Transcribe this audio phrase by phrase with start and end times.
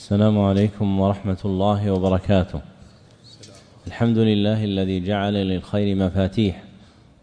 [0.00, 2.60] السلام عليكم ورحمة الله وبركاته.
[3.86, 6.62] الحمد لله الذي جعل للخير مفاتيح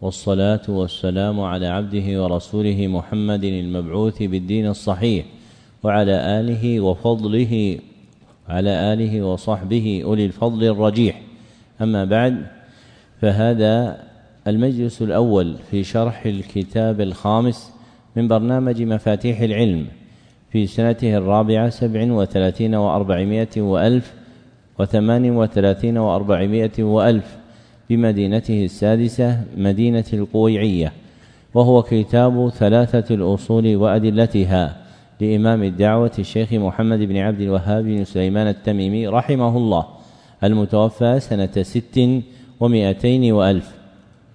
[0.00, 5.26] والصلاة والسلام على عبده ورسوله محمد المبعوث بالدين الصحيح
[5.82, 7.78] وعلى آله وفضله
[8.48, 11.22] على آله وصحبه أولي الفضل الرجيح.
[11.82, 12.46] أما بعد
[13.20, 14.04] فهذا
[14.46, 17.72] المجلس الأول في شرح الكتاب الخامس
[18.16, 19.86] من برنامج مفاتيح العلم.
[20.52, 24.14] في سنته الرابعة سبع وثلاثين وأربعمائة وألف
[24.78, 27.36] وثمان وثلاثين وأربعمائة وألف
[27.90, 30.92] بمدينته السادسة مدينة القويعية
[31.54, 34.76] وهو كتاب ثلاثة الأصول وأدلتها
[35.20, 39.86] لإمام الدعوة الشيخ محمد بن عبد الوهاب بن سليمان التميمي رحمه الله
[40.44, 42.22] المتوفى سنة ست
[42.60, 43.74] ومائتين وألف.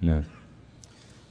[0.02, 0.33] نعم.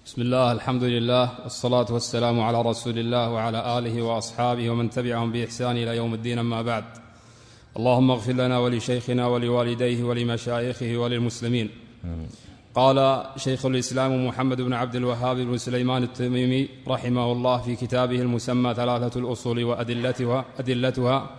[0.05, 5.77] بسم الله الحمد لله والصلاة والسلام على رسول الله وعلى آله وأصحابه ومن تبعهم بإحسان
[5.77, 6.83] إلى يوم الدين أما بعد.
[7.77, 11.69] اللهم اغفر لنا ولشيخنا ولوالديه ولمشايخه وللمسلمين.
[12.75, 18.73] قال شيخ الإسلام محمد بن عبد الوهاب بن سليمان التميمي رحمه الله في كتابه المسمى
[18.73, 21.29] ثلاثة الأصول وأدلتها أدلتها.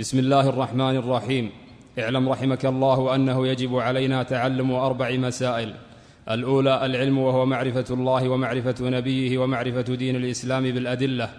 [0.00, 1.50] بسم الله الرحمن الرحيم.
[1.98, 5.74] اعلم رحمك الله أنه يجب علينا تعلم أربع مسائل.
[6.30, 11.30] الأولى العلم وهو معرفة الله ومعرفة نبيه ومعرفة دين الإسلام بالأدلة.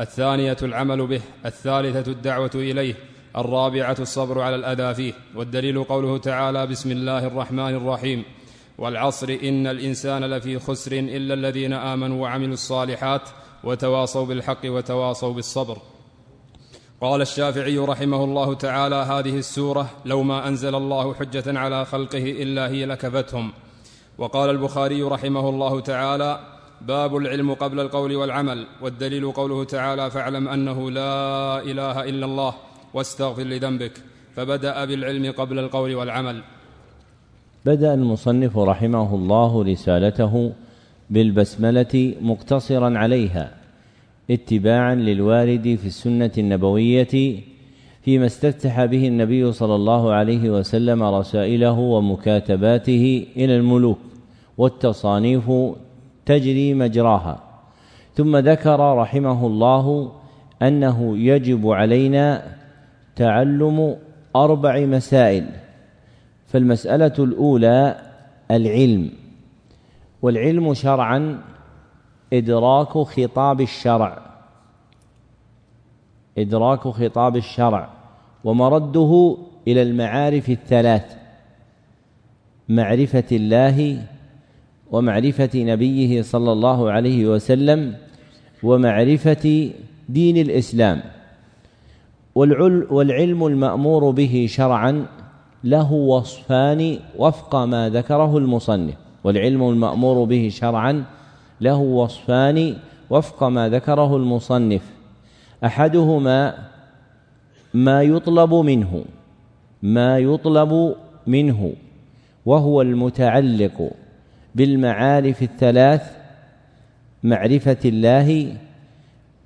[0.00, 1.20] الثانية العمل به.
[1.46, 2.94] الثالثة الدعوة إليه.
[3.36, 5.12] الرابعة الصبر على الأذى فيه.
[5.34, 8.24] والدليل قوله تعالى بسم الله الرحمن الرحيم.
[8.78, 13.22] والعصر إن الإنسان لفي خسر إلا الذين آمنوا وعملوا الصالحات
[13.64, 15.78] وتواصوا بالحق وتواصوا بالصبر.
[17.00, 22.68] قال الشافعي رحمه الله تعالى هذه السورة لو ما أنزل الله حجة على خلقه إلا
[22.68, 23.52] هي لكفتهم.
[24.22, 26.40] وقال البخاري رحمه الله تعالى
[26.80, 31.16] باب العلم قبل القول والعمل والدليل قوله تعالى فاعلم أنه لا
[31.70, 32.52] إله إلا الله
[32.94, 33.92] واستغفر لذنبك.
[34.36, 36.42] فبدأ بالعلم قبل القول والعمل.
[37.66, 40.52] بدأ المصنف رحمه الله رسالته
[41.10, 43.54] بالبسملة مقتصرا عليها
[44.30, 47.14] اتباعا للوارد في السنة النبوية
[48.04, 54.11] فيما استفتح به النبي صلى الله عليه وسلم رسائله ومكاتباته إلى الملوك.
[54.62, 55.50] والتصانيف
[56.26, 57.40] تجري مجراها.
[58.14, 60.12] ثم ذكر رحمه الله
[60.62, 62.56] أنه يجب علينا
[63.16, 63.96] تعلم
[64.36, 65.46] أربع مسائل.
[66.46, 67.96] فالمسألة الأولى
[68.50, 69.10] العلم.
[70.22, 71.42] والعلم شرعا
[72.32, 74.22] إدراك خطاب الشرع.
[76.38, 77.88] إدراك خطاب الشرع.
[78.44, 79.36] ومرده
[79.68, 81.16] إلى المعارف الثلاث.
[82.68, 84.06] معرفة الله
[84.92, 87.94] ومعرفة نبيه صلى الله عليه وسلم
[88.62, 89.70] ومعرفة
[90.08, 91.02] دين الإسلام.
[92.90, 95.06] والعلم المأمور به شرعا
[95.64, 98.94] له وصفان وفق ما ذكره المصنف.
[99.24, 101.04] والعلم المأمور به شرعا
[101.60, 102.76] له وصفان
[103.10, 104.82] وفق ما ذكره المصنف.
[105.64, 106.54] أحدهما
[107.74, 109.04] ما يطلب منه
[109.82, 110.94] ما يطلب
[111.26, 111.72] منه
[112.46, 113.90] وهو المتعلق
[114.54, 116.02] بالمعارف الثلاث
[117.22, 118.56] معرفة الله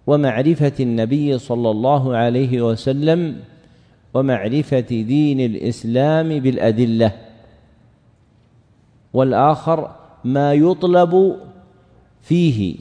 [0.06, 3.40] ومعرفة النبي صلى الله عليه وسلم
[4.14, 7.12] ومعرفة دين الإسلام بالأدلة.
[9.14, 9.90] والآخر
[10.24, 11.36] ما يطلب
[12.22, 12.76] فيه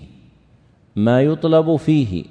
[0.96, 2.26] ما يطلب فيه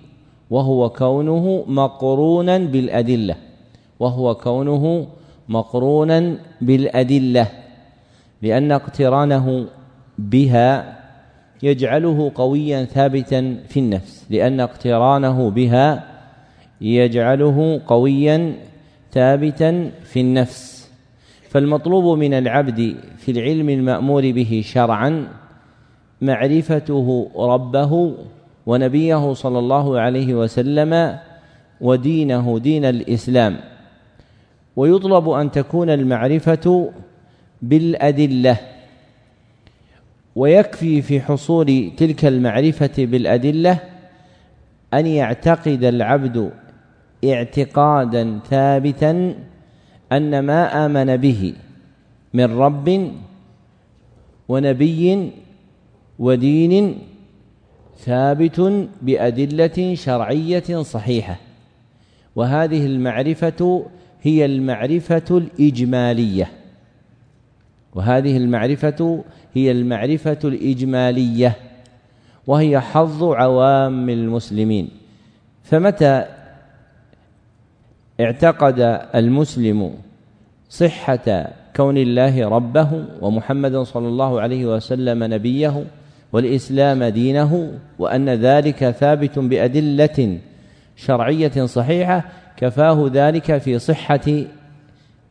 [0.50, 3.37] وهو كونه مقرونا بالأدلة
[4.00, 5.06] وهو كونه
[5.49, 7.49] مقرونا بالأدلة
[8.43, 9.66] لأن اقترانه
[10.19, 10.99] بها
[11.63, 16.05] يجعله قويا ثابتا في النفس لأن اقترانه بها
[16.81, 18.55] يجعله قويا
[19.13, 20.91] ثابتا في النفس.
[21.49, 25.29] فالمطلوب من العبد في العلم المأمور به شرعا
[26.23, 28.15] معرفته ربه
[28.67, 31.19] ونبيه صلى الله عليه وسلم
[31.81, 33.57] ودينه دين الإسلام.
[34.77, 36.93] ويطلب أن تكون المعرفة
[37.63, 38.73] بالأدلة.
[40.36, 43.78] ويكفي في حصول تلك المعرفة بالأدلة
[44.95, 46.51] أن يعتقد العبد
[47.25, 49.34] اعتقادا ثابتا
[50.13, 51.54] أن ما آمن به
[52.34, 53.13] من رب
[54.48, 55.31] ونبي
[56.19, 56.98] ودين
[57.98, 61.36] ثابت بأدلة شرعية صحيحة.
[62.36, 63.86] وهذه المعرفة
[64.22, 66.51] هي المعرفة الإجمالية.
[67.95, 71.56] وهذه المعرفة هي المعرفة الإجمالية
[72.47, 74.89] وهي حظ عوام المسلمين.
[75.65, 76.24] فمتى
[78.21, 78.80] اعتقد
[79.15, 79.95] المسلم
[80.71, 85.84] صحة كون الله ربه ومحمد صلى الله عليه وسلم نبيه
[86.33, 90.39] والإسلام دينه وأن ذلك ثابت بأدلة
[90.97, 92.24] شرعية صحيحة
[92.57, 94.45] كفاه ذلك في صحة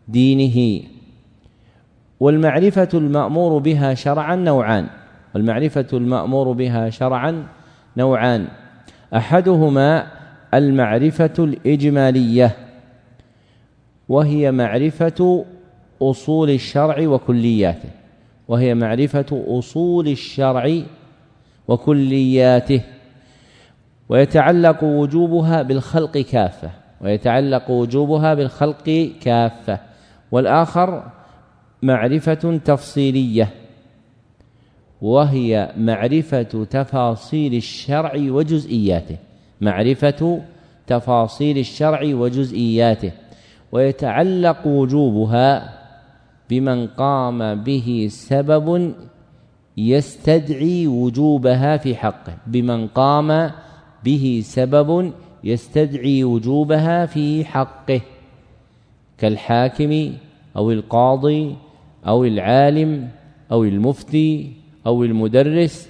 [0.08, 0.84] دينه.
[2.24, 4.88] والمعرفة المأمور بها شرعا نوعان
[5.36, 7.48] والمعرفة المأمور بها شرعا
[7.98, 8.48] نوعان.
[9.16, 10.08] أحدهما
[10.54, 12.56] المعرفة الإجمالية
[14.10, 15.46] وهي معرفة
[16.02, 17.90] أصول الشرع وكلياته
[18.48, 20.82] وهي معرفة أصول الشرع
[21.68, 22.82] وكلياته.
[24.10, 26.70] ويتعلق وجوبها بالخلق كافة
[27.02, 29.80] ويتعلق وجوبها بالخلق كافة.
[30.32, 31.04] والآخر
[31.84, 33.50] معرفة تفصيلية
[35.02, 39.18] وهي معرفة تفاصيل الشرع وجزئياته
[39.62, 40.42] معرفة
[40.88, 43.12] تفاصيل الشرع وجزئياته
[43.72, 45.80] ويتعلق وجوبها
[46.50, 48.94] بمن قام به سبب
[49.78, 53.52] يستدعي وجوبها في حقه بمن قام
[54.04, 55.12] به سبب
[55.44, 58.02] يستدعي وجوبها في حقه
[59.18, 60.14] كالحاكم
[60.58, 61.56] أو القاضي
[62.08, 63.10] أو العالم
[63.52, 64.54] أو المفتي
[64.88, 65.90] أو المدرس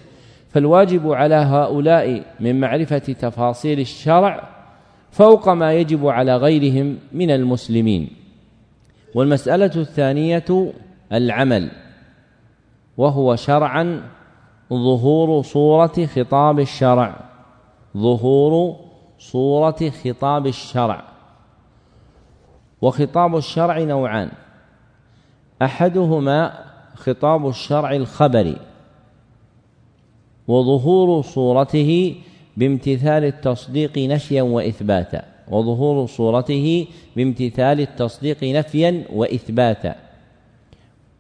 [0.50, 4.50] فالواجب على هؤلاء من معرفة تفاصيل الشرع
[5.12, 8.10] فوق ما يجب على غيرهم من المسلمين.
[9.16, 10.74] والمسألة الثانية
[11.12, 11.72] العمل
[12.98, 14.02] وهو شرعا
[14.70, 17.16] ظهور صورة خطاب الشرع.
[17.98, 18.76] ظهور
[19.20, 21.04] صورة خطاب الشرع.
[22.82, 24.32] وخطاب الشرع نوعان
[25.62, 26.54] أحدهما
[26.96, 28.58] خطاب الشرع الخبري
[30.48, 32.16] وظهور صورته
[32.58, 39.96] بامتثال التصديق نفيا وإثباتا وظهور صورته بامتثال التصديق نفيا وإثباتا.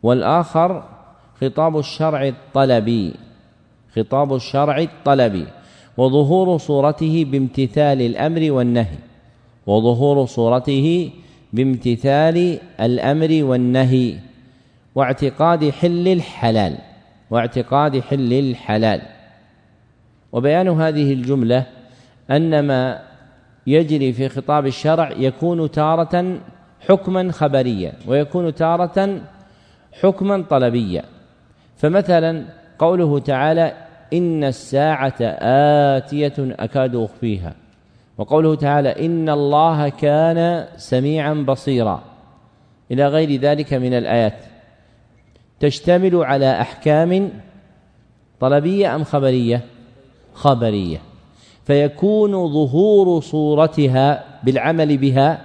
[0.03, 0.83] والآخر
[1.41, 3.13] خطاب الشرع الطلبي
[3.95, 5.47] خطاب الشرع الطلبي
[5.97, 8.97] وظهور صورته بامتثال الأمر والنهي
[9.67, 11.11] وظهور صورته
[11.53, 14.15] بامتثال الأمر والنهي
[14.95, 16.77] واعتقاد حل الحلال
[17.29, 19.01] واعتقاد حل الحلال.
[20.31, 21.65] وبيان هذه الجملة
[22.31, 22.99] أن ما
[23.67, 26.39] يجري في خطاب الشرع يكون تارة
[26.89, 29.21] حكما خبريا ويكون تارة
[30.01, 31.03] حكما طلبيا.
[31.77, 32.45] فمثلا
[32.79, 33.73] قوله تعالى
[34.13, 35.15] إن الساعة
[35.97, 37.55] آتية أكاد أخفيها.
[38.17, 42.03] وقوله تعالى إن الله كان سميعا بصيرا.
[42.91, 44.33] إلى غير ذلك من الآيات.
[45.59, 47.29] تشتمل على أحكام
[48.39, 49.61] طلبية أم خبرية؟
[50.33, 50.97] خبرية.
[51.65, 55.41] فيكون ظهور صورتها بالعمل بها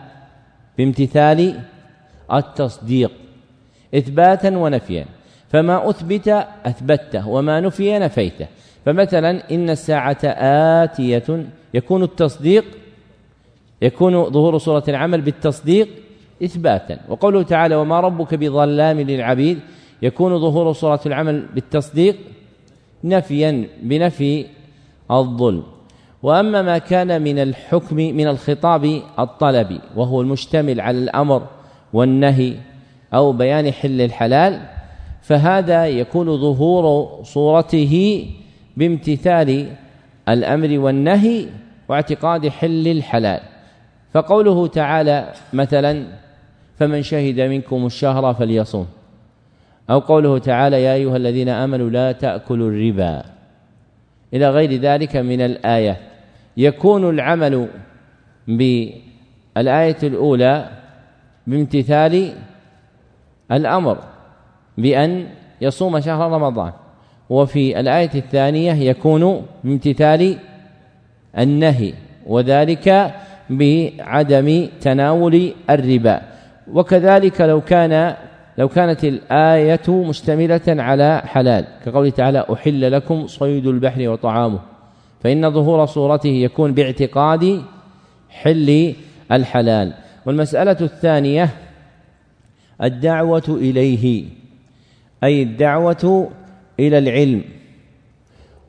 [0.79, 1.61] بامتثال
[2.33, 3.13] التصديق
[3.95, 5.07] إثباتا ونفيا.
[5.49, 6.29] فما أثبت
[6.67, 8.47] أثبته وما نفي نفيته.
[8.85, 10.19] فمثلا إن الساعة
[10.85, 12.65] آتية يكون التصديق
[13.83, 15.89] يكون ظهور صورة العمل بالتصديق
[16.45, 16.99] إثباتا.
[17.09, 19.59] وقوله تعالى وما ربك بظلام للعبيد.
[20.03, 22.17] يكون ظهور صورة العمل بالتصديق
[23.05, 24.47] نفيا بنفي
[25.11, 25.63] الظلم.
[26.23, 31.47] وأما ما كان من الحكم من الخطاب الطلبي وهو المشتمل على الأمر
[31.93, 32.55] والنهي
[33.15, 34.61] أو بيان حل الحلال
[35.23, 38.25] فهذا يكون ظهور صورته
[38.77, 39.77] بامتثال
[40.29, 41.47] الأمر والنهي
[41.89, 43.41] واعتقاد حل الحلال.
[44.13, 46.05] فقوله تعالى مثلا
[46.79, 48.87] فمن شهد منكم الشهر فليصوم.
[49.91, 53.25] أو قوله تعالى يا أيها الذين آمنوا لا تأكلوا الربا.
[54.35, 55.97] إلى غير ذلك من الآية.
[56.57, 57.69] يكون العمل
[58.49, 60.71] بالآية الأولى
[61.47, 62.33] بامتثال
[63.53, 63.99] الأمر
[64.79, 65.27] بأن
[65.61, 66.73] يصوم شهر رمضان.
[67.31, 70.37] وفي الآية الثانية يكون بامتثال
[71.39, 71.95] النهي
[72.27, 73.15] وذلك
[73.51, 76.21] بعدم تناول الربا.
[76.73, 78.15] وكذلك لو كان
[78.59, 84.59] لو كانت الآية مشتملة على حلال كقوله تعالى أحل لكم صيد البحر وطعامه.
[85.21, 87.63] فإن ظهور صورته يكون باعتقاد
[88.31, 88.95] حل
[89.33, 89.95] الحلال.
[90.27, 91.49] والمسألة الثانية
[92.83, 94.25] الدعوة إليه
[95.25, 96.31] أي الدعوة
[96.81, 97.45] إلى العلم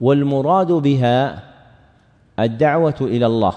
[0.02, 1.44] والمراد بها
[2.40, 3.54] الدعوة إلى الله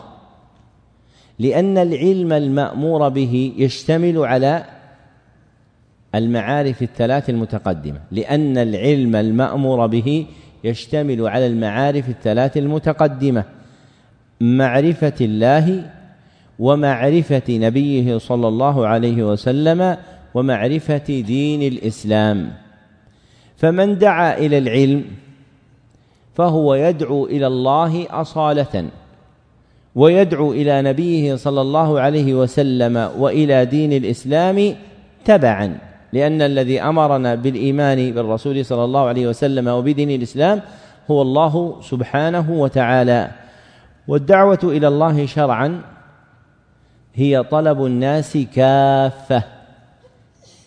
[1.38, 4.64] لأن العلم المأمور به يشتمل على
[6.14, 10.26] المعارف الثلاث المتقدمة لأن العلم المأمور به
[10.64, 13.44] يشتمل على المعارف الثلاث المتقدمة
[14.40, 15.90] معرفة الله
[16.59, 19.97] ومعرفة نبيه صلى الله عليه وسلم
[20.35, 22.50] ومعرفة دين الإسلام.
[23.62, 25.04] فمن دعا إلى العلم
[26.35, 28.88] فهو يدعو إلى الله أصالة
[29.95, 34.75] ويدعو إلى نبيه صلى الله عليه وسلم وإلى دين الإسلام
[35.25, 35.78] تبعا
[36.12, 40.61] لأن الذي أمرنا بالإيمان بالرسول صلى الله عليه وسلم وبدين الإسلام
[41.11, 43.31] هو الله سبحانه وتعالى.
[44.09, 45.83] والدعوة إلى الله شرعا
[47.14, 49.42] هي طلب الناس كافة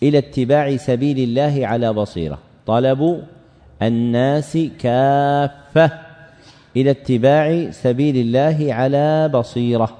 [0.03, 2.44] إلى اتباع سبيل الله على بصيرة.
[2.65, 3.23] طلب
[3.81, 5.91] الناس كافة
[6.75, 9.97] إلى اتباع سبيل الله على بصيرة.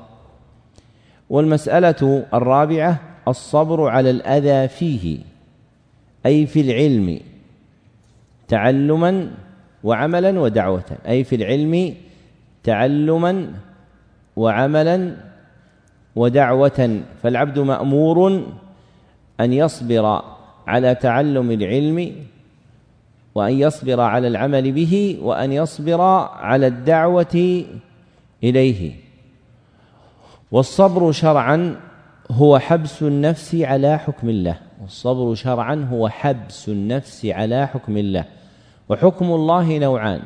[1.30, 5.20] والمسألة الرابعة الصبر على الأذى فيه
[6.26, 7.20] أي في العلم
[8.48, 9.32] تعلما
[9.84, 11.96] وعملا ودعوة أي في العلم
[12.64, 13.54] تعلما
[14.36, 15.16] وعملا
[16.16, 17.02] ودعوة.
[17.24, 18.44] فالعبد مأمور
[19.40, 20.22] أن يصبر
[20.68, 22.12] على تعلم العلم
[23.36, 26.02] وأن يصبر على العمل به وأن يصبر
[26.32, 27.64] على الدعوة
[28.44, 28.96] إليه.
[30.52, 31.76] والصبر شرعا
[32.32, 34.58] هو حبس النفس على حكم الله.
[34.82, 38.26] والصبر شرعا هو حبس النفس على حكم الله.
[38.90, 40.22] وحكم الله نوعان.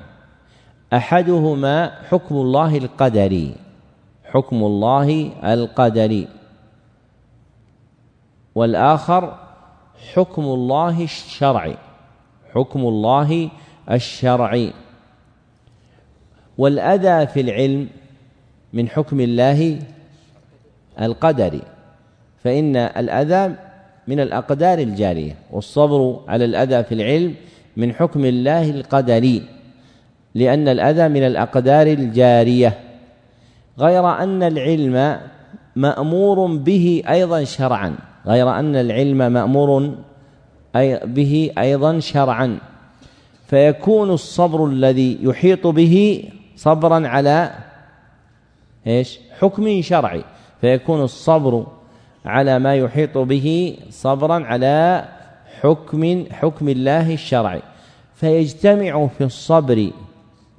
[0.93, 3.55] أحدهما حكم الله القدري.
[4.25, 6.27] حكم الله القدري.
[8.55, 9.37] والآخر
[10.13, 11.77] حكم الله الشرعي.
[12.53, 13.49] حكم الله
[13.91, 14.73] الشرعي.
[16.57, 17.87] والأذى في العلم
[18.73, 19.79] من حكم الله
[21.01, 21.61] القدري
[22.43, 23.55] فإن الأذى
[24.07, 27.35] من الأقدار الجارية والصبر على الأذى في العلم
[27.77, 29.43] من حكم الله القدري
[30.35, 32.79] لأن الأذى من الأقدار الجارية.
[33.79, 35.19] غير أن العلم
[35.75, 37.95] مأمور به أيضا شرعا
[38.27, 39.93] غير أن العلم مأمور
[41.05, 42.59] به أيضا شرعا.
[43.47, 46.23] فيكون الصبر الذي يحيط به
[46.55, 47.51] صبرا على
[48.87, 50.23] إيش؟ حكم شرعي.
[50.61, 51.67] فيكون الصبر
[52.25, 55.05] على ما يحيط به صبرا على
[55.61, 57.61] حكم حكم الله الشرعي.
[58.15, 59.91] فيجتمع في الصبر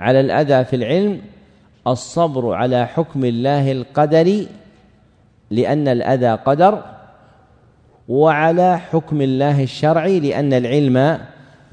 [0.00, 1.21] على الأذى في العلم
[1.87, 4.49] الصبر على حكم الله القدري
[5.50, 6.83] لأن الأذى قدر
[8.11, 11.19] وعلى حكم الله الشرعي لأن العلم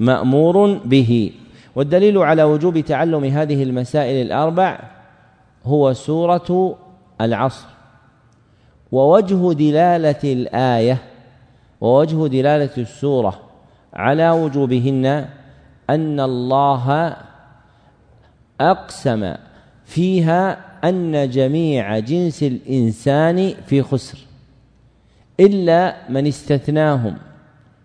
[0.00, 1.32] مأمور به.
[1.76, 4.80] والدليل على وجوب تعلم هذه المسائل الأربع
[5.64, 6.78] هو سورة
[7.20, 7.66] العصر.
[8.92, 10.98] ووجه دلالة الآية
[11.80, 13.40] ووجه دلالة السورة
[13.94, 15.26] على وجوبهن
[15.90, 17.16] أن الله
[18.60, 19.34] أقسم
[19.84, 24.27] فيها أن جميع جنس الإنسان في خسر.
[25.40, 27.16] إلا من استثناهم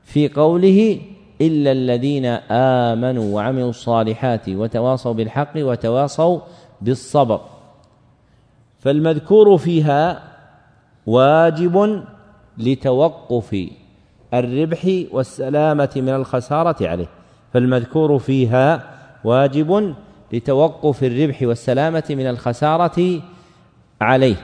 [0.03, 0.99] في قوله
[1.41, 6.39] إلا الذين آمنوا وعملوا الصالحات وتواصوا بالحق وتواصوا
[6.81, 7.41] بالصبر.
[8.79, 10.23] فالمذكور فيها
[11.05, 12.03] واجب
[12.57, 13.67] لتوقف
[14.33, 17.09] الربح والسلامة من الخسارة عليه.
[17.53, 18.93] فالمذكور فيها
[19.23, 19.95] واجب
[20.33, 23.21] لتوقف الربح والسلامة من الخسارة
[24.01, 24.35] عليه.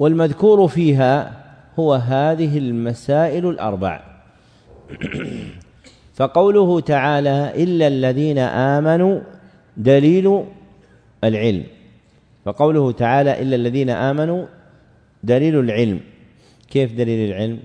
[0.00, 1.32] والمذكور فيها
[1.78, 4.02] هو هذه المسائل الأربع.
[6.18, 9.20] فقوله تعالى إلا الذين آمنوا
[9.76, 10.44] دليل
[11.24, 11.64] العلم.
[12.44, 14.46] فقوله تعالى إلا الذين آمنوا
[15.22, 16.00] دليل العلم.
[16.70, 17.60] كيف دليل العلم؟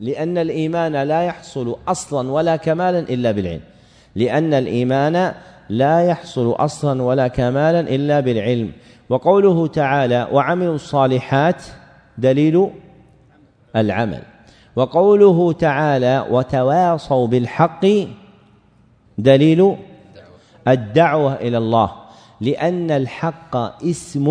[0.00, 3.60] لأن الإيمان لا يحصل أصلا ولا كمالا إلا بالعلم.
[4.14, 5.34] لأن الإيمان
[5.70, 8.72] لا يحصل أصلا ولا كمالا إلا بالعلم.
[9.08, 11.62] وقوله تعالى وعملوا الصالحات
[12.18, 12.70] دليل
[13.76, 14.22] العمل.
[14.76, 17.86] وقوله تعالى وتواصوا بالحق
[19.18, 19.76] دليل
[20.68, 21.90] الدعوة إلى الله.
[22.40, 24.26] لأن الحق اسم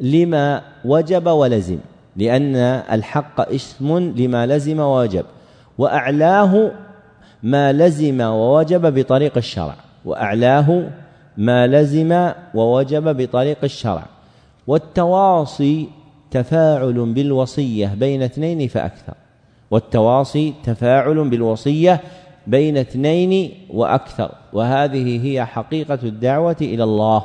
[0.00, 1.78] لما وجب ولزم.
[2.16, 2.56] لأن
[2.92, 5.24] الحق اسم لما لزم ووجب.
[5.78, 6.70] وأعلاه
[7.42, 9.74] ما لزم ووجب بطريق الشرع.
[10.04, 10.90] وأعلاه
[11.36, 14.06] ما لزم ووجب بطريق الشرع.
[14.66, 15.88] والتواصي
[16.30, 19.14] تفاعل بالوصية بين اثنين فأكثر.
[19.70, 22.00] والتواصي تفاعل بالوصية
[22.46, 24.30] بين اثنين وأكثر.
[24.52, 27.24] وهذه هي حقيقة الدعوة إلى الله.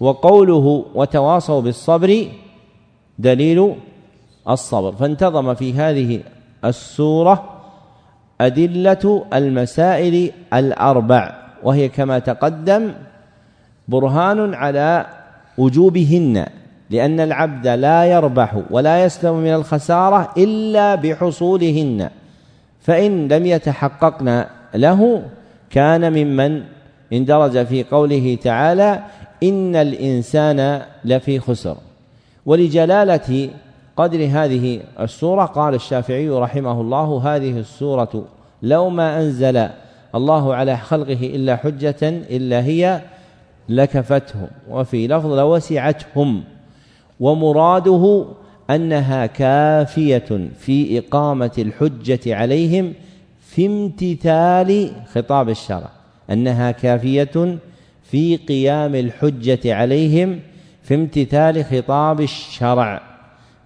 [0.00, 2.26] وقوله وتواصوا بالصبر
[3.18, 3.74] دليل
[4.48, 4.92] الصبر.
[4.92, 6.20] فانتظم في هذه
[6.64, 7.50] السورة
[8.40, 11.43] أدلة المسائل الأربع.
[11.64, 12.92] وهي كما تقدم
[13.88, 15.06] برهان على
[15.58, 16.46] وجوبهن
[16.90, 22.10] لأن العبد لا يربح ولا يسلم من الخسارة إلا بحصولهن
[22.80, 24.44] فإن لم يتحققن
[24.74, 25.22] له
[25.70, 26.62] كان ممن
[27.12, 29.02] اندرج في قوله تعالى
[29.42, 31.76] إن الإنسان لفي خسر.
[32.46, 33.50] ولجلالة
[33.96, 38.24] قدر هذه السورة قال الشافعي رحمه الله هذه السورة
[38.62, 39.68] لو ما أنزل
[40.14, 43.02] الله على خلقه إلا حجة إلا هي
[43.68, 46.44] لكفتهم وفي لفظ لوسعتهم
[47.20, 48.26] ومراده
[48.70, 52.92] أنها كافية في إقامة الحجة عليهم
[53.40, 55.90] في امتثال خطاب الشرع
[56.30, 57.58] أنها كافية
[58.02, 60.40] في قيام الحجة عليهم
[60.82, 63.02] في امتثال خطاب الشرع.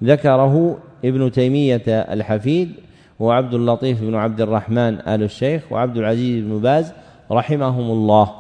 [0.05, 2.73] ذكره ابن تيمية الحفيد
[3.21, 6.93] وعبد اللطيف بن عبد الرحمن آل الشيخ وعبد العزيز بن باز
[7.31, 8.31] رحمهم الله.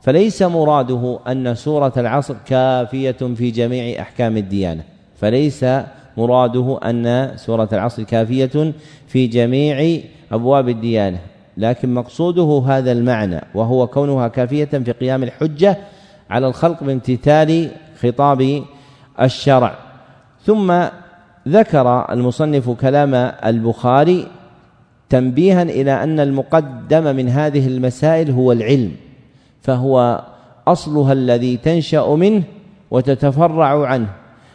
[0.00, 4.82] فليس مراده أن سورة العصر كافية في جميع أحكام الديانة.
[5.16, 5.66] فليس
[6.16, 8.72] مراده أن سورة العصر كافية
[9.06, 10.00] في جميع
[10.32, 11.18] أبواب الديانة.
[11.56, 15.78] لكن مقصوده هذا المعنى وهو كونها كافية في قيام الحجة
[16.30, 18.62] على الخلق بامتثال خطاب
[19.20, 19.74] الشرع.
[20.44, 20.84] ثم
[21.48, 24.26] ذكر المصنف كلام البخاري
[25.08, 28.92] تنبيها إلى أن المقدم من هذه المسائل هو العلم
[29.60, 30.24] فهو
[30.68, 32.42] أصلها الذي تنشأ منه
[32.90, 34.08] وتتفرع عنه.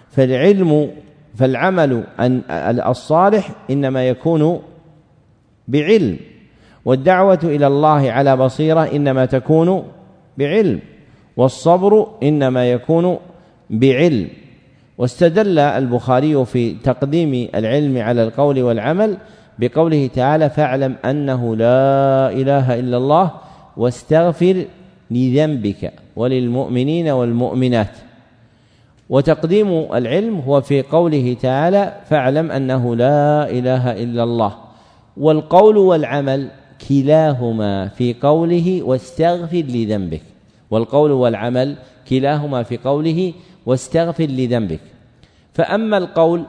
[0.09, 0.89] فالعلم
[1.35, 2.03] فالعمل
[2.61, 4.61] الصالح إنما يكون
[5.67, 6.17] بعلم
[6.85, 9.83] والدعوة إلى الله على بصيرة إنما تكون
[10.37, 10.79] بعلم
[11.37, 13.17] والصبر إنما يكون
[13.69, 14.29] بعلم.
[14.97, 19.17] واستدل البخاري في تقديم العلم على القول والعمل
[19.59, 23.31] بقوله تعالى فاعلم أنه لا إله إلا الله
[23.77, 24.65] واستغفر
[25.11, 27.97] لذنبك وللمؤمنين والمؤمنات.
[29.09, 34.55] وتقديم العلم هو في قوله تعالى فاعلم أنه لا إله إلا الله.
[35.17, 36.47] والقول والعمل
[36.89, 40.21] كلاهما في قوله واستغفر لذنبك.
[40.71, 41.75] والقول والعمل
[42.09, 43.33] كلاهما في قوله
[43.65, 44.79] واستغفر لذنبك.
[45.53, 46.45] فأما القول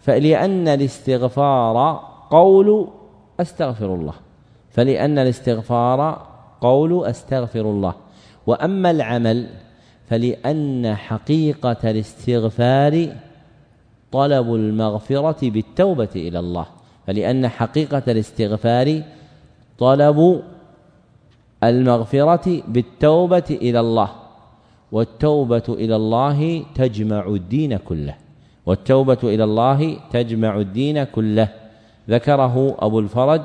[0.00, 2.88] فلأن الاستغفار قول
[3.40, 4.14] أستغفر الله.
[4.70, 6.26] فلأن الاستغفار
[6.60, 7.94] قول أستغفر الله.
[8.46, 9.46] وأما العمل
[10.08, 13.16] فلأن حقيقة الاستغفار
[14.12, 16.66] طلب المغفرة بالتوبة إلى الله.
[17.06, 19.02] فلأن حقيقة الاستغفار
[19.78, 20.42] طلب
[21.64, 24.10] المغفرة بالتوبة إلى الله.
[24.92, 28.14] والتوبة إلى الله تجمع الدين كله.
[28.66, 31.48] والتوبة إلى الله تجمع الدين كله.
[32.10, 33.42] ذكره أبو الفرج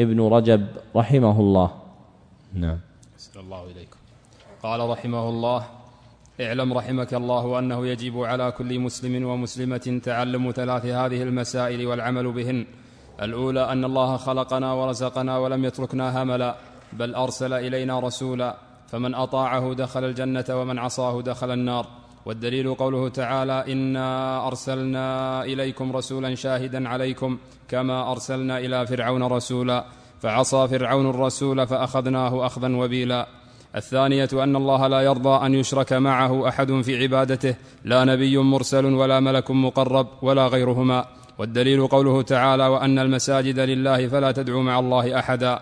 [0.00, 1.70] ابن رجب رحمه الله.
[2.54, 2.78] نعم.
[3.18, 3.96] أسأل الله إليكم.
[4.62, 5.66] قال رحمه الله
[6.40, 12.66] اعلم رحمك الله أنه يجب على كل مسلم ومسلمة تعلم ثلاث هذه المسائل والعمل بهن.
[13.22, 16.56] الأولى أن الله خلقنا ورزقنا ولم يتركنا هملا
[16.92, 18.65] بل أرسل إلينا رسولا.
[18.88, 21.86] فمن أطاعه دخل الجنة ومن عصاه دخل النار.
[22.26, 29.84] والدليل قوله تعالى إنا أرسلنا إليكم رسولا شاهدا عليكم كما أرسلنا إلى فرعون رسولا.
[30.22, 33.26] فعصى فرعون الرسول فأخذناه اخذا وبيلا.
[33.76, 39.20] الثانية أن الله لا يرضى أن يشرك معه أحد في عبادته لا نبي مرسل ولا
[39.20, 41.04] ملك مقرب ولا غيرهما.
[41.38, 45.60] والدليل قوله تعالى وأن المساجد لله فلا تدعوا مع الله احدا.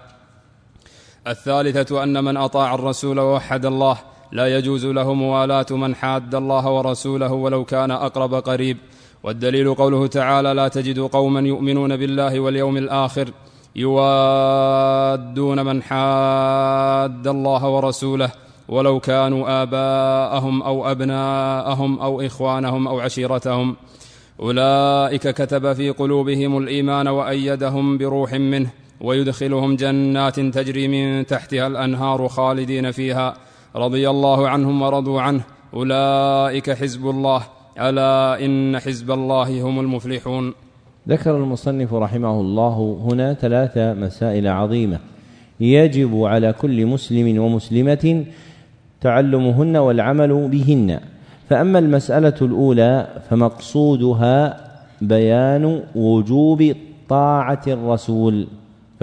[1.26, 3.98] الثالثة أن من أطاع الرسول ووحد الله
[4.32, 8.78] لا يجوز له موالاة من حاد الله ورسوله ولو كان أقرب قريب.
[9.24, 13.30] والدليل قوله تعالى لا تجد قوما يؤمنون بالله واليوم الآخر
[13.76, 18.30] يوادون من حاد الله ورسوله
[18.68, 23.76] ولو كانوا آباءهم أو أبناءهم أو إخوانهم أو عشيرتهم.
[24.40, 28.70] أولئك كتب في قلوبهم الإيمان وأيدهم بروح منه.
[29.04, 33.34] ويدخلهم جنات تجري من تحتها الأنهار خالدين فيها
[33.76, 35.40] رضي الله عنهم ورضوا عنه.
[35.74, 37.42] أولئك حزب الله.
[37.80, 40.54] ألا إن حزب الله هم المفلحون.
[41.08, 42.76] ذكر المصنف رحمه الله
[43.10, 44.98] هنا ثلاث مسائل عظيمة.
[45.60, 48.24] يجب على كل مسلم ومسلمة
[49.00, 51.00] تعلمهن والعمل بهن.
[51.50, 54.56] فأما المسألة الأولى فمقصودها
[55.00, 56.74] بيان وجوب
[57.08, 58.46] طاعة الرسول.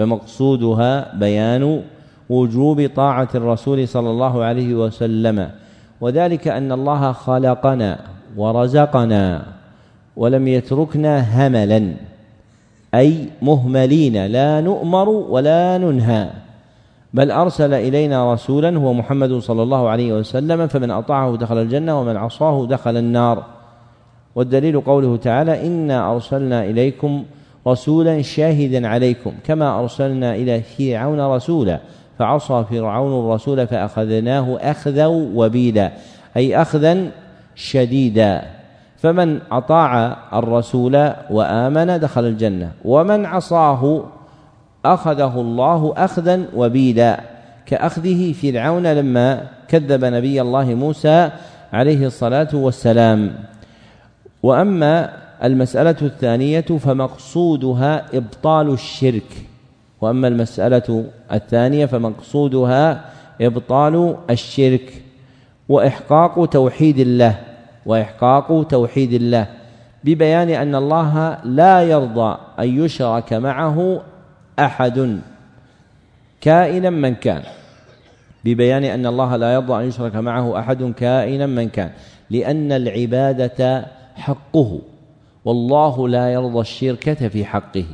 [0.02, 1.82] فمقصودها بيان
[2.30, 5.50] وجوب طاعة الرسول صلى الله عليه وسلم.
[6.00, 7.98] وذلك أن الله خلقنا
[8.36, 9.42] ورزقنا
[10.16, 11.94] ولم يتركنا هملا
[12.94, 16.30] أي مهملين لا نؤمر ولا ننهى.
[17.14, 22.16] بل أرسل إلينا رسولا هو محمد صلى الله عليه وسلم فمن أطاعه دخل الجنة ومن
[22.16, 23.44] عصاه دخل النار.
[24.34, 27.41] والدليل قوله تعالى إنا أرسلنا إليكم رسولا
[28.20, 31.80] شاهدا عليكم كما أرسلنا إلى فرعون رسولا
[32.18, 35.92] فعصى فرعون الرسول فأخذناه أخذا وبيلا
[36.36, 37.10] أي أخذا
[37.54, 38.42] شديدا.
[38.96, 44.04] فمن أطاع الرسول وآمن دخل الجنة ومن عصاه
[44.84, 47.20] أخذه الله أخذا وبيلا.
[47.66, 51.30] كأخذه فرعون لما كذب نبي الله موسى
[51.72, 53.32] عليه الصلاة والسلام.
[54.42, 59.46] وأما المسألة الثانية فمقصودها إبطال الشرك.
[60.00, 63.04] وأما المسألة الثانية فمقصودها
[63.40, 65.02] إبطال الشرك.
[65.68, 67.38] وإحقاق توحيد الله
[67.86, 69.46] وإحقاق توحيد الله.
[70.04, 74.02] ببيان أن الله لا يرضى أن يشرك معه
[74.58, 75.18] أحد
[76.40, 77.42] كائنا من كان.
[78.44, 81.90] ببيان أن الله لا يرضى أن يشرك معه أحد كائنا من كان.
[82.30, 84.78] لأن العبادة حقه.
[85.44, 87.84] والله لا يرضى الشركة في حقه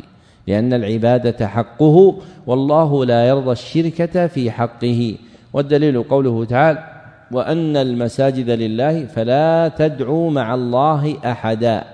[0.48, 2.14] لأن العبادة حقه
[2.46, 5.14] والله لا يرضى الشركة في حقه.
[5.52, 6.84] والدليل قوله تعالى
[7.32, 11.84] وأن المساجد لله فلا تدعوا مع الله أحدا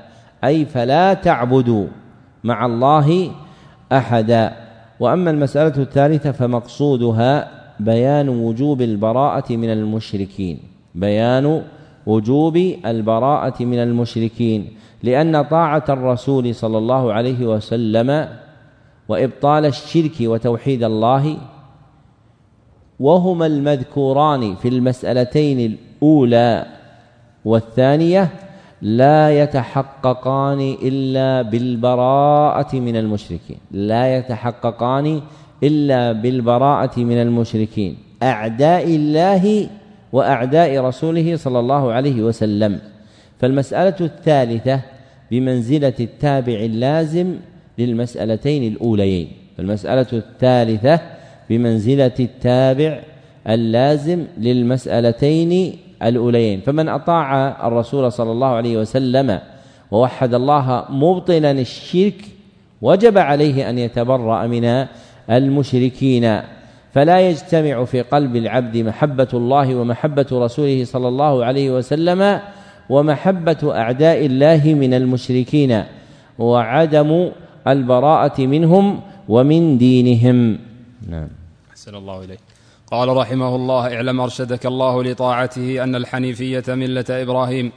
[0.44, 1.86] أي فلا تعبدوا
[2.44, 3.30] مع الله
[3.92, 4.52] أحدا.
[5.00, 10.58] وأما المسألة الثالثة فمقصودها بيان وجوب البراءة من المشركين
[10.94, 11.62] بيان
[12.06, 14.68] وجوب البراءة من المشركين.
[15.04, 18.28] لأن طاعة الرسول صلى الله عليه وسلم
[19.08, 21.36] وإبطال الشرك وتوحيد الله
[23.00, 26.66] وهما المذكوران في المسألتين الأولى
[27.44, 28.28] والثانية
[28.82, 33.58] لا يتحققان إلا بالبراءة من المشركين.
[33.70, 35.20] لا يتحققان
[35.62, 37.96] إلا بالبراءة من المشركين.
[38.22, 39.68] أعداء الله
[40.12, 42.80] وأعداء رسوله صلى الله عليه وسلم.
[43.38, 44.93] فالمسألة الثالثة
[45.34, 47.34] بمنزلة التابع اللازم
[47.78, 49.28] للمسألتين الأوليين.
[49.56, 51.00] فالمسألة الثالثة
[51.50, 53.00] بمنزلة التابع
[53.48, 56.60] اللازم للمسألتين الأوليين.
[56.60, 57.28] فمن أطاع
[57.66, 59.40] الرسول صلى الله عليه وسلم
[59.90, 62.24] ووحد الله مبطلا الشرك
[62.82, 64.86] وجب عليه أن يتبرأ من
[65.30, 66.40] المشركين.
[66.92, 72.40] فلا يجتمع في قلب العبد محبة الله ومحبة رسوله صلى الله عليه وسلم
[72.90, 75.84] ومحبة أعداء الله من المشركين
[76.38, 77.30] وعدم
[77.68, 80.58] البراءة منهم ومن دينهم.
[81.08, 81.28] نعم.
[81.70, 82.40] أحسن الله إليك.
[82.90, 87.72] قال رحمه الله اعلم أرشدك الله لطاعته أن الحنيفية ملة إبراهيم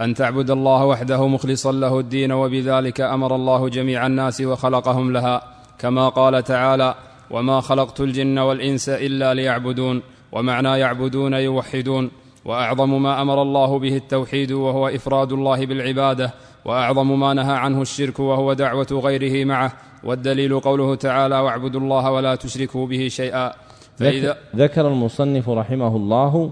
[0.00, 5.42] أن تعبد الله وحده مخلصا له الدين وبذلك أمر الله جميع الناس وخلقهم لها
[5.78, 6.94] كما قال تعالى
[7.30, 12.10] وما خلقت الجن والإنس إلا ليعبدون ومعنى يعبدون يوحدون
[12.44, 18.20] وأعظم ما أمر الله به التوحيد وهو إفراد الله بالعبادة وأعظم ما نهى عنه الشرك
[18.20, 19.72] وهو دعوة غيره معه
[20.04, 23.52] والدليل قوله تعالى واعبدوا الله ولا تشركوا به شيئا.
[23.96, 26.50] فإذا ذكر المصنف رحمه الله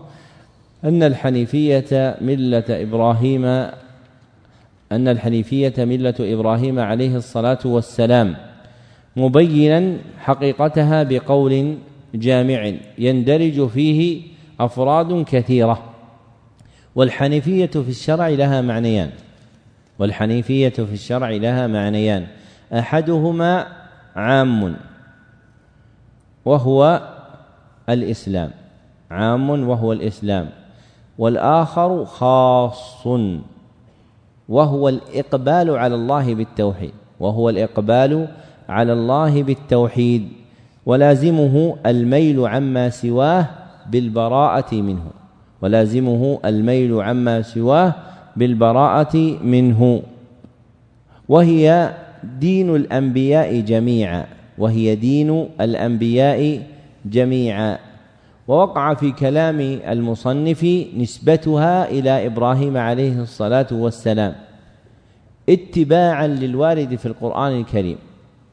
[0.84, 3.44] أن الحنيفية ملة إبراهيم
[4.92, 8.36] أن الحنيفية ملة إبراهيم عليه الصلاة والسلام
[9.16, 11.74] مبينا حقيقتها بقول
[12.14, 14.22] جامع يندرج فيه
[14.60, 15.82] أفراد كثيرة.
[16.94, 19.10] والحنيفية في الشرع لها معنيان.
[19.98, 22.26] والحنيفية في الشرع لها معنيان.
[22.72, 23.66] أحدهما
[24.16, 24.76] عام
[26.44, 27.02] وهو
[27.88, 28.50] الإسلام.
[29.10, 30.48] عام وهو الإسلام.
[31.18, 33.06] والآخر خاص
[34.48, 36.92] وهو الإقبال على الله بالتوحيد.
[37.20, 38.28] وهو الإقبال
[38.68, 40.28] على الله بالتوحيد.
[40.86, 43.46] ولازمه الميل عما سواه
[43.90, 45.10] بالبراءة منه
[45.62, 47.94] ولازمه الميل عما سواه
[48.36, 50.02] بالبراءة منه.
[51.28, 51.94] وهي
[52.40, 54.26] دين الأنبياء جميعا
[54.58, 56.62] وهي دين الأنبياء
[57.04, 57.78] جميعا.
[58.48, 60.64] ووقع في كلام المصنف
[60.96, 64.34] نسبتها إلى إبراهيم عليه الصلاة والسلام
[65.48, 67.98] اتباعا للوارد في القرآن الكريم.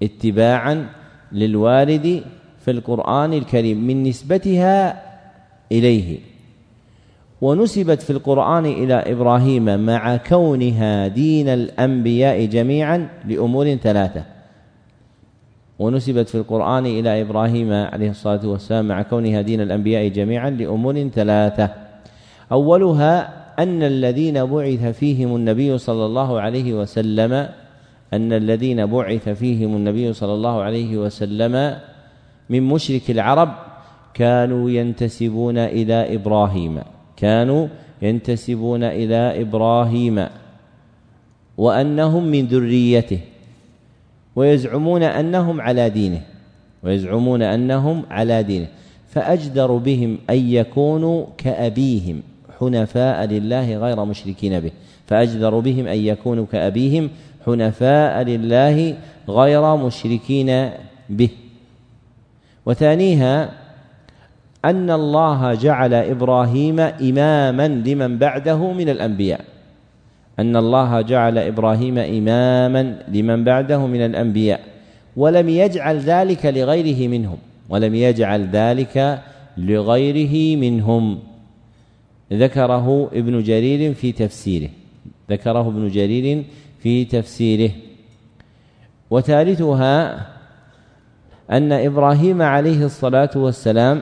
[0.04, 0.86] اتباعا
[1.32, 2.24] للوارد
[2.66, 3.88] في القرآن الكريم.
[3.88, 5.05] من نسبتها
[5.72, 6.20] إليه.
[7.42, 14.24] ونسبت في القرآن إلى إبراهيم مع كونها دين الأنبياء جميعا لأمور ثلاثة.
[15.80, 21.70] ونسبت في القرآن إلى إبراهيم عليه الصلاة والسلام مع كونها دين الأنبياء جميعا لأمور ثلاثة.
[22.52, 27.50] أولها أن الذين بعث فيهم النبي صلى الله عليه وسلم
[28.14, 31.78] أن الذين بعث فيهم النبي صلى الله عليه وسلم
[32.50, 33.65] من مشرك العرب
[34.16, 36.80] كانوا ينتسبون إلى إبراهيم.
[37.18, 37.68] كانوا
[38.02, 40.26] ينتسبون إلى إبراهيم.
[41.58, 43.20] وأنهم من ذريته.
[44.36, 46.22] ويزعمون أنهم على دينه.
[46.84, 48.68] ويزعمون أنهم على دينه.
[49.08, 52.22] فأجدر بهم أن يكونوا كأبيهم.
[52.60, 54.72] حنفاء لله غير مشركين به.
[55.08, 57.10] فأجدر بهم أن يكونوا كأبيهم.
[57.46, 58.96] حنفاء لله
[59.30, 60.70] غير مشركين
[61.10, 61.30] به.
[62.66, 63.65] وثانيها
[64.66, 69.42] أن الله جعل إبراهيم إماما لمن بعده من الأنبياء.
[70.40, 74.62] أن الله جعل إبراهيم إماما لمن بعده من الأنبياء.
[75.18, 77.38] ولم يجعل ذلك لغيره منهم.
[77.70, 79.22] ولم يجعل ذلك
[79.58, 81.20] لغيره منهم.
[82.34, 84.70] ذكره ابن جرير في تفسيره.
[85.30, 86.44] ذكره ابن جرير
[86.80, 87.72] في تفسيره.
[89.10, 90.26] وثالثها
[91.52, 94.02] أن إبراهيم عليه الصلاة والسلام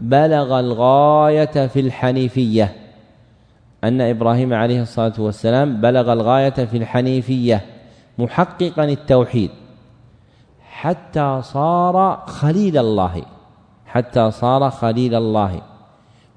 [0.00, 2.76] بلغ الغاية في الحنيفية.
[3.84, 7.64] أن إبراهيم عليه الصلاة والسلام بلغ الغاية في الحنيفية
[8.18, 9.50] محققا التوحيد.
[10.70, 13.22] حتى صار خليل الله
[13.86, 15.62] حتى صار خليل الله.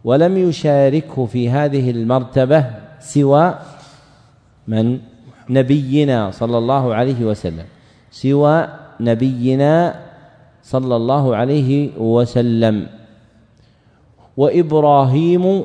[0.04, 2.65] ولم يشاركه في هذه المرتبة
[2.99, 3.56] سوى
[4.67, 4.99] من؟
[5.49, 7.65] نبينا صلى الله عليه وسلم.
[8.12, 8.67] سوى
[8.99, 9.95] نبينا
[10.63, 12.88] صلى الله عليه وسلم.
[14.38, 15.63] وإبراهيم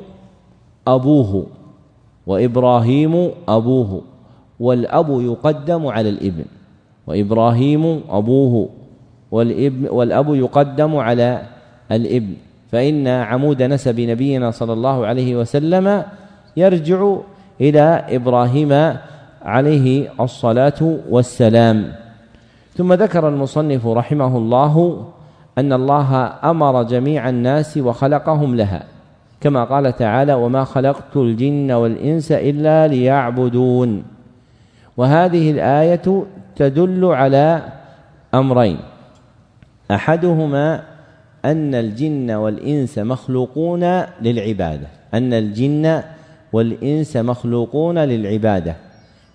[0.87, 1.47] أبوه
[2.27, 4.03] وإبراهيم أبوه
[4.61, 6.45] والأب يقدم على الإبن
[7.07, 8.69] وإبراهيم أبوه
[9.31, 11.43] والإبن والأب يقدم على
[11.93, 12.35] الإبن.
[12.73, 16.05] فإن عمود نسب نبينا صلى الله عليه وسلم
[16.57, 17.17] يرجع
[17.61, 18.97] إلى إبراهيم
[19.43, 21.93] عليه الصلاة والسلام.
[22.77, 25.05] ثم ذكر المصنف رحمه الله
[25.59, 28.85] أن الله أمر جميع الناس وخلقهم لها
[29.41, 34.05] كما قال تعالى وما خلقت الجن والإنس إلا ليعبدون
[34.97, 37.63] وهذه الآية تدل على
[38.35, 38.79] أمرين
[39.91, 40.83] أحدهما
[41.45, 43.85] أن الجن والإنس مخلوقون
[44.23, 46.03] للعبادة أن الجن
[46.53, 48.77] والإنس مخلوقون للعبادة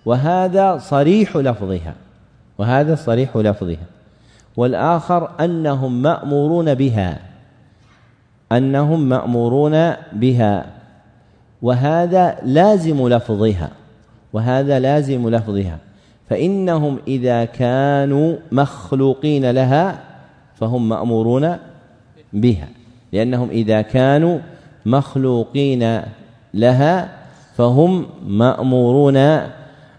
[0.06, 1.94] وهذا صريح لفظها
[2.58, 3.86] وهذا صريح لفظها.
[4.56, 7.18] والآخر أنهم مأمورون بها.
[8.52, 10.66] أنهم مأمورون بها.
[11.62, 13.70] وهذا لازم لفظها.
[14.32, 15.78] وهذا لازم لفظها.
[16.30, 20.00] فإنهم إذا كانوا مخلوقين لها
[20.54, 21.56] فهم مأمورون
[22.32, 22.68] بها.
[23.12, 24.38] لأنهم إذا كانوا
[24.86, 26.02] مخلوقين
[26.54, 27.08] لها
[27.56, 29.40] فهم مأمورون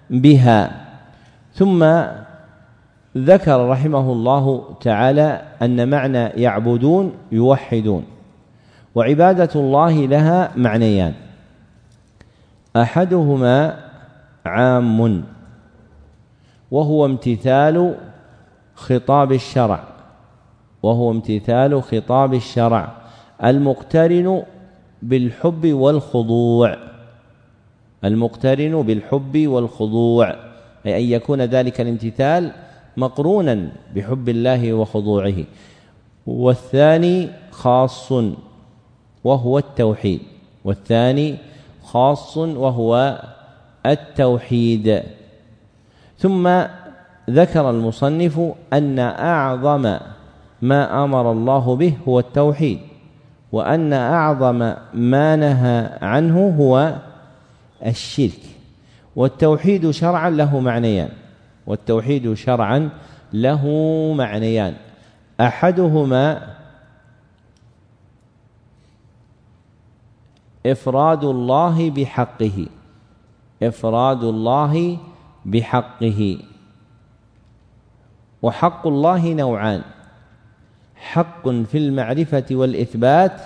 [0.10, 0.72] بها.
[1.54, 1.84] ثم
[3.18, 8.04] ذكر رحمه الله تعالى أن معنى يعبدون يوحدون
[8.96, 11.14] وعبادة الله لها معنيان.
[12.76, 13.80] أحدهما
[14.46, 15.24] عام
[16.72, 17.96] وهو امتثال
[18.76, 19.84] خطاب الشرع
[20.84, 22.92] وهو امتثال خطاب الشرع
[23.44, 24.44] المقترن
[25.02, 26.78] بالحب والخضوع.
[28.04, 30.36] المقترن بالحب والخضوع
[30.86, 32.52] أي أن يكون ذلك الامتثال
[32.98, 35.44] مقرونا بحب الله وخضوعه.
[36.28, 38.12] والثاني خاص
[39.24, 40.20] وهو التوحيد.
[40.66, 41.38] والثاني
[41.84, 43.22] خاص وهو
[43.86, 45.04] التوحيد.
[46.18, 46.64] ثم
[47.30, 48.42] ذكر المصنف
[48.74, 49.98] أن أعظم
[50.62, 52.80] ما أمر الله به هو التوحيد
[53.52, 56.96] وأن أعظم ما نهى عنه هو
[57.86, 58.40] الشرك.
[59.16, 61.10] والتوحيد شرعا له معنيان.
[61.68, 62.90] والتوحيد شرعا
[63.34, 63.64] له
[64.18, 64.76] معنيان.
[65.42, 66.56] أحدهما
[70.66, 72.68] إفراد الله بحقه.
[73.64, 74.98] إفراد الله
[75.46, 76.38] بحقه.
[78.42, 79.82] وحق الله نوعان.
[80.96, 83.42] حق في المعرفة والإثبات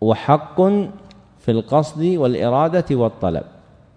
[0.00, 0.60] وحق
[1.38, 3.44] في القصد والإرادة والطلب.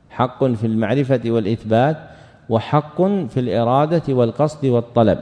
[0.09, 2.16] حق في المعرفة والإثبات
[2.49, 5.19] وحق في الإرادة والقصد والطلب.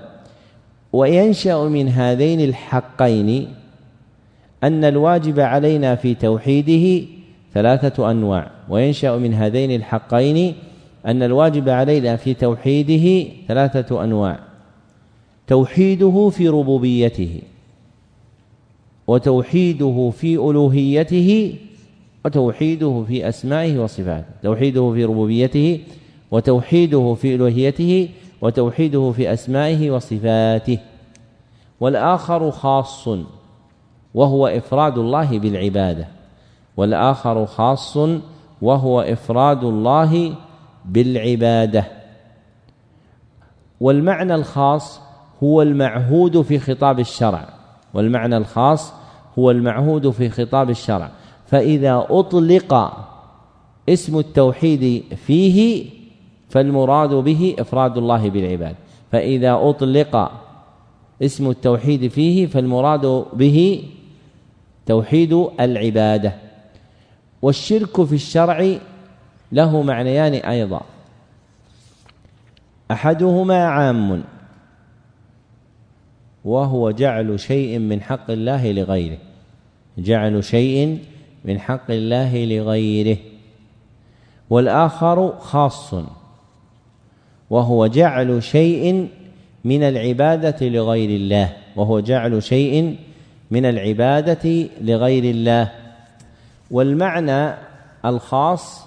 [0.94, 3.48] وينشأ من هذين الحقين
[4.64, 7.08] أن الواجب علينا في توحيده
[7.54, 8.52] ثلاثة أنواع.
[8.70, 10.56] وينشأ من هذين الحقين
[11.06, 14.40] أن الواجب علينا في توحيده ثلاثة أنواع.
[15.48, 17.42] توحيده في ربوبيته
[19.08, 21.56] وتوحيده في ألوهيته
[22.26, 24.26] وتوحيده في أسمائه وصفاته.
[24.44, 25.80] توحيده في ربوبيته
[26.36, 28.10] وتوحيده في الوهيته
[28.42, 30.80] وتوحيده في أسمائه وصفاته.
[31.80, 33.08] والآخر خاص
[34.14, 36.08] وهو إفراد الله بالعبادة.
[36.78, 37.98] والآخر خاص
[38.62, 40.36] وهو إفراد الله
[40.86, 41.86] بالعبادة.
[43.80, 45.02] والمعنى الخاص
[45.44, 47.50] هو المعهود في خطاب الشرع.
[47.94, 48.94] والمعنى الخاص
[49.40, 51.12] هو المعهود في خطاب الشرع.
[51.46, 52.94] فإذا أطلق
[53.90, 55.96] اسم التوحيد فيه
[56.50, 58.76] فالمراد به إفراد الله بالعباد.
[59.12, 60.32] فإذا أطلق
[61.22, 63.84] اسم التوحيد فيه فالمراد به
[64.86, 66.36] توحيد العبادة.
[67.42, 68.78] والشرك في الشرع
[69.52, 70.82] له معنيان أيضا.
[72.92, 74.24] أحدهما عام
[76.46, 79.18] وهو جعل شيء من حق الله لغيره.
[79.98, 81.00] جعل شيء
[81.46, 83.18] من حق الله لغيره.
[84.50, 85.96] والآخر خاص.
[87.50, 89.08] وهو جعل شيء
[89.66, 91.54] من العبادة لغير الله.
[91.76, 92.98] وهو جعل شيء
[93.52, 95.72] من العبادة لغير الله.
[96.72, 97.56] والمعنى
[98.06, 98.86] الخاص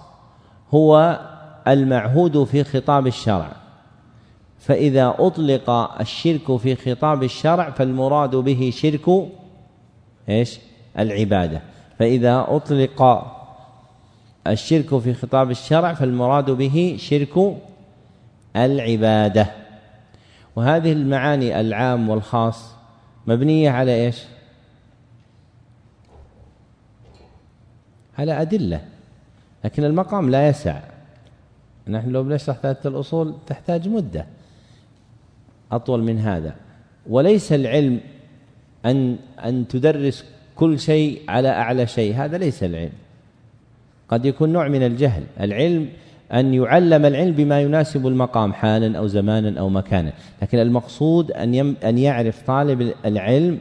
[0.75, 1.21] هو
[1.69, 3.53] المعهود في خطاب الشرع.
[4.59, 9.29] فإذا أطلق الشرك في خطاب الشرع فالمراد به شرك
[10.29, 10.59] إيش؟
[10.99, 11.63] العبادة.
[11.99, 13.27] فإذا أطلق
[14.47, 17.57] الشرك في خطاب الشرع فالمراد به شرك
[18.65, 19.47] العبادة.
[20.57, 22.75] وهذه المعاني العام والخاص
[23.27, 24.25] مبنية على إيش؟
[28.19, 28.85] على أدلة.
[29.65, 30.81] لكن المقام لا يسع.
[31.89, 34.27] نحن لو بنشرح ثلاثة الأصول تحتاج مدة.
[35.73, 36.55] أطول من هذا.
[37.07, 38.01] وليس العلم
[38.87, 40.25] أن أن تدرس
[40.57, 42.15] كل شيء على أعلى شيء.
[42.17, 42.93] هذا ليس العلم.
[44.09, 45.25] قد يكون نوع من الجهل.
[45.41, 45.89] العلم
[46.33, 50.13] أن يعلم العلم بما يناسب المقام حالا أو زمانا أو مكانا.
[50.43, 53.59] لكن المقصود أن يم أن يعرف طالب العلم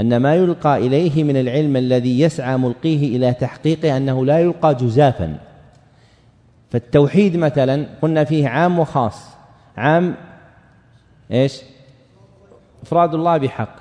[0.00, 5.38] أن ما يلقى إليه من العلم الذي يسعى ملقيه إلى تحقيقه أنه لا يلقى جزافا.
[6.70, 9.36] فالتوحيد مثلا قلنا فيه عام وخاص.
[9.76, 10.14] عام
[11.32, 11.62] إيش؟
[12.82, 13.76] إفراد الله بحق.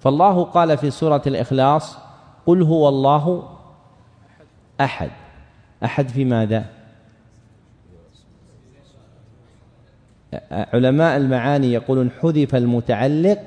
[0.00, 1.98] فالله قال في سورة الإخلاص
[2.46, 3.48] قل هو الله
[4.80, 5.10] أحد.
[5.84, 6.81] أحد في ماذا؟
[10.50, 13.38] علماء المعاني يقولون حذف المتعلق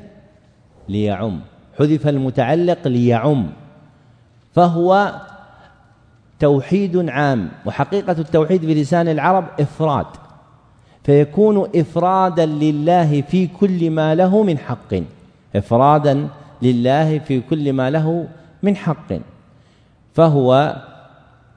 [0.89, 1.39] ليعم.
[1.80, 3.48] حذف المتعلق ليعم.
[4.56, 5.15] فهو
[6.39, 10.06] توحيد عام وحقيقة التوحيد بلسان العرب إفراد.
[11.04, 14.93] فيكون إفرادا لله في كل ما له من حق.
[15.56, 16.28] إفرادا
[16.62, 18.28] لله في كل ما له
[18.63, 19.13] من حق.
[20.13, 20.76] فهو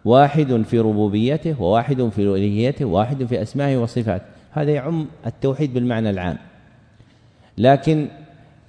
[0.05, 4.38] واحد في ربوبيته وواحد في الوهيته وواحد في أسمائه وصفاته.
[4.51, 6.39] هذا يعم التوحيد بالمعنى العام.
[7.59, 8.09] لكن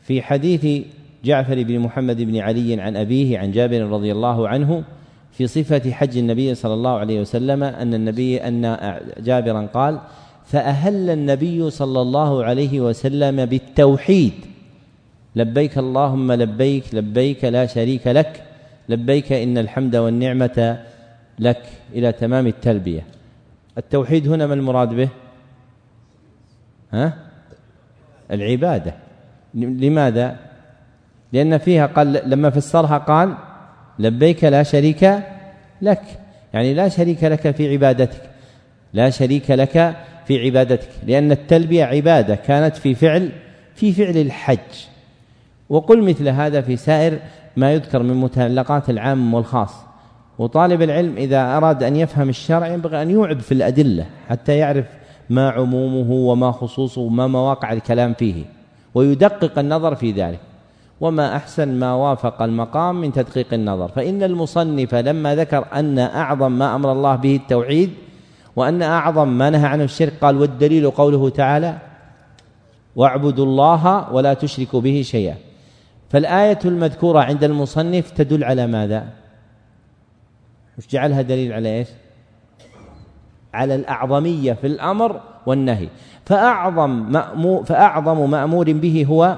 [0.01, 0.85] في حديث
[1.25, 4.83] جعفر بن محمد بن علي عن أبيه عن جابر رضي الله عنه
[5.31, 8.77] في صفة حج النبي صلى الله عليه وسلم أن النبي أن
[9.19, 9.99] جابرا قال
[10.45, 14.33] فأهل النبي صلى الله عليه وسلم بالتوحيد
[15.35, 18.43] لبيك اللهم لبيك لبيك لا شريك لك
[18.89, 20.79] لبيك إن الحمد والنعمة
[21.39, 21.63] لك
[21.93, 23.05] إلى تمام التلبية.
[23.77, 25.09] التوحيد هنا ما المراد به؟
[26.93, 27.13] ها؟
[28.31, 28.93] العبادة.
[29.53, 30.35] لماذا؟
[31.33, 33.35] لأن فيها قال لما فسرها قال
[33.99, 35.19] لبيك لا شريك
[35.81, 36.01] لك.
[36.53, 38.21] يعني لا شريك لك في عبادتك.
[38.93, 40.89] لا شريك لك في عبادتك.
[41.07, 43.31] لأن التلبية عبادة كانت في فعل
[43.75, 44.85] في فعل الحج.
[45.69, 47.19] وقل مثل هذا في سائر
[47.57, 49.73] ما يذكر من متعلقات العام والخاص.
[50.39, 54.85] وطالب العلم إذا أراد أن يفهم الشرع ينبغي أن يوعب في الأدلة حتى يعرف
[55.29, 58.43] ما عمومه وما خصوصه وما مواقع الكلام فيه
[58.93, 60.39] ويدقق النظر في ذلك.
[61.01, 63.87] وما أحسن ما وافق المقام من تدقيق النظر.
[63.87, 67.89] فإن المصنف لما ذكر أن أعظم ما أمر الله به التوحيد
[68.55, 71.77] وأن أعظم ما نهى عنه الشرك قال والدليل قوله تعالى
[72.95, 75.35] واعبدوا الله ولا تشركوا به شيئا
[76.09, 79.07] فالآية المذكورة عند المصنف تدل على ماذا؟
[80.89, 81.87] جعلها دليل على إيش؟
[83.53, 85.89] على الأعظمية في الأمر والنهي.
[86.25, 89.37] فأعظم مأمور فأعظم مأمور به هو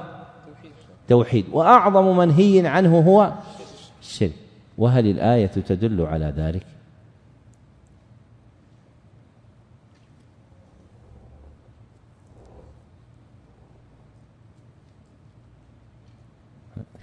[1.07, 1.45] توحيد.
[1.51, 3.33] وأعظم منهي عنه هو
[4.01, 4.33] الشرك
[4.77, 6.65] وهل الآية تدل على ذلك؟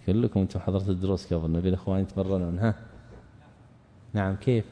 [0.07, 2.75] كلكم أنتم حضرت الدروس قبل نبي الاخوان يتمرنون ها؟
[4.13, 4.65] نعم كيف؟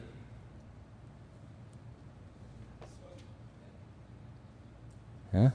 [5.33, 5.51] ها؟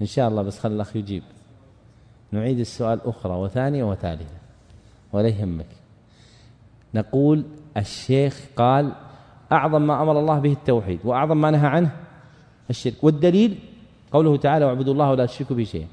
[0.00, 1.22] إن شاء الله بس خلي الأخ يجيب.
[2.32, 4.36] نعيد السؤال أخرى وثانية وثالثة.
[5.12, 5.66] ولا يهمك.
[6.94, 7.44] نقول
[7.76, 8.92] الشيخ قال
[9.52, 11.96] أعظم ما أمر الله به التوحيد وأعظم ما نهى عنه
[12.70, 13.04] الشرك.
[13.04, 13.58] والدليل
[14.12, 15.88] قوله تعالى واعبدوا الله ولا تشركوا به شيئا.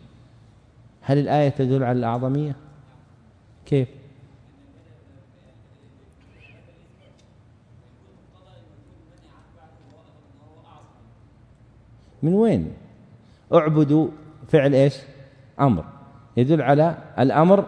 [1.01, 2.55] هل الآية تدل على الأعظمية؟
[3.65, 3.87] كيف؟
[12.23, 12.71] من وين؟
[13.53, 14.07] اعبدوا
[14.49, 14.95] فعل إيش؟
[15.59, 15.85] أمر.
[16.37, 17.65] يدل على الأمر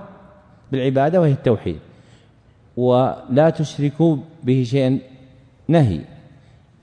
[0.72, 1.80] بالعبادة وهي التوحيد.
[2.78, 5.00] ولا تشركوا به شيئا.
[5.68, 6.02] نهي.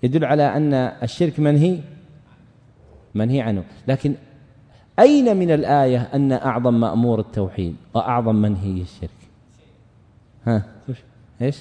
[0.02, 1.80] يدل على أن الشرك منهي؟
[3.14, 3.64] منهي عنه.
[3.88, 4.14] لكن
[4.98, 9.10] أين من الآية أن أعظم مأمور التوحيد وأعظم منهي الشرك؟
[10.46, 10.62] ها؟
[11.42, 11.58] إيش؟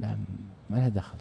[0.00, 0.16] لا
[0.70, 1.18] ما لها دخل.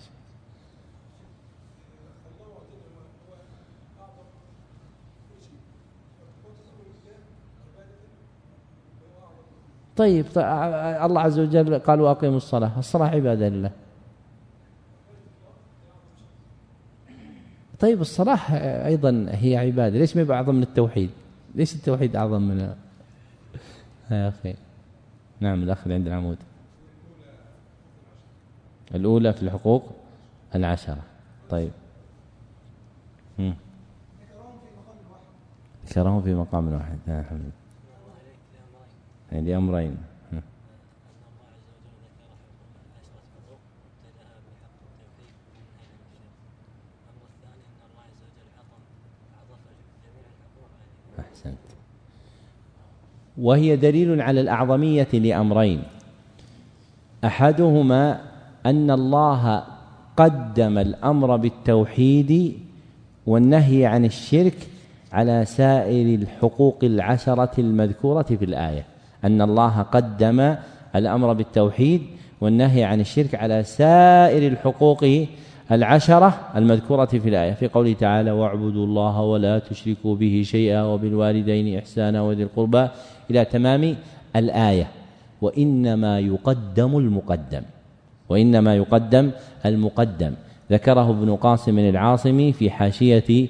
[9.97, 13.71] طيب, الله عز وجل قال وأقيموا الصلاة الصلاة عبادة لله.
[17.79, 18.37] طيب الصلاة
[18.85, 21.09] أيضا هي عبادة ليش ما يبقى أعظم من التوحيد؟
[21.55, 22.75] ليش التوحيد أعظم من
[24.11, 24.55] يا أخي.
[25.39, 26.37] نعم الاخ عند العمود.
[28.95, 29.91] الأولى في الحقوق
[30.55, 31.01] العشرة.
[31.49, 31.71] طيب.
[35.87, 36.97] ذكرهم في مقام واحد.
[37.07, 37.64] الحمد لله.
[39.31, 39.97] يعني أمرين.
[51.19, 51.57] أحسنت.
[53.37, 55.83] وهي دليل على الأعظمية لأمرين.
[57.25, 58.21] أحدهما
[58.65, 59.63] أن الله
[60.17, 62.59] قدم الأمر بالتوحيد
[63.25, 64.67] والنهي عن الشرك
[65.11, 68.94] على سائر الحقوق العشرة المذكورة في الآية.
[69.25, 70.55] أن الله قدم
[70.95, 72.01] الأمر بالتوحيد
[72.41, 75.05] والنهي عن الشرك على سائر الحقوق
[75.71, 82.21] العشرة المذكورة في الآية في قوله تعالى واعبدوا الله ولا تشركوا به شيئا وبالوالدين إحسانا
[82.21, 82.87] وذي القربى
[83.31, 83.95] إلى تمام
[84.35, 84.87] الآية.
[85.41, 87.61] وإنما يقدم المقدم
[88.29, 89.31] وإنما يقدم
[89.65, 90.33] المقدم.
[90.71, 93.47] ذكره ابن قاسم العاصمي في حاشية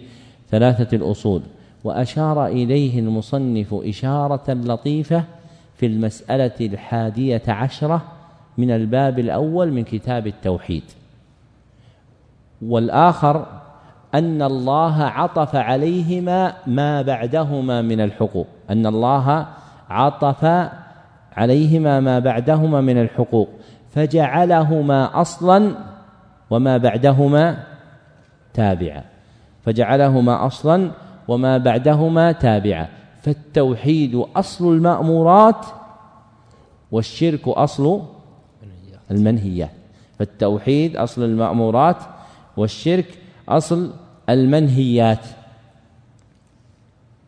[0.51, 1.41] ثلاثة الأصول
[1.84, 5.23] وأشار إليه المصنف إشارة لطيفة
[5.78, 8.01] في المسألة الحادية عشرة
[8.57, 10.84] من الباب الأول من كتاب التوحيد.
[12.61, 13.45] والآخر
[14.13, 18.47] أن الله عطف عليهما ما بعدهما من الحقوق.
[18.69, 19.47] أن الله
[19.89, 20.69] عطف
[21.38, 23.49] عليهما ما بعدهما من الحقوق.
[23.91, 25.71] فجعلهما أصلا
[26.49, 27.63] وما بعدهما
[28.53, 29.03] تابعا.
[29.65, 30.91] فجعلهما أصلا
[31.28, 32.88] وما بعدهما تابعا.
[33.26, 35.65] فالتوحيد أصل المأمورات
[36.91, 38.03] والشرك أصل
[39.11, 39.71] المنهيات
[40.19, 41.97] فالتوحيد أصل المأمورات
[42.57, 43.19] والشرك
[43.49, 43.93] أصل
[44.30, 45.26] المنهيات.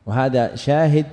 [0.05, 1.05] وهذا شاهد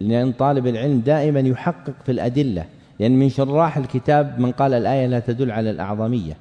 [0.00, 2.64] لأن طالب العلم دائما يحقق في الأدلة
[3.00, 6.36] لأن من شراح الكتاب من قال الآية لا تدل على الأعظمية.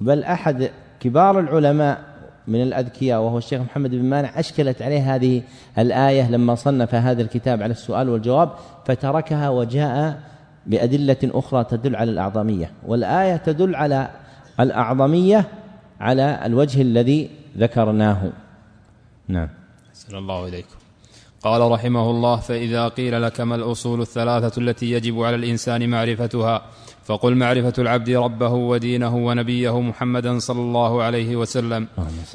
[0.00, 0.70] بل أحد
[1.00, 2.11] كبار العلماء
[2.48, 5.42] من الأذكياء وهو الشيخ محمد بن مانع أشكلت عليه هذه
[5.78, 8.50] الآية لما صنف هذا الكتاب على السؤال والجواب
[8.86, 10.22] فتركها وجاء
[10.66, 12.70] بأدلة أخرى تدل على الأعظمية.
[12.86, 14.10] والآية تدل على
[14.60, 15.48] الأعظمية
[16.00, 18.32] على الوجه الذي ذكرناه.
[19.28, 19.48] نعم.
[19.90, 20.76] أحسن الله إليكم.
[21.42, 26.62] قال رحمه الله فإذا قيل لك ما الأصول الثلاثة التي يجب على الإنسان معرفتها
[27.04, 31.86] فقل معرفة العبد ربه ودينه ونبيه محمدا صلى الله عليه وسلم.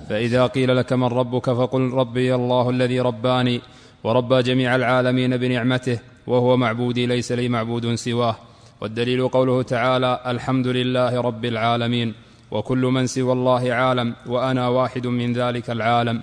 [0.09, 3.61] فإذا قيل لك من ربك فقل ربي الله الذي رباني
[4.03, 8.35] وربى جميع العالمين بنعمته وهو معبودي ليس لي معبود سواه.
[8.81, 12.13] والدليل قوله تعالى الحمد لله رب العالمين
[12.51, 16.21] وكل من سوى الله عالم وأنا واحد من ذلك العالم.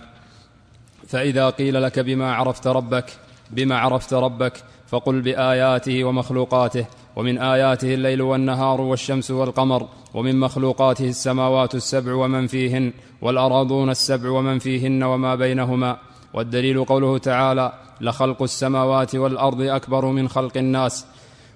[1.08, 3.04] فإذا قيل لك بما عرفت ربك
[3.50, 4.52] بما عرفت ربك
[4.86, 12.92] فقل بآياته ومخلوقاته ومن آياته الليل والنهار والشمس والقمر ومن مخلوقاته السماوات السبع ومن فيهن
[13.22, 15.96] والارضون السبع ومن فيهن وما بينهما.
[16.34, 21.06] والدليل قوله تعالى لخلق السماوات والأرض أكبر من خلق الناس.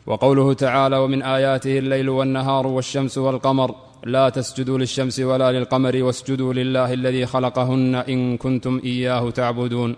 [0.07, 3.75] وقوله تعالى ومن آياته الليل والنهار والشمس والقمر
[4.05, 9.97] لا تسجدوا للشمس ولا للقمر واسجدوا لله الذي خلقهن إن كنتم إياه تعبدون.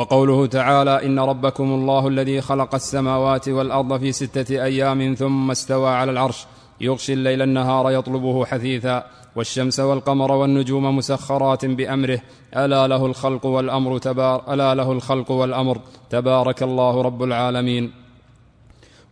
[0.00, 6.10] وقوله تعالى إن ربكم الله الذي خلق السماوات والأرض في ستة أيام ثم استوى على
[6.10, 6.46] العرش.
[6.80, 9.04] يغشي الليل النهار يطلبه حثيثا
[9.36, 12.20] والشمس والقمر والنجوم مسخرات بأمره.
[12.56, 15.80] ألا له الخلق والأمر تبار ألا له الخلق والأمر
[16.10, 17.92] تبارك الله رب العالمين.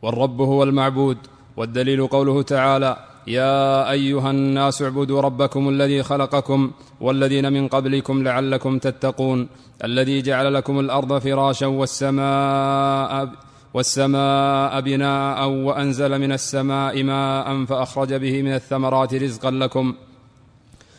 [0.03, 1.19] والرب هو المعبود.
[1.57, 2.97] والدليل قوله تعالى
[3.29, 6.71] يا أيها الناس اعبدوا ربكم الذي خلقكم
[7.01, 9.49] والذين من قبلكم لعلكم تتقون
[9.85, 13.29] الذي جعل لكم الأرض فراشا والسماء
[13.75, 19.95] والسماء بناء وأنزل من السماء ماء فأخرج به من الثمرات رزقا لكم.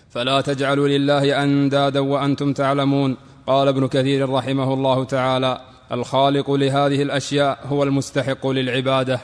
[0.10, 3.18] فلا تجعلوا لله أندادا وأنتم تعلمون
[3.48, 5.62] قال ابن كثير رحمه الله تعالى
[5.92, 9.20] الخالق لهذه الأشياء هو المستحق للعبادة.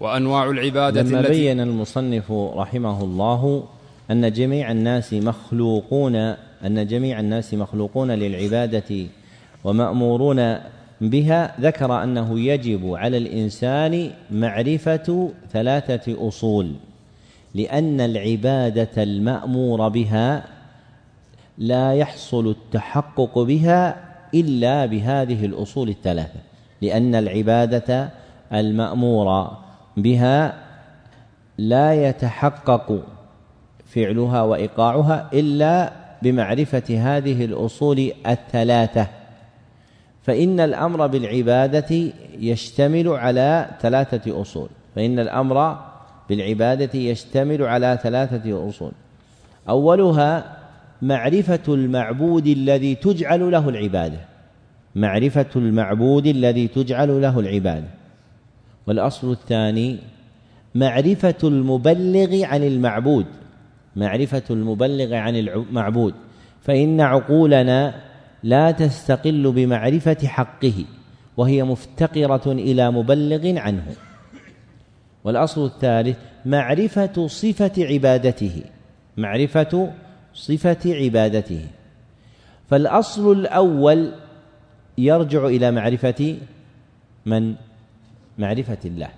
[0.00, 3.64] وأنواع العبادة لما التي بين المصنف رحمه الله
[4.10, 6.16] أن جميع الناس مخلوقون
[6.66, 9.06] أن جميع الناس مخلوقون للعبادة
[9.64, 10.56] ومأمورون
[11.00, 16.72] بها ذكر أنه يجب على الإنسان معرفة ثلاثة أصول.
[17.54, 20.44] لأن العبادة المأمور بها
[21.58, 23.96] لا يحصل التحقق بها
[24.34, 26.40] إلا بهذه الأصول الثلاثة.
[26.82, 28.10] لأن العبادة
[28.52, 29.50] المامور
[30.02, 30.54] بها
[31.58, 33.02] لا يتحقق
[33.86, 35.92] فعلها وإيقاعها إلا
[36.22, 39.06] بمعرفة هذه الأصول الثلاثة.
[40.22, 44.68] فإن الأمر بالعبادة يشتمل على ثلاثة أصول.
[44.94, 45.78] فإن الأمر
[46.28, 48.92] بالعبادة يشتمل على ثلاثة أصول.
[49.68, 50.56] أولها
[51.02, 54.18] معرفة المعبود الذي تجعل له العبادة.
[54.94, 57.99] معرفة المعبود الذي تجعل له العبادة.
[58.86, 59.98] والأصل الثاني
[60.74, 63.26] معرفة المبلغ عن المعبود.
[63.96, 66.14] معرفة المبلغ عن المعبود
[66.60, 67.94] فإن عقولنا
[68.42, 70.84] لا تستقل بمعرفة حقه
[71.36, 73.86] وهي مفتقرة إلى مبلغ عنه.
[75.24, 78.62] والأصل الثالث معرفة صفة عبادته.
[79.16, 79.92] معرفة
[80.34, 81.66] صفة عبادته.
[82.70, 84.12] فالأصل الأول
[84.98, 86.36] يرجع إلى معرفة
[87.26, 87.54] من؟
[88.40, 89.08] معرفة الله.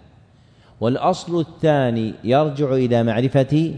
[0.81, 3.75] والأصل الثاني يرجع إلى معرفة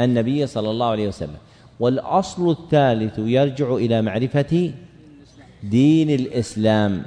[0.00, 1.40] النبي صلى الله عليه وسلم.
[1.80, 4.72] والأصل الثالث يرجع إلى معرفة
[5.62, 7.02] دين الإسلام.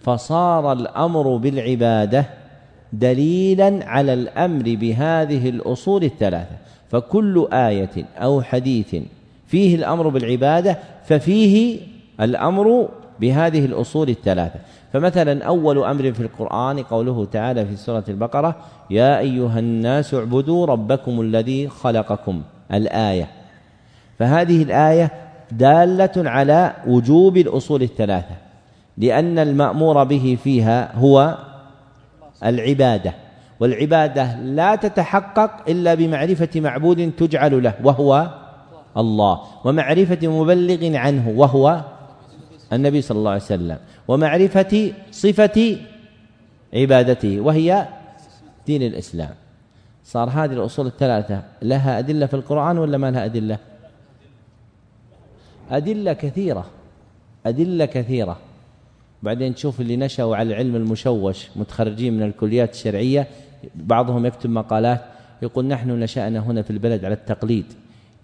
[0.00, 2.24] فصار الأمر بالعبادة
[2.92, 6.56] دليلا على الأمر بهذه الأصول الثلاثة.
[6.90, 8.96] فكل آية أو حديث
[9.46, 11.80] فيه الأمر بالعبادة ففيه
[12.20, 12.88] الأمر
[13.20, 14.60] بهذه الأصول الثلاثة.
[14.92, 18.56] فمثلا أول أمر في القرآن قوله تعالى في سورة البقرة
[18.90, 23.28] يا أيها الناس اعبدوا ربكم الذي خلقكم الآية.
[24.18, 25.10] فهذه الآية
[25.52, 28.34] دالة على وجوب الأصول الثلاثة
[28.98, 31.38] لأن المأمور به فيها هو
[32.44, 33.14] العبادة.
[33.60, 38.28] والعبادة لا تتحقق إلا بمعرفة معبود تجعل له وهو
[38.96, 39.40] الله.
[39.64, 41.80] ومعرفة مبلغ عنه وهو
[42.72, 45.76] النبي صلى الله عليه وسلم ومعرفة صفة
[46.74, 47.88] عبادته وهي
[48.66, 49.34] دين الإسلام.
[50.04, 53.58] صار هذه الأصول الثلاثة لها أدلة في القرآن ولا ما لها أدلة؟
[55.70, 56.66] أدلة كثيرة
[57.46, 58.38] أدلة كثيرة.
[59.22, 63.26] بعدين تشوف اللي نشأوا على العلم المشوش متخرجين من الكليات الشرعية
[63.74, 65.04] بعضهم يكتب مقالات
[65.42, 67.64] يقول نحن نشأنا هنا في البلد على التقليد.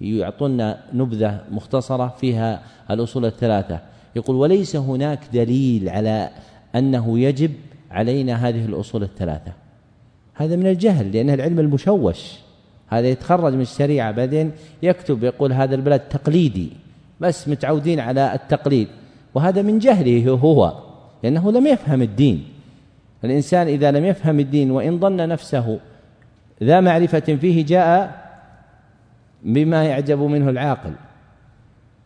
[0.01, 3.80] يعطونا نبذة مختصرة فيها الأصول الثلاثة.
[4.16, 6.30] يقول وليس هناك دليل على
[6.74, 7.50] أنه يجب
[7.90, 9.52] علينا هذه الأصول الثلاثة.
[10.34, 12.32] هذا من الجهل لأنه العلم المشوش
[12.88, 14.52] هذا يتخرج من الشريعة بعدين
[14.82, 16.68] يكتب يقول هذا البلد تقليدي
[17.20, 18.88] بس متعودين على التقليد.
[19.34, 20.72] وهذا من جهله هو
[21.22, 22.44] لأنه لم يفهم الدين.
[23.24, 25.78] الإنسان إذا لم يفهم الدين وإن ظن نفسه
[26.62, 28.24] ذا معرفة فيه جاء
[29.42, 30.92] بما يعجب منه العاقل.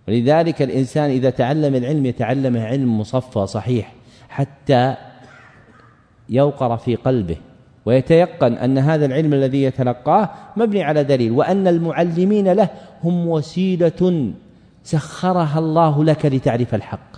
[0.09, 3.93] ولذلك الإنسان إذا تعلم العلم يتعلمه علم مصفى صحيح
[4.29, 4.95] حتى
[6.29, 7.37] يوقر في قلبه
[7.87, 12.69] ويتيقن أن هذا العلم الذي يتلقاه مبني على دليل وأن المعلمين له
[13.05, 14.33] هم وسيلة
[14.85, 17.17] سخرها الله لك لتعرف الحق.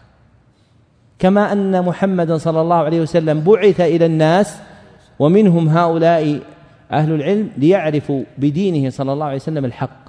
[1.19, 4.59] كما أن محمدا صلى الله عليه وسلم بعث إلى الناس
[5.19, 6.41] ومنهم هؤلاء
[6.93, 10.01] أهل العلم ليعرفوا بدينه صلى الله عليه وسلم الحق.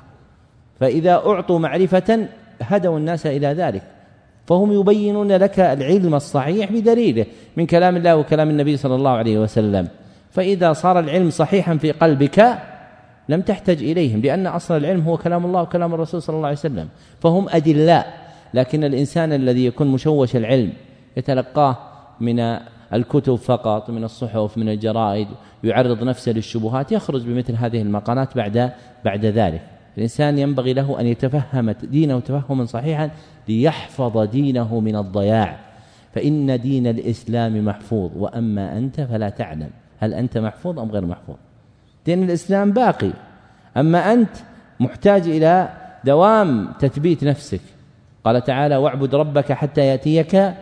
[0.79, 2.27] فإذا أعطوا معرفة
[2.61, 3.83] هدوا الناس إلى ذلك.
[4.45, 7.25] فهم يبينون لك العلم الصحيح بدليله
[7.57, 9.87] من كلام الله وكلام النبي صلى الله عليه وسلم.
[10.31, 12.57] فإذا صار العلم صحيحا في قلبك
[13.29, 16.87] لم تحتج إليهم لأن أصل العلم هو كلام الله وكلام الرسول صلى الله عليه وسلم.
[17.19, 18.13] فهم أدلاء
[18.53, 20.73] لكن الإنسان الذي يكون مشوش العلم
[21.17, 21.77] يتلقاه
[22.19, 22.39] من
[22.93, 25.27] الكتب فقط من الصحف من الجرائد
[25.63, 28.71] يعرض نفسه للشبهات يخرج بمثل هذه المقالات بعد
[29.05, 29.61] بعد ذلك.
[29.97, 33.09] الإنسان ينبغي له أن يتفهم دينه تفهما صحيحا
[33.47, 35.59] ليحفظ دينه من الضياع.
[36.13, 39.69] فإن دين الإسلام محفوظ وأما أنت فلا تعلم.
[39.99, 41.35] هل أنت محفوظ أم غير محفوظ؟
[42.05, 43.11] دين الإسلام باقي.
[43.77, 44.35] أما أنت
[44.79, 45.69] محتاج إلى
[46.05, 47.61] دوام تثبيت نفسك.
[48.23, 50.53] قال تعالى واعبد ربك حتى يأتيك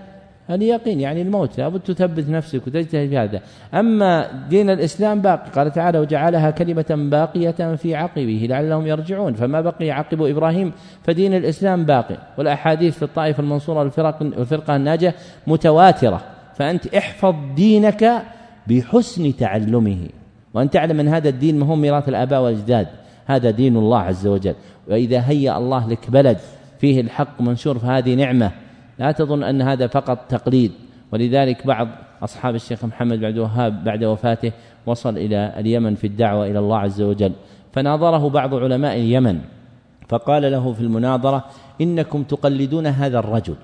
[0.55, 3.41] اليقين يعني الموت لابد تثبت نفسك وتجتهد في هذا.
[3.73, 5.51] أما دين الإسلام باقي.
[5.51, 9.33] قال تعالى وجعلها كلمة باقية في عقبه لعلهم يرجعون.
[9.33, 10.71] فما بقي عقب إبراهيم
[11.03, 12.17] فدين الإسلام باقي.
[12.37, 15.15] والأحاديث في الطائفة المنصورة والفرق والفرقة الناجية
[15.47, 16.21] متواترة.
[16.55, 18.21] فأنت احفظ دينك
[18.67, 19.97] بحسن تعلمه.
[20.53, 22.87] وأن تعلم أن هذا الدين ما هو ميراث الآباء والأجداد.
[23.25, 24.55] هذا دين الله عز وجل.
[24.87, 26.37] وإذا هيأ الله لك بلد
[26.79, 28.51] فيه الحق منشور فهذه نعمة.
[28.99, 30.71] لا تظن أن هذا فقط تقليد.
[31.11, 31.87] ولذلك بعض
[32.23, 34.51] أصحاب الشيخ محمد بعد وهاب بعد وفاته
[34.85, 37.31] وصل إلى اليمن في الدعوة إلى الله عز وجل.
[37.73, 39.39] فناظره بعض علماء اليمن
[40.07, 41.45] فقال له في المناظرة
[41.81, 43.55] إنكم تقلدون هذا الرجل.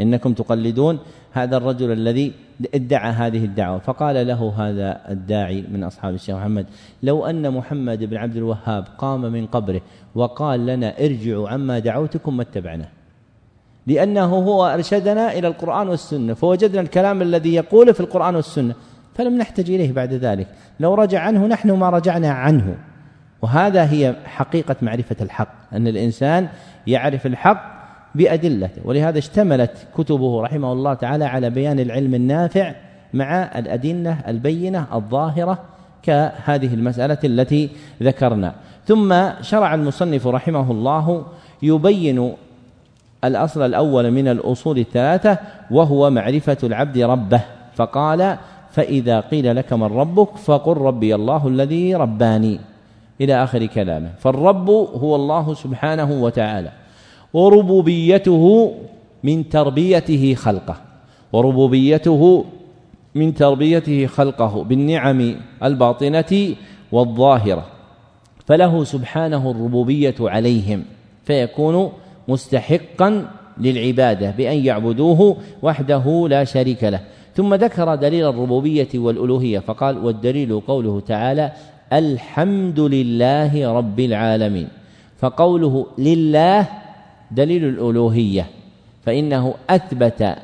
[0.00, 0.98] إنكم تقلدون
[1.32, 2.32] هذا الرجل الذي
[2.74, 3.78] ادعى هذه الدعوة.
[3.78, 6.66] فقال له هذا الداعي من أصحاب الشيخ محمد
[7.02, 9.80] لو أن محمد بن عبد الوهاب قام من قبره
[10.14, 12.97] وقال لنا ارجعوا عما دعوتكم ما اتبعناه.
[13.88, 18.74] لأنه هو أرشدنا إلى القرآن والسنة فوجدنا الكلام الذي يقوله في القرآن والسنة
[19.14, 20.46] فلم نحتج إليه بعد ذلك.
[20.80, 22.76] لو رجع عنه نحن ما رجعنا عنه.
[23.42, 26.48] وهذا هي حقيقة معرفة الحق أن الإنسان
[26.86, 27.78] يعرف الحق
[28.14, 28.82] بأدلته.
[28.84, 32.74] ولهذا اشتملت كتبه رحمه الله تعالى على بيان العلم النافع
[33.14, 35.58] مع الأدلة البينة الظاهرة
[36.02, 37.70] كهذه المسألة التي
[38.02, 38.54] ذكرنا.
[38.86, 41.26] ثم شرع المصنف رحمه الله
[41.62, 42.34] يبين
[43.24, 45.38] الأصل الأول من الأصول الثلاثة
[45.70, 47.40] وهو معرفة العبد ربه.
[47.74, 48.36] فقال
[48.70, 52.60] فإذا قيل لك من ربك فقل ربي الله الذي رباني.
[53.20, 54.10] إلى آخر كلامه.
[54.18, 56.70] فالرب هو الله سبحانه وتعالى.
[57.34, 58.74] وربوبيته
[59.24, 60.76] من تربيته خلقه.
[61.32, 62.44] وربوبيته
[63.14, 66.54] من تربيته خلقه بالنعم الباطنة
[66.92, 67.64] والظاهرة.
[68.46, 70.84] فله سبحانه الربوبية عليهم.
[71.24, 71.92] فيكون
[72.28, 77.00] مستحقا للعبادة بأن يعبدوه وحده لا شريك له.
[77.34, 81.52] ثم ذكر دليل الربوبية والألوهية فقال والدليل قوله تعالى
[81.92, 84.68] الحمد لله رب العالمين.
[85.18, 86.66] فقوله لله
[87.30, 88.46] دليل الألوهية
[89.06, 90.36] فإنه أثبت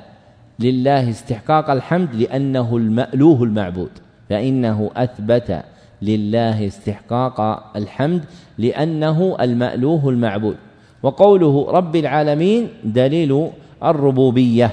[0.60, 3.90] لله استحقاق الحمد لأنه المألوه المعبود.
[4.30, 5.62] فإنه أثبت
[6.02, 7.40] لله استحقاق
[7.76, 8.24] الحمد
[8.58, 10.56] لأنه المألوه المعبود.
[11.04, 13.50] وقوله رب العالمين دليل
[13.84, 14.70] الربوبية.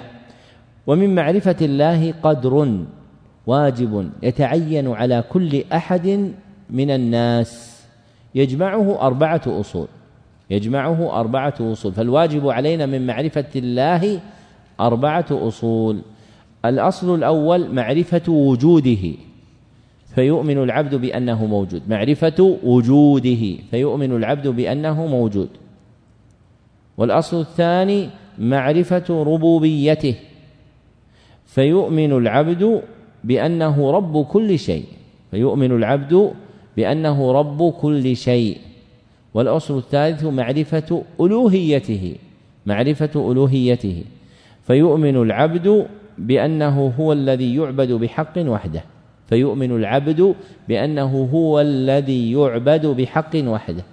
[0.88, 2.78] ومن معرفة الله قدر
[3.48, 6.32] واجب يتعين على كل أحد
[6.70, 7.82] من الناس.
[8.36, 9.88] يجمعه أربعة أصول.
[10.50, 11.92] يجمعه أربعة أصول.
[11.92, 14.20] فالواجب علينا من معرفة الله
[14.80, 16.02] أربعة أصول.
[16.66, 19.14] الأصل الأول معرفة وجوده.
[20.16, 21.82] فيؤمن العبد بأنه موجود.
[21.90, 23.44] معرفة وجوده.
[23.72, 25.50] فيؤمن العبد بأنه موجود.
[27.02, 30.16] والأصل الثاني معرفة ربوبيته.
[31.46, 32.82] فيؤمن العبد
[33.24, 34.86] بأنه رب كل شيء.
[35.32, 36.32] فيؤمن العبد
[36.78, 38.58] بأنه رب كل شيء.
[39.34, 42.16] والأصل الثالث معرفة ألوهيته.
[42.66, 44.04] معرفة ألوهيته.
[44.68, 45.88] فيؤمن العبد
[46.18, 48.84] بأنه هو الذي يعبد بحق وحده.
[49.30, 50.36] فيؤمن العبد
[50.68, 53.84] بأنه هو الذي يعبد بحق وحده.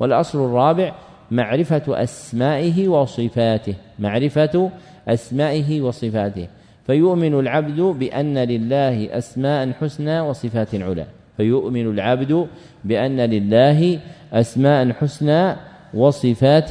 [0.00, 0.94] والأصل الرابع
[1.30, 4.70] معرفة أسمائه وصفاته معرفة
[5.08, 6.48] أسمائه وصفاته.
[6.86, 11.04] فيؤمن العبد بأن لله أسماء حسنى وصفات علا
[11.36, 12.46] فيؤمن العبد
[12.84, 13.98] بأن لله
[14.32, 15.56] أسماء حسنى
[15.94, 16.70] وصفات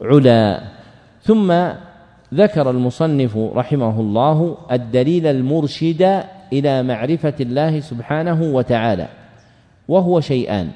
[0.00, 0.60] علا
[1.22, 1.68] ثم
[2.34, 9.08] ذكر المصنف رحمه الله الدليل المرشد إلى معرفة الله سبحانه وتعالى
[9.88, 10.70] وهو شيئان.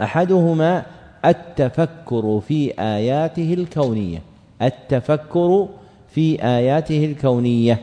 [0.00, 0.82] أحدهما
[1.24, 4.22] التفكر في آياته الكونية.
[4.62, 5.68] التفكر
[6.08, 7.80] في آياته الكونية.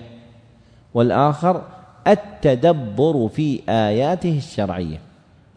[0.93, 1.61] والآخر
[2.07, 4.99] التدبر في آياته الشرعية.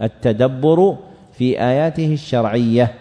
[0.02, 0.96] التدبر
[1.32, 2.94] في آياته الشرعية.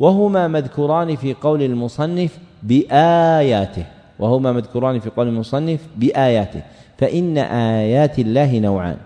[0.00, 3.84] وهما مذكوران في قول المصنف بآياته.
[4.18, 6.62] وهما مذكوران في قول المصنف بآياته.
[6.98, 8.96] فإن آيات الله نوعان.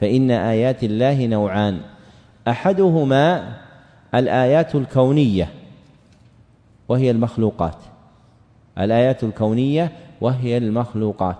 [0.00, 1.80] فإن آيات الله نوعان.
[2.48, 3.54] أحدهما
[4.14, 5.48] الآيات الكونية
[6.88, 7.76] وهي المخلوقات.
[8.78, 11.36] الآيات الكونية وهي المخلوقات.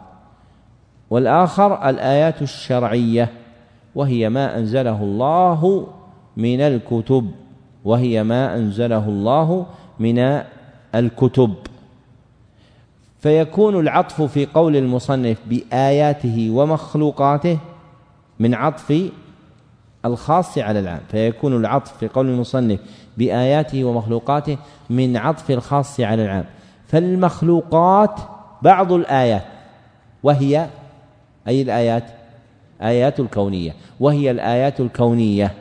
[1.10, 3.30] والآخر الآيات الشرعية
[3.94, 5.86] وهي ما أنزله الله
[6.36, 7.30] من الكتب
[7.84, 9.66] وهي ما أنزله الله
[9.98, 10.42] من
[10.94, 11.54] الكتب.
[13.18, 17.58] فيكون العطف في قول المصنف بآياته ومخلوقاته
[18.38, 19.10] من عطف
[20.04, 22.80] الخاص على العام فيكون العطف في قول المصنف
[23.18, 24.56] بآياته ومخلوقاته
[24.90, 26.44] من عطف الخاص على العام.
[26.88, 28.20] فالمخلوقات
[28.62, 29.42] بعض الآيات
[30.22, 30.66] وهي
[31.48, 32.04] أي الآيات؟
[32.82, 33.74] آيات الكونية.
[34.00, 35.52] وهي الآيات الكونية.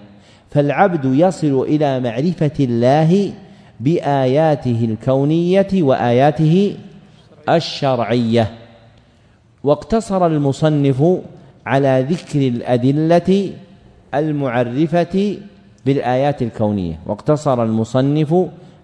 [0.50, 3.34] فالعبد يصل إلى معرفة الله
[3.80, 6.78] بآياته الكونية وآياته
[7.50, 8.52] الشرعية.
[9.64, 11.04] واقتصر المصنف
[11.66, 13.54] على ذكر الأدلة
[14.14, 15.38] المعرفة
[15.86, 18.36] بالآيات الكونية واقتصر المصنف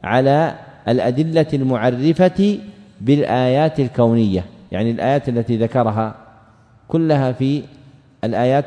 [0.03, 0.55] على
[0.87, 2.59] الأدلة المعرفة
[3.01, 6.15] بالآيات الكونية يعني الآيات التي ذكرها
[6.87, 7.63] كلها في
[8.23, 8.65] الآيات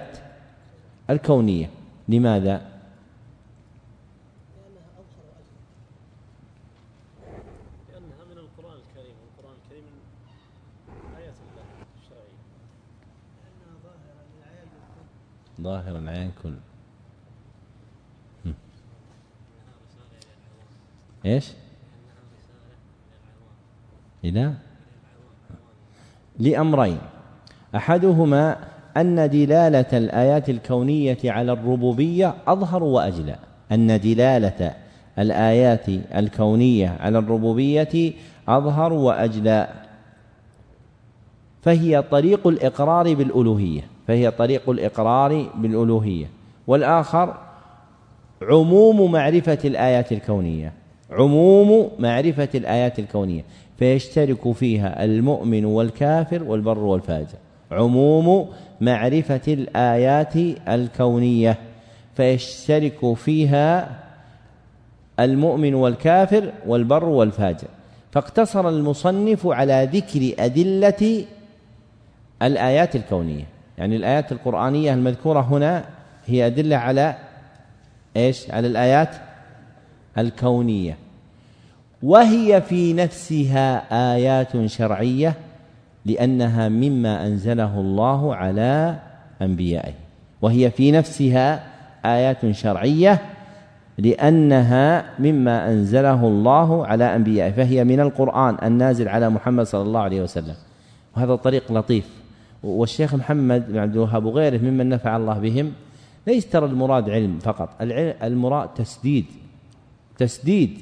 [1.10, 1.68] الكونية
[2.08, 2.60] لماذا؟
[15.62, 16.54] ظاهر العين كل
[21.26, 21.52] إيش؟
[24.24, 24.54] إلى؟
[26.38, 26.98] لأمرين.
[27.76, 28.56] أحدهما
[28.96, 33.36] أن دلالة الآيات الكونية على الربوبية أظهر وأجلى.
[33.72, 34.74] أن دلالة
[35.18, 38.12] الآيات الكونية على الربوبية
[38.48, 39.68] أظهر وأجلى.
[41.62, 43.91] فهي طريق الإقرار بالألوهية.
[44.08, 46.26] فهي طريق الإقرار بالألوهية.
[46.66, 47.34] والآخر
[48.42, 50.72] عموم معرفة الآيات الكونية.
[51.10, 53.44] عموم معرفة الآيات الكونية.
[53.78, 57.38] فيشترك فيها المؤمن والكافر والبر والفاجر.
[57.70, 58.48] عموم
[58.80, 60.36] معرفة الآيات
[60.68, 61.58] الكونية.
[62.16, 63.98] فيشترك فيها
[65.20, 67.68] المؤمن والكافر والبر والفاجر.
[68.12, 71.24] فاقتصر المصنف على ذكر أدلة
[72.42, 73.51] الآيات الكونية.
[73.82, 75.84] يعني الآيات القرآنية المذكورة هنا
[76.26, 77.14] هي أدلة على
[78.16, 79.08] إيش؟ على الآيات
[80.18, 80.96] الكونية.
[82.02, 83.82] وهي في نفسها
[84.14, 85.34] آيات شرعية
[86.06, 88.98] لأنها مما أنزله الله على
[89.42, 89.92] أنبيائه.
[90.42, 91.64] وهي في نفسها
[92.04, 93.18] آيات شرعية
[93.98, 97.50] لأنها مما أنزله الله على أنبيائه.
[97.50, 100.54] فهي من القرآن النازل على محمد صلى الله عليه وسلم.
[101.16, 102.21] وهذا طريق لطيف.
[102.62, 105.72] والشيخ محمد بن عبد الوهاب وغيره ممن نفع الله بهم
[106.26, 107.68] ليس ترى المراد علم فقط
[108.22, 109.24] المراد تسديد.
[110.18, 110.78] تسديد.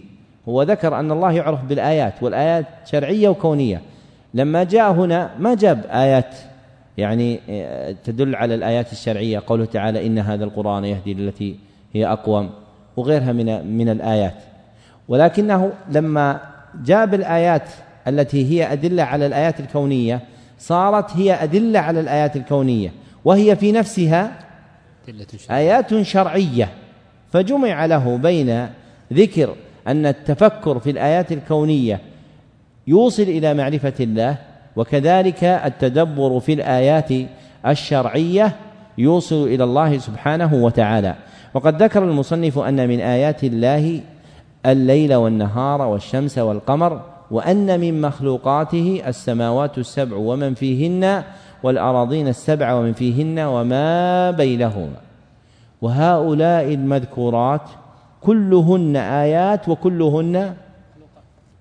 [0.48, 3.80] هو ذكر أن الله يعرف بالآيات والآيات شرعية وكونية.
[4.34, 6.34] لما جاء هنا ما جاب آيات
[6.98, 11.56] يعني آه، تدل على الآيات الشرعية قوله تعالى إن هذا القرآن يهدي للتي
[11.92, 12.50] هي أقوم
[12.96, 14.36] وغيرها من من الآيات.
[15.08, 16.40] ولكنه لما
[16.84, 17.68] جاب الآيات
[18.08, 20.20] التي هي أدلة على الآيات الكونية
[20.60, 22.92] صارت هي أدلة على الآيات الكونية
[23.24, 24.32] وهي في نفسها
[25.50, 26.68] آيات شرعية
[27.32, 28.68] فجمع له بين
[29.12, 29.54] ذكر
[29.86, 32.00] أن التفكر في الآيات الكونية
[32.86, 34.36] يوصل إلى معرفة الله
[34.76, 37.08] وكذلك التدبر في الآيات
[37.66, 38.56] الشرعية
[38.98, 41.14] يوصل إلى الله سبحانه وتعالى.
[41.54, 44.00] وقد ذكر المصنف أن من آيات الله
[44.66, 51.24] الليل والنهار والشمس والقمر وأن من مخلوقاته السماوات السبع ومن فيهن
[51.62, 55.00] والأراضين السبع ومن فيهن وما بينهما.
[55.82, 57.70] وهؤلاء المذكورات
[58.20, 60.56] كلهن آيات وكلهن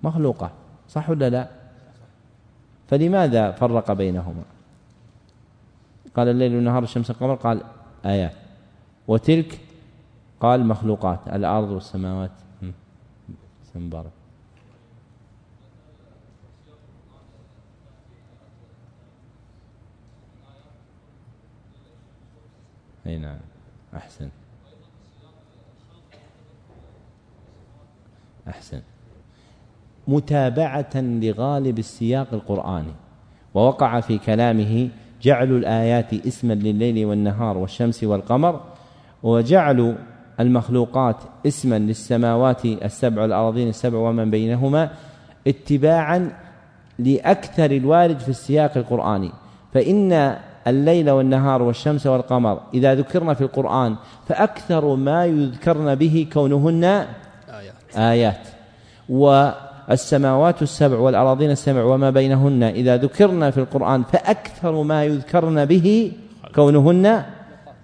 [0.02, 0.50] مخلوقات
[0.88, 1.48] صح ولا لا؟
[2.88, 4.42] فلماذا فرق بينهما؟
[6.16, 7.62] قال الليل والنهار الشمس والقمر قال
[8.06, 8.34] آيات
[9.08, 9.60] وتلك
[10.40, 12.30] قال مخلوقات الأرض والسماوات.
[13.74, 14.19] سنبارك.
[23.10, 23.38] إي نعم
[23.96, 24.28] أحسن.
[28.48, 28.80] أحسن.
[30.08, 32.92] متابعة لغالب السياق القرآني
[33.54, 34.88] ووقع في كلامه
[35.22, 38.60] جعل الآيات اسما لليل والنهار والشمس والقمر
[39.22, 39.96] وجعل
[40.40, 44.90] المخلوقات اسما للسماوات السبع والارضين السبع ومن بينهما
[45.46, 46.32] اتباعا
[46.98, 49.32] لأكثر الوارد في السياق القرآني.
[49.72, 50.36] فإن
[50.66, 52.60] الليل والنهار والشمس والقمر.
[52.74, 53.96] إذا ذكرنا في القرآن
[54.28, 58.48] فأكثر ما يذكرن به كونهن آيات, آيات.
[59.08, 62.62] والسماوات السبع والأراضين السبع وما بينهن.
[62.62, 66.12] إذا ذكرنا في القرآن فأكثر ما يذكرن به
[66.54, 67.22] كونهن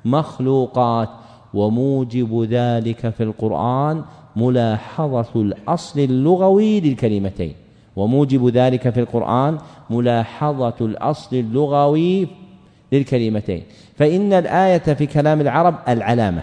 [0.05, 1.09] مخلوقات.
[1.55, 4.05] وموجب ذلك في القرآن
[4.37, 7.55] ملاحظة الأصل اللغوي للكلمتين.
[7.97, 9.59] وموجب ذلك في القرآن
[9.91, 12.29] ملاحظة الأصل اللغوي
[12.93, 13.63] للكلمتين.
[13.99, 16.43] فإن الآية في كلام العرب العلامة.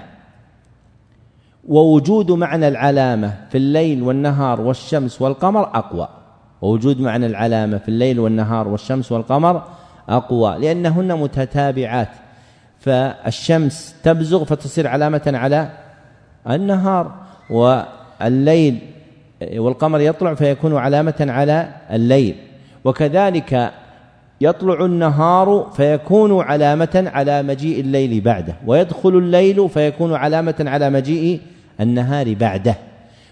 [1.68, 6.08] ووجود معنى العلامة في الليل والنهار والشمس والقمر أقوى.
[6.62, 9.64] ووجود معنى العلامة في الليل والنهار والشمس والقمر
[10.10, 10.58] أقوى.
[10.58, 12.10] لأنهن متتابعات.
[12.80, 15.70] فالشمس تبزغ فتصير علامة على
[16.50, 17.12] النهار.
[17.50, 18.80] والليل
[19.56, 22.36] والقمر يطلع فيكون علامة على الليل.
[22.84, 23.72] وكذلك
[24.44, 31.41] يطلع النهار فيكون علامة على مجيء الليل بعده ويدخل الليل فيكون علامة على مجيء
[31.80, 32.76] النهار بعده.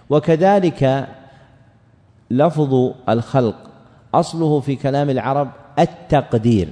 [0.09, 1.07] وكذلك
[2.31, 3.55] لفظ الخلق
[4.13, 5.49] أصله في كلام العرب
[5.79, 6.67] التقدير.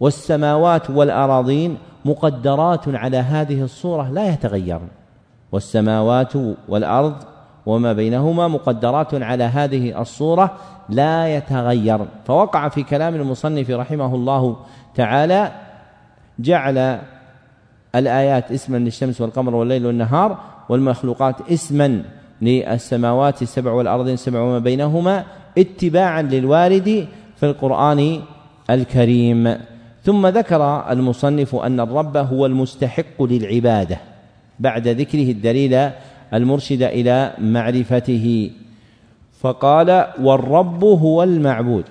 [0.00, 4.88] والسماوات والأراضين مقدرات على هذه الصورة لا يتغيرن.
[5.52, 6.32] والسماوات
[6.68, 7.14] والأرض
[7.66, 10.54] وما بينهما مقدرات على هذه الصورة
[10.88, 11.98] لا يتغير.
[12.26, 14.56] فوقع في كلام المصنف رحمه الله
[14.94, 15.52] تعالى
[16.38, 16.98] جعل
[17.94, 20.38] الآيات اسما للشمس والقمر والليل والنهار
[20.68, 22.02] والمخلوقات اسما
[22.42, 25.24] للسماوات السبع والأرض السبع وما بينهما
[25.58, 27.06] اتباعا للوارد
[27.36, 28.20] في القرآن
[28.70, 29.56] الكريم.
[30.04, 33.98] ثم ذكر المصنف أن الرب هو المستحق للعبادة.
[34.60, 35.90] بعد ذكره الدليل
[36.34, 38.50] المرشد إلى معرفته.
[39.40, 41.84] فقال والرب هو المعبود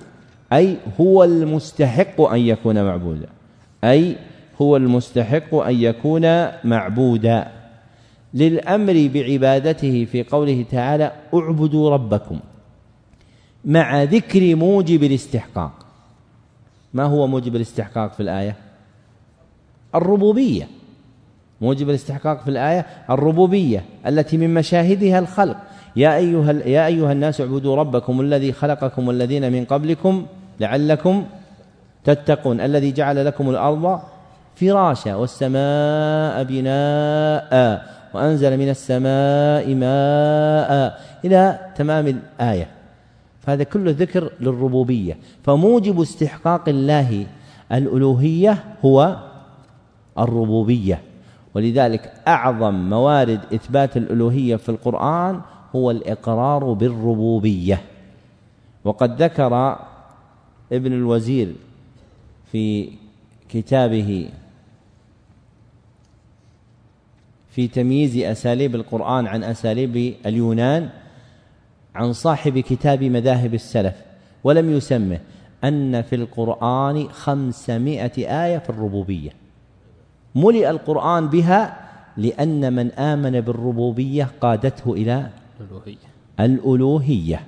[0.52, 3.28] أي هو المستحق أن يكون معبودا
[3.84, 4.16] أي
[4.62, 7.48] هو المستحق أن يكون معبودا.
[8.34, 12.40] للأمر بعبادته في قوله تعالى اعبدوا ربكم
[13.64, 15.86] مع ذكر موجب الاستحقاق.
[16.94, 18.56] ما هو موجب الاستحقاق في الآية؟
[19.94, 20.68] الربوبية.
[21.60, 25.56] موجب الاستحقاق في الآية الربوبية التي من مشاهدها الخلق.
[25.96, 30.26] يا أيها يا أيها الناس اعبدوا ربكم الذي خلقكم والذين من قبلكم
[30.60, 31.24] لعلكم
[32.04, 34.00] تتقون الذي جعل لكم الأرض
[34.56, 37.82] فراشا والسماء بناء
[38.14, 41.00] وأنزل من السماء ماء.
[41.24, 42.68] إلى تمام الآية.
[43.40, 45.16] فهذا كله ذكر للربوبية.
[45.44, 47.26] فموجب استحقاق الله
[47.72, 49.16] الألوهية هو
[50.18, 51.00] الربوبية.
[51.54, 55.40] ولذلك أعظم موارد إثبات الألوهية في القرآن
[55.76, 57.82] هو الإقرار بالربوبية.
[58.84, 59.78] وقد ذكر
[60.72, 61.54] ابن الوزير
[62.52, 62.90] في
[63.48, 64.28] كتابه
[67.50, 70.88] في تمييز أساليب القرآن عن أساليب اليونان
[71.94, 73.94] عن صاحب كتاب مذاهب السلف
[74.44, 75.20] ولم يسمه
[75.64, 79.43] أن في القرآن خمسمائة آية في الربوبية.
[80.34, 81.76] ملئ القرآن بها
[82.16, 85.30] لأن من آمن بالربوبية قادته إلى
[85.60, 85.96] الألوهية.
[86.40, 87.40] الألوهية.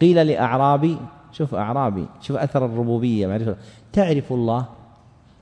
[0.00, 0.96] قيل لأعرابي
[1.32, 3.56] شوف أعرابي شوف أثر الربوبية معرفة
[3.92, 4.66] تعرف الله؟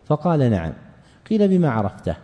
[0.06, 0.72] فقال نعم.
[1.30, 2.16] قيل بما عرفته.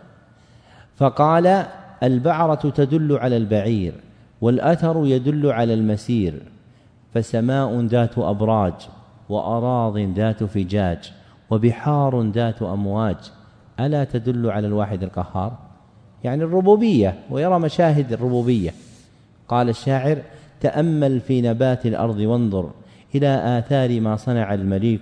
[0.95, 1.65] فقال
[2.03, 3.93] البعرة تدل على البعير
[4.41, 6.41] والأثر يدل على المسير.
[7.13, 8.73] فسماء ذات أبراج
[9.29, 11.13] وأراض ذات فجاج
[11.49, 13.17] وبحار ذات أمواج.
[13.79, 15.57] ألا تدل على الواحد القهار؟
[16.23, 18.73] يعني الربوبية ويرى مشاهد الربوبية.
[19.47, 20.17] قال الشاعر
[20.61, 22.71] تأمل في نبات الأرض وانظر
[23.15, 25.01] إلى آثار ما صنع المليك.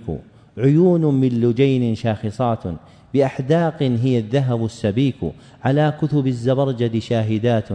[0.58, 2.62] عيون من لجين شاخصات
[3.14, 5.16] بأحداق هي الذهب السبيك.
[5.64, 7.68] على كتب الزبرجد شاهدات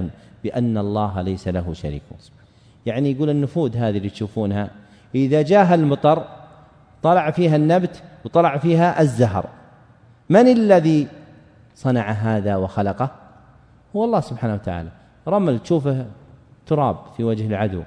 [0.44, 2.02] بأن الله ليس له شريك.
[2.86, 4.70] يعني يقول النفود هذه اللي تشوفونها
[5.16, 6.26] إذا جاها المطر
[7.04, 9.50] طلع فيها النبت وطلع فيها الزهر.
[10.34, 11.08] من الذي
[11.76, 13.10] صنع هذا وخلقه؟
[13.96, 14.90] هو الله سبحانه وتعالى.
[15.28, 16.06] رمل تشوفه
[16.66, 17.82] تراب في وجه العدو.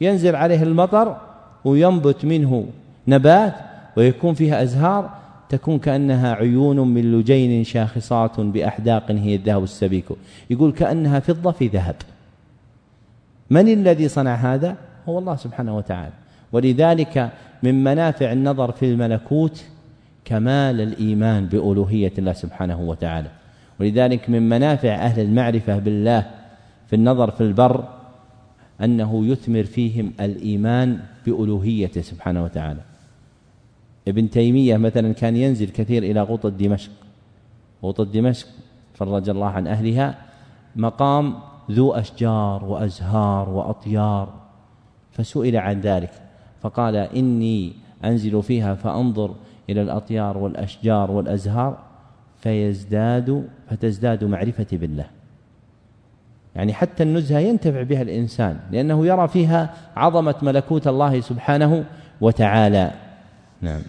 [0.00, 1.16] ينزل عليه المطر
[1.64, 2.66] وينبت منه
[3.08, 3.54] نبات
[3.96, 5.10] ويكون فيها أزهار
[5.48, 10.04] تكون كأنها عيون من لجين شاخصات بأحداق هي الذهب السبيك.
[10.50, 11.96] يقول كأنها فضة في ذهب.
[13.50, 14.76] من الذي صنع هذا؟
[15.08, 16.12] هو الله سبحانه وتعالى.
[16.52, 17.30] ولذلك
[17.62, 19.64] من منافع النظر في الملكوت
[20.24, 23.30] كمال الإيمان بألوهية الله سبحانه وتعالى.
[23.80, 26.30] ولذلك من منافع أهل المعرفة بالله
[26.86, 27.84] في النظر في البر
[28.80, 32.80] أنه يثمر فيهم الإيمان بألوهيته سبحانه وتعالى.
[34.08, 36.90] ابن تيمية مثلا كان ينزل كثير إلى غوطة دمشق.
[37.82, 38.46] غوطة دمشق
[38.94, 40.18] فرج الله عن أهلها
[40.76, 41.34] مقام
[41.70, 44.34] ذو أشجار وأزهار وأطيار
[45.12, 46.10] فسئل عن ذلك
[46.62, 47.72] فقال إني
[48.04, 49.34] أنزل فيها فأنظر
[49.70, 51.78] إلى الأطيار والأشجار والأزهار
[52.42, 55.06] فيزداد فتزداد معرفتي بالله.
[56.54, 61.84] يعني حتى النزهة ينتفع بها الإنسان لأنه يرى فيها عظمة ملكوت الله سبحانه
[62.20, 62.90] وتعالى.
[63.60, 63.82] نعم.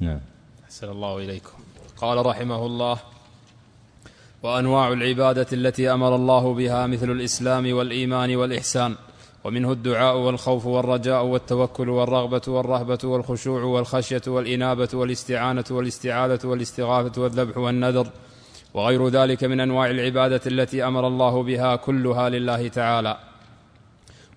[0.00, 0.20] نعم.
[0.64, 1.58] أحسن الله إليكم.
[1.96, 2.98] قال رحمه الله
[4.42, 8.94] وأنواع العبادة التي أمر الله بها مثل الإسلام والإيمان والإحسان.
[9.44, 18.06] ومنه الدعاء والخوف والرجاء والتوكل والرغبة والرهبة والخشوع والخشية والإنابة والاستعانة والاستعاذة والاستغاثة والذبح والنذر
[18.74, 23.18] وغير ذلك من أنواع العبادة التي أمر الله بها كلها لله تعالى.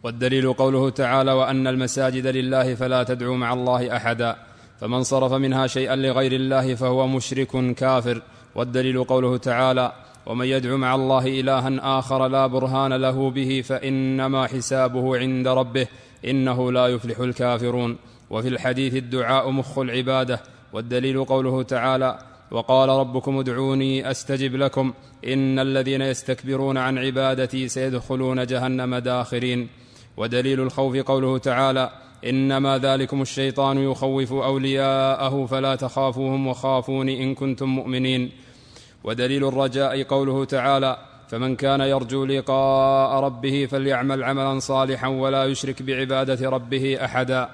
[0.04, 4.36] والدليل قوله تعالى وأن المساجد لله فلا تدعوا مع الله أحدا
[4.80, 8.22] فمن صرف منها شيئا لغير الله فهو مشرك كافر
[8.56, 9.92] والدليل قوله تعالى
[10.28, 15.88] ومن يدع مع الله إلها آخر لا برهان له به فإنما حسابه عند ربه
[16.26, 17.98] إنه لا يفلح الكافرون.
[18.30, 20.42] وفي الحديث الدعاء مخ العبادة
[20.74, 22.20] والدليل قوله تعالى
[22.52, 24.94] وقال ربكم ادعوني أستجب لكم
[25.28, 29.68] إن الذين يستكبرون عن عبادتي سيدخلون جهنم داخرين.
[30.18, 31.90] ودليل الخوف قوله تعالى
[32.26, 38.32] إنما ذلكم الشيطان يخوف أولياءه فلا تخافوهم وخافون إن كنتم مؤمنين.
[39.08, 40.98] ودليل الرجاء قوله تعالى
[41.28, 47.50] فمن كان يرجو لقاء ربه فليعمل عملا صالحا ولا يشرك بعبادة ربه احدا.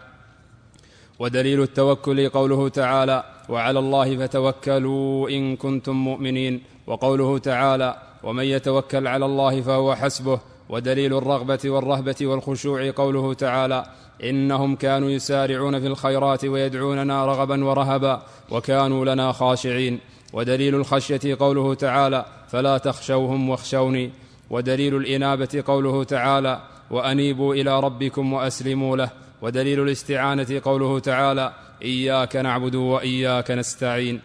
[1.20, 6.64] ودليل التوكل قوله تعالى وعلى الله فتوكلوا إن كنتم مؤمنين.
[6.88, 10.39] وقوله تعالى ومن يتوكل على الله فهو حسبه.
[10.70, 13.86] ودليل الرغبة والرهبة والخشوع قوله تعالى
[14.24, 19.99] إنهم كانوا يسارعون في الخيرات ويدعوننا رغبا ورهبا وكانوا لنا خاشعين.
[20.34, 24.11] ودليل الخشية قوله تعالى فلا تخشوهم واخشوني.
[24.49, 26.61] ودليل الإنابة قوله تعالى
[26.91, 29.09] وأنيبوا إلى ربكم وأسلموا له.
[29.41, 34.21] ودليل الاستعانة قوله تعالى إياك نعبد وإياك نستعين.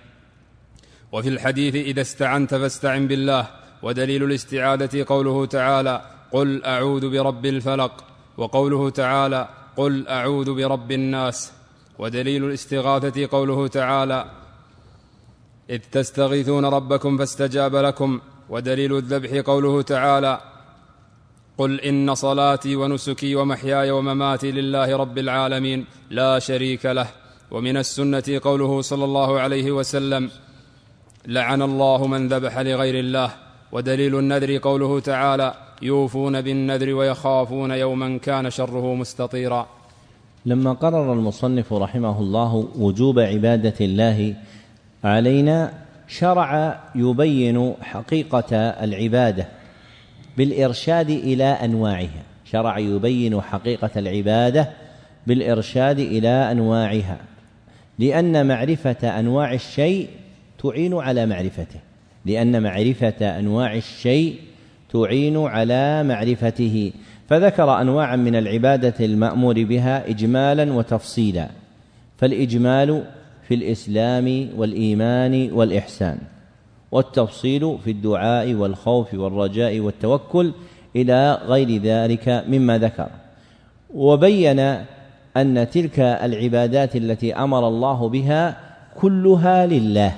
[1.12, 3.46] وفي الحديث إذا استعنت فاستعن بالله.
[3.82, 6.02] ودليل الاستعاذه قوله تعالى
[6.32, 8.04] قل أعوذ برب الفلق.
[8.36, 11.52] وقوله تعالى قل أعوذ برب الناس.
[11.98, 14.24] ودليل الاستغاثة قوله تعالى
[15.70, 20.40] إذ تستغيثون ربكم فاستجاب لكم ودليل الذبح قوله تعالى
[21.58, 27.06] قل إن صلاتي ونسكي ومحياي ومماتي لله رب العالمين لا شريك له
[27.50, 30.30] ومن السنة قوله صلى الله عليه وسلم
[31.26, 33.30] لعن الله من ذبح لغير الله
[33.72, 39.66] ودليل النذر قوله تعالى يوفون بالنذر ويخافون يوما كان شره مستطيرا.
[40.46, 44.34] لما قرر المصنف رحمه الله وجوب عبادة الله
[45.04, 45.72] علينا
[46.08, 49.48] شرع يبين حقيقة العبادة
[50.36, 52.22] بالإرشاد إلى أنواعها.
[52.44, 54.68] شرع يبين حقيقة العبادة
[55.26, 57.16] بالإرشاد إلى أنواعها.
[57.98, 60.08] لأن معرفة أنواع الشيء
[60.62, 61.80] تعين على معرفته.
[62.26, 64.36] لأن معرفة أنواع الشيء
[64.92, 66.92] تعين على معرفته.
[67.28, 71.48] فذكر انواعا من العبادة المأمور بها اجمالا وتفصيلا.
[72.18, 73.04] فالإجمال
[73.48, 76.18] في الإسلام والإيمان والإحسان
[76.92, 80.52] والتفصيل في الدعاء والخوف والرجاء والتوكل
[80.96, 83.08] إلى غير ذلك مما ذكر.
[83.94, 84.60] وبين
[85.36, 88.56] أن تلك العبادات التي أمر الله بها
[89.00, 90.14] كلها لله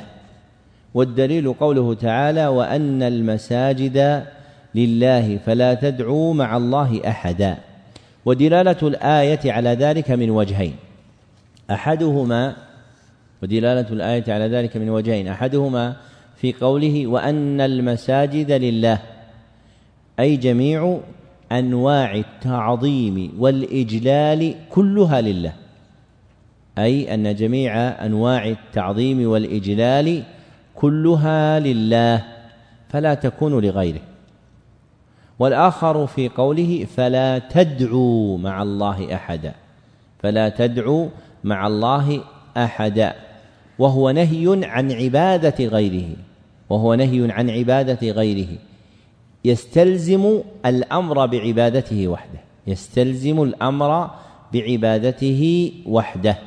[0.95, 4.25] والدليل قوله تعالى وأن المساجد
[4.75, 7.57] لله فلا تدعوا مع الله أحدا.
[8.25, 10.75] ودلالة الآية على ذلك من وجهين
[11.71, 12.70] أحدهما
[13.43, 15.29] ودلالة الآية على ذلك من وجهين.
[15.29, 15.97] أحدهما
[16.37, 18.99] في قوله وأن المساجد لله
[20.21, 21.01] أي جميع
[21.53, 25.53] أنواع التعظيم والإجلال كلها لله
[26.79, 27.77] أي أن جميع
[28.07, 30.23] أنواع التعظيم والإجلال
[30.75, 32.25] كلها لله
[32.89, 34.01] فلا تكون لغيره.
[35.39, 39.55] والآخر في قوله فلا تدعوا مع الله أحدا
[40.19, 41.09] فلا تدعوا
[41.45, 42.21] مع الله
[42.57, 43.15] أحدا.
[43.81, 46.09] وهو نهي عن عبادة غيره.
[46.71, 48.49] وهو نهي عن عبادة غيره.
[49.45, 52.41] يستلزم الأمر بعبادته وحده.
[52.67, 54.11] يستلزم الأمر
[54.53, 56.39] بعبادته وحده.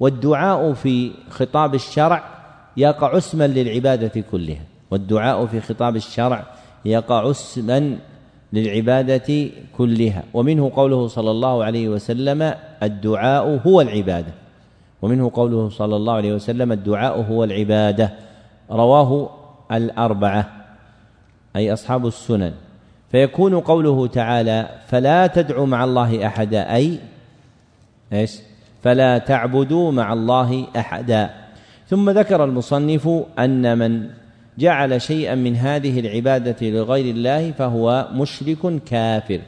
[0.00, 2.24] والدعاء في خطاب الشرع
[2.76, 4.62] يقع اسما للعبادة كلها.
[4.90, 6.46] والدعاء في خطاب الشرع
[6.84, 7.98] يقع اسما
[8.52, 10.22] للعبادة كلها.
[10.34, 14.45] ومنه قوله صلى الله عليه وسلم الدعاء هو العبادة.
[15.02, 18.12] ومنه قوله صلى الله عليه وسلم الدعاء هو العبادة
[18.70, 19.30] رواه
[19.72, 20.66] الأربعة
[21.56, 22.52] أي أصحاب السنن.
[23.10, 26.98] فيكون قوله تعالى فلا تدعوا مع الله أحدا أي
[28.12, 28.38] إيش؟
[28.82, 31.30] فلا تعبدوا مع الله أحدا.
[31.88, 34.08] ثم ذكر المصنف أن من
[34.58, 39.40] جعل شيئا من هذه العبادة لغير الله فهو مشرك كافر.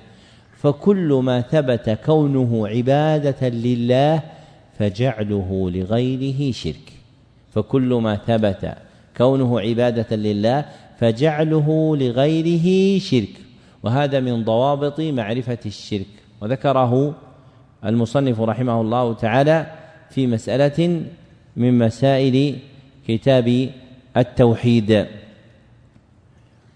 [0.57, 4.23] فكل ما ثبت كونه عبادة لله
[4.79, 6.93] فجعله لغيره شرك.
[7.55, 8.75] فكل ما ثبت
[9.17, 10.65] كونه عبادة لله
[10.99, 13.41] فجعله لغيره شرك.
[13.83, 16.07] وهذا من ضوابط معرفة الشرك.
[16.41, 17.15] وذكره
[17.85, 19.67] المصنف رحمه الله تعالى
[20.11, 21.03] في مسألة
[21.57, 22.57] من مسائل
[23.09, 23.69] كتاب
[24.17, 25.07] التوحيد.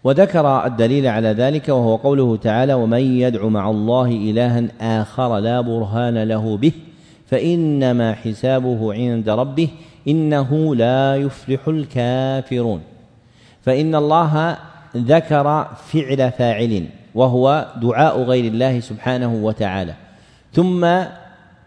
[0.05, 4.69] وذكر الدليل على ذلك وهو قوله تعالى ومن يدع مع الله إلها
[5.03, 6.73] آخر لا برهان له به
[7.33, 9.69] فإنما حسابه عند ربه
[10.09, 12.83] إنه لا يفلح الكافرون.
[13.63, 14.57] فإن الله
[14.97, 19.95] ذكر فعل فاعل وهو دعاء غير الله سبحانه وتعالى.
[20.53, 20.87] ثم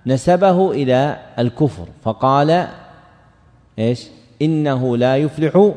[0.06, 2.68] نسبه إلى الكفر فقال
[3.80, 4.08] إيش؟
[4.42, 5.72] إنه لا يفلح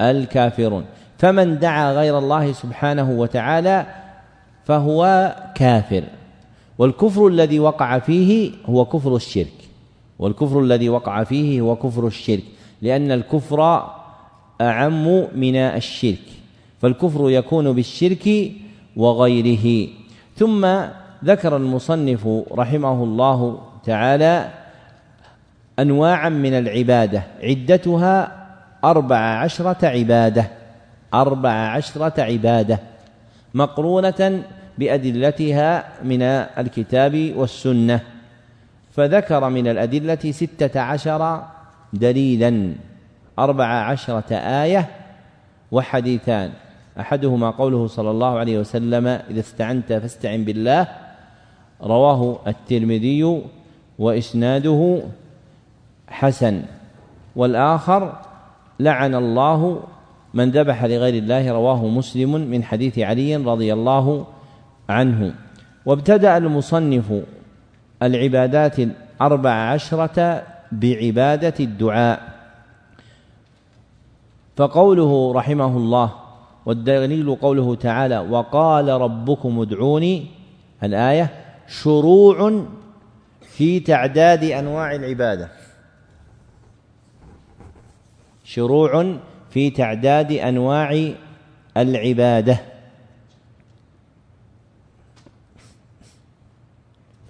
[0.00, 0.84] الكافرون.
[1.18, 3.86] فمن دعا غير الله سبحانه وتعالى
[4.64, 6.02] فهو كافر.
[6.80, 9.58] والكفر الذي وقع فيه هو كفر الشرك.
[10.18, 12.42] والكفر الذي وقع فيه هو كفر الشرك.
[12.82, 13.84] لأن الكفر
[14.60, 15.04] أعم
[15.34, 16.24] من الشرك.
[16.82, 18.52] فالكفر يكون بالشرك
[18.96, 19.88] وغيره.
[20.36, 20.68] ثم
[21.24, 24.50] ذكر المصنف رحمه الله تعالى
[25.78, 27.22] أنواعا من العبادة.
[27.42, 28.46] عدتها
[28.84, 30.50] أربع عشرة عبادة.
[31.14, 32.80] أربع عشرة عبادة.
[33.54, 34.42] مقرونة
[34.80, 36.22] بأدلتها من
[36.62, 38.00] الكتاب والسنة
[38.90, 41.42] فذكر من الأدلة ستة عشر
[41.92, 42.72] دليلا
[43.38, 44.88] أربع عشرة آية
[45.72, 46.50] وحديثان.
[47.00, 50.88] أحدهما قوله صلى الله عليه وسلم إذا استعنت فاستعن بالله
[51.82, 53.42] رواه الترمذي
[53.98, 55.02] وإسناده
[56.08, 56.62] حسن.
[57.36, 58.12] والآخر
[58.80, 59.80] لعن الله
[60.34, 64.39] من ذبح لغير الله رواه مسلم من حديث علي رضي الله عنه
[65.86, 67.22] وابتدأ المصنف
[68.02, 72.40] العبادات الأربع عشرة بعبادة الدعاء.
[74.56, 76.14] فقوله رحمه الله
[76.66, 80.26] والدليل قوله تعالى وقال ربكم ادعوني
[80.82, 81.30] الآية
[81.68, 82.64] شروع
[83.42, 85.48] في تعداد أنواع العبادة.
[88.44, 89.16] شروع
[89.50, 91.12] في تعداد أنواع
[91.76, 92.69] العبادة.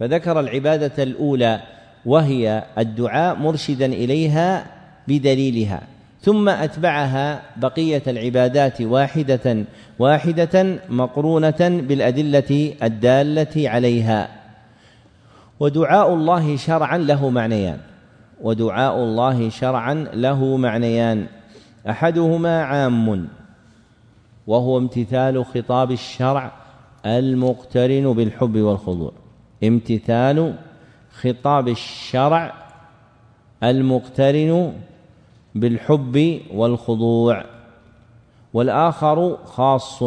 [0.01, 1.61] فذكر العبادة الأولى
[2.07, 4.67] وهي الدعاء مرشدا إليها
[5.09, 5.83] بدليلها
[6.23, 9.65] ثم أتبعها بقية العبادات واحدة
[9.99, 14.29] واحدة مقرونة بالأدلة الدالة عليها.
[15.61, 17.79] ودعاء الله شرعا له معنيان.
[18.41, 21.27] ودعاء الله شرعا له معنيان.
[21.89, 23.29] أحدهما عام
[24.47, 26.53] وهو امتثال خطاب الشرع
[27.07, 29.13] المقترن بالحب والخضوع.
[29.65, 30.55] امتثال
[31.13, 32.55] خطاب الشرع
[33.63, 34.73] المقترن
[35.55, 37.45] بالحب والخضوع
[38.55, 40.03] والآخر خاص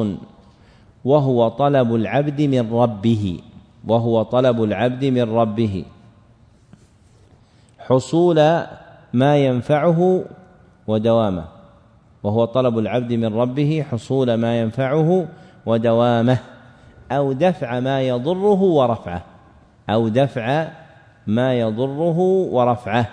[1.06, 3.40] وهو طلب العبد من ربه
[3.88, 5.86] وهو طلب العبد من ربه.
[7.80, 8.64] حصول
[9.14, 10.26] ما ينفعه
[10.88, 11.46] ودوامه
[12.24, 15.28] وهو طلب العبد من ربه حصول ما ينفعه
[15.66, 16.38] ودوامه
[17.12, 19.33] أو دفع ما يضره ورفعه.
[19.90, 20.68] أو دفع
[21.28, 22.20] ما يضره
[22.52, 23.10] ورفعه.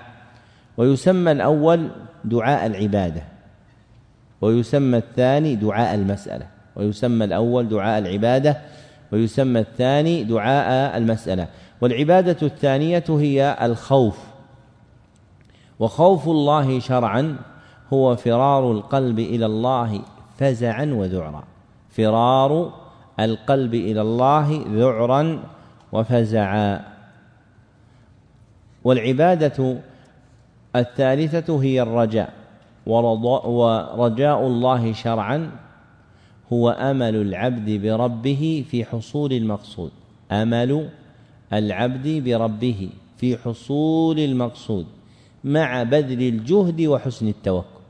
[0.77, 1.89] ويسمى الأول
[2.25, 3.23] دعاء العبادة
[4.41, 8.57] ويسمى الثاني دعاء المسألة ويسمى الأول دعاء العبادة
[9.13, 11.49] ويسمى الثاني دعاء المسألة.
[11.81, 14.19] والعبادة الثانية هي الخوف
[15.79, 17.37] وخوف الله شرعا
[17.93, 20.01] هو فرار القلب إلى الله
[20.39, 21.45] فزعا وذعرا.
[21.91, 22.73] فرار
[23.21, 25.43] القلب إلى الله ذعرا
[25.93, 26.81] وفزعا.
[28.85, 29.79] والعبادة
[30.77, 32.33] الثالثة هي الرجاء.
[32.87, 35.51] ورجاء الله شرعا
[36.53, 39.91] هو أمل العبد بربه في حصول المقصود.
[40.33, 40.89] أمل
[41.53, 44.87] العبد بربه في حصول المقصود.
[45.45, 47.81] مع بذل الجهد وحسن التوكل.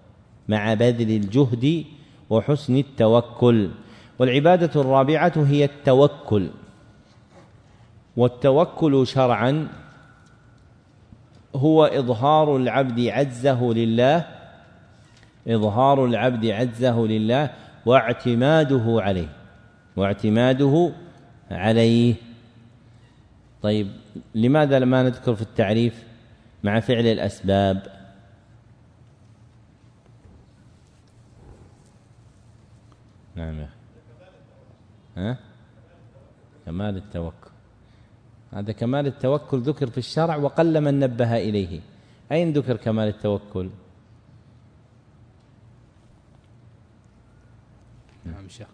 [0.49, 1.85] مع بذل الجهد
[2.31, 3.71] وحسن التوكل.
[4.19, 6.49] والعبادة الرابعة هي التوكل.
[8.17, 9.69] والتوكل شرعا
[11.57, 14.27] هو إظهار العبد عجزه لله
[15.49, 17.51] إظهار العبد عجزه لله
[17.87, 19.29] واعتماده عليه
[19.97, 20.93] واعتماده
[21.51, 22.15] عليه.
[23.63, 23.93] طيب
[24.35, 26.05] لماذا لما نذكر في التعريف
[26.65, 28.01] مع فعل الأسباب؟
[33.35, 33.67] نعم
[35.17, 35.39] ها؟
[36.67, 37.50] كمال التوكل.
[38.53, 41.81] هذا كمال التوكل ذكر في الشرع وقل من نبه إليه.
[42.33, 43.71] أين ذكر كمال التوكل؟
[48.25, 48.67] نعم شيخ.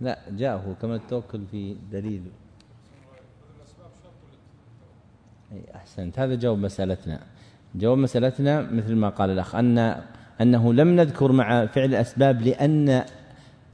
[0.00, 2.22] لا جاءه كمال التوكل في دليل.
[5.52, 6.18] أي أحسنت.
[6.18, 7.20] هذا جواب مسألتنا.
[7.74, 10.02] جواب مسألتنا مثل ما قال الأخ أن
[10.40, 13.04] أنه لم نذكر مع فعل الأسباب لأن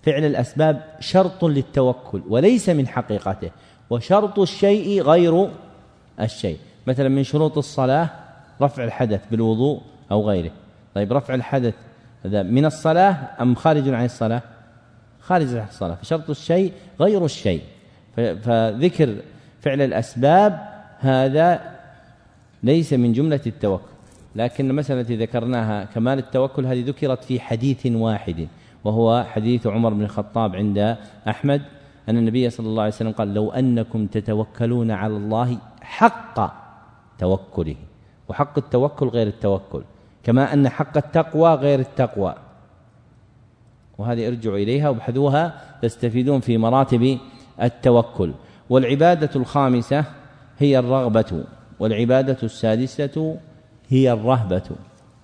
[0.02, 3.50] فعل الأسباب شرط للتوكل وليس من حقيقته.
[3.90, 5.48] وشرط الشيء غير
[6.20, 6.58] الشيء.
[6.86, 8.10] مثلا من شروط الصلاة
[8.62, 9.80] رفع الحدث بالوضوء
[10.10, 10.50] أو غيره.
[10.94, 11.74] طيب رفع الحدث
[12.24, 14.42] هذا من الصلاة أم خارج عن الصلاة؟
[15.20, 15.94] خارج عن الصلاة.
[15.94, 17.62] فشرط الشيء غير الشيء.
[18.16, 19.16] فذكر
[19.60, 21.60] فعل الأسباب هذا
[22.62, 23.94] ليس من جملة التوكل.
[24.36, 28.48] لكن المسألة التي ذكرناها كمال التوكل هذه ذكرت في حديث واحد
[28.84, 30.96] وهو حديث عمر بن الخطاب عند
[31.28, 31.62] أحمد
[32.08, 36.54] أن النبي صلى الله عليه وسلم قال لو أنكم تتوكلون على الله حق
[37.18, 37.76] توكله
[38.28, 39.82] وحق التوكل غير التوكل
[40.22, 42.34] كما أن حق التقوى غير التقوى.
[43.98, 47.18] وهذه ارجعوا إليها وابحثوها تستفيدون في مراتب
[47.62, 48.32] التوكل.
[48.70, 50.04] والعبادة الخامسة
[50.58, 51.44] هي الرغبة
[51.80, 53.36] والعبادة السادسة
[53.88, 54.70] هي الرهبة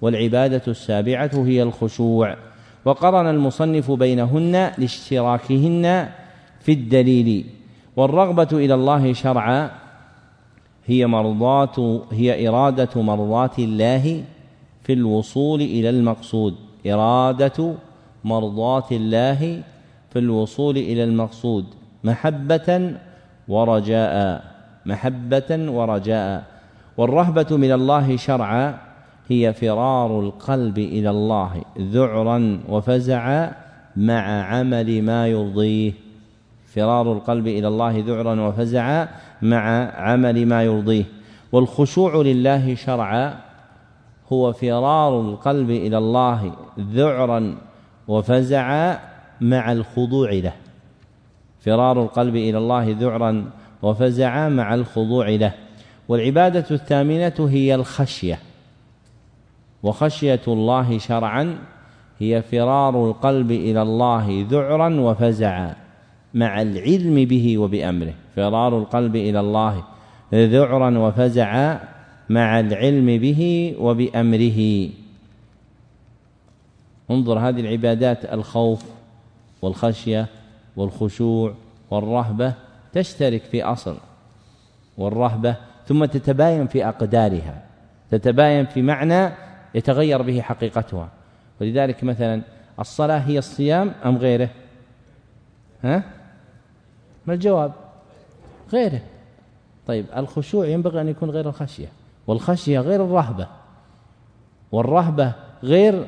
[0.01, 2.37] والعبادة السابعة هي الخشوع.
[2.85, 6.09] وقرن المصنف بينهن لاشتراكهن
[6.61, 7.47] في الدليل.
[7.97, 9.71] والرغبة إلى الله شرعا
[10.87, 14.25] هي مرضاة هي إرادة مرضاة الله
[14.83, 16.55] في الوصول إلى المقصود.
[16.87, 17.75] إرادة
[18.25, 19.63] مرضاة الله
[20.11, 21.65] في الوصول إلى المقصود.
[22.05, 22.93] محبة
[23.49, 24.45] ورجاء.
[24.87, 26.45] محبة ورجاء.
[26.97, 28.79] والرهبة من الله شرعا
[29.29, 33.53] هي فرار القلب إلى الله ذعرا وفزعا
[33.97, 35.93] مع عمل ما يرضيه.
[36.75, 39.09] فرار القلب إلى الله ذعرا وفزعا
[39.43, 41.05] مع عمل ما يرضيه.
[41.53, 43.41] والخشوع لله شرعا
[44.33, 47.59] هو فرار القلب إلى الله ذعرا
[48.09, 48.99] وفزعا
[49.41, 50.53] مع الخضوع له.
[51.61, 53.51] فرار القلب إلى الله ذعرا
[53.83, 55.53] وفزعا مع الخضوع له.
[56.09, 58.39] والعبادة الثامنة هي الخشية.
[59.83, 61.59] وخشية الله شرعا
[62.19, 65.80] هي فرار القلب إلى الله ذعرا وفزعا.
[66.35, 68.15] مع العلم به وبأمره.
[68.37, 69.85] فرار القلب إلى الله
[70.35, 71.81] ذعرا وفزعا
[72.29, 74.89] مع العلم به وبأمره.
[77.11, 78.85] انظر هذه العبادات الخوف
[79.63, 80.27] والخشية
[80.77, 81.55] والخشوع
[81.91, 82.55] والرهبة
[82.93, 83.97] تشترك في أصل
[84.99, 87.63] والرهبة ثم تتباين في أقدارها
[88.11, 89.33] تتباين في معنى
[89.75, 91.09] يتغير به حقيقتها.
[91.61, 92.43] ولذلك مثلا
[92.81, 94.51] الصلاة هي الصيام أم غيره؟
[95.85, 96.03] ها؟
[97.27, 97.73] ما الجواب؟
[98.73, 99.01] غيره.
[99.87, 101.89] طيب الخشوع ينبغي أن يكون غير الخشية
[102.27, 103.47] والخشية غير الرهبة
[104.73, 105.33] والرهبة
[105.63, 106.07] غير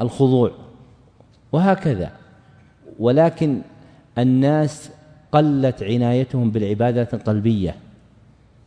[0.00, 0.50] الخضوع
[1.52, 2.12] وهكذا.
[2.98, 3.60] ولكن
[4.18, 4.90] الناس
[5.32, 7.74] قلت عنايتهم بالعبادات القلبية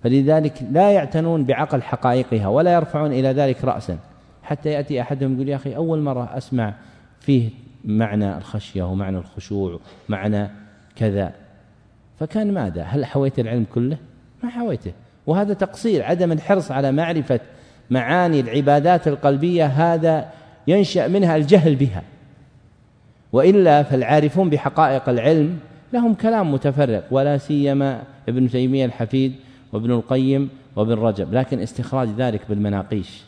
[0.03, 3.97] فلذلك لا يعتنون بعقل حقائقها ولا يرفعون إلى ذلك رأسا.
[4.43, 6.73] حتى يأتي أحدهم يقول يا أخي أول مرة أسمع
[7.19, 7.49] فيه
[7.85, 9.79] معنى الخشية ومعنى الخشوع
[10.09, 10.49] معنى
[10.95, 11.33] كذا.
[12.19, 13.97] فكان ماذا؟ هل حويت العلم كله؟
[14.43, 14.91] ما حويته.
[15.27, 17.39] وهذا تقصير عدم الحرص على معرفة
[17.89, 20.29] معاني العبادات القلبية هذا
[20.67, 22.03] ينشأ منها الجهل بها.
[23.33, 25.59] وإلا فالعارفون بحقائق العلم
[25.93, 29.33] لهم كلام متفرق ولا سيما ابن تيمية الحفيد
[29.73, 31.33] وابن القيم وابن رجب.
[31.33, 33.23] لكن استخراج ذلك بالمناقيش.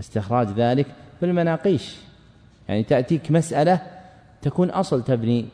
[0.00, 0.86] استخراج ذلك
[1.20, 1.96] بالمناقيش.
[2.68, 3.80] يعني تأتيك مسألة
[4.42, 5.46] تكون أصل تبني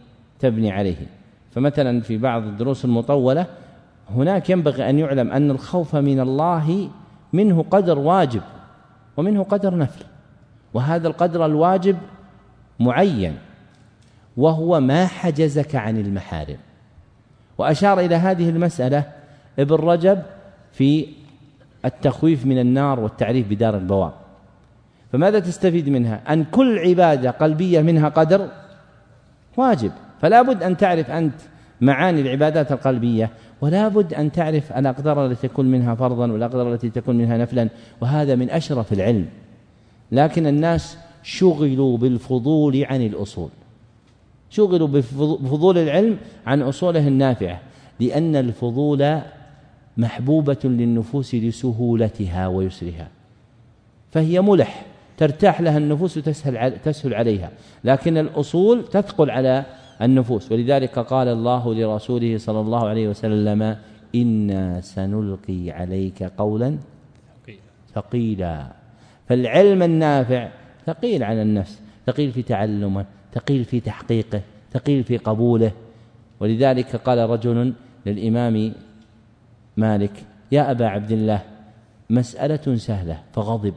[0.42, 1.06] تبني عليه.
[1.50, 3.46] فمثلا في بعض الدروس المطولة
[4.10, 6.90] هناك ينبغي أن يعلم أن الخوف من الله
[7.32, 8.42] منه قدر واجب
[9.16, 10.04] ومنه قدر نفل.
[10.74, 11.96] وهذا القدر الواجب
[12.80, 13.36] معين
[14.36, 16.58] وهو ما حجزك عن المحارم.
[17.58, 19.04] وأشار إلى هذه المسألة
[19.58, 20.22] ابن رجب
[20.72, 21.06] في
[21.84, 24.12] التخويف من النار والتعريف بدار البوار
[25.12, 28.48] فماذا تستفيد منها؟ أن كل عبادة قلبية منها قدر
[29.56, 29.92] واجب.
[30.22, 31.34] فلا بد أن تعرف أنت
[31.80, 33.30] معاني العبادات القلبية
[33.60, 37.68] ولا بد أن تعرف الأقدار التي تكون منها فرضا والأقدار التي تكون منها نفلا
[38.00, 39.26] وهذا من أشرف العلم.
[40.12, 43.48] لكن الناس شغلوا بالفضول عن الأصول.
[44.50, 47.60] شغلوا بفضول العلم عن أصوله النافعة
[48.00, 49.18] لأن الفضول
[49.96, 53.08] محبوبة للنفوس لسهولتها ويسرها.
[54.10, 54.86] فهي ملح
[55.16, 57.50] ترتاح لها النفوس وتسهل تسهل عليها.
[57.84, 59.64] لكن الأصول تثقل على
[60.02, 60.52] النفوس.
[60.52, 63.76] ولذلك قال الله لرسوله صلى الله عليه وسلم
[64.14, 66.78] إنا سنلقي عليك قولا
[67.94, 68.72] ثقيلا.
[69.28, 70.48] فالعلم النافع
[70.86, 74.40] ثقيل على النفس ثقيل في تعلمه ثقيل في تحقيقه
[74.72, 75.72] ثقيل في قبوله.
[76.40, 77.72] ولذلك قال رجل
[78.06, 78.72] للإمام
[79.76, 81.42] مالك يا أبا عبد الله
[82.10, 83.74] مسألة سهلة فغضب.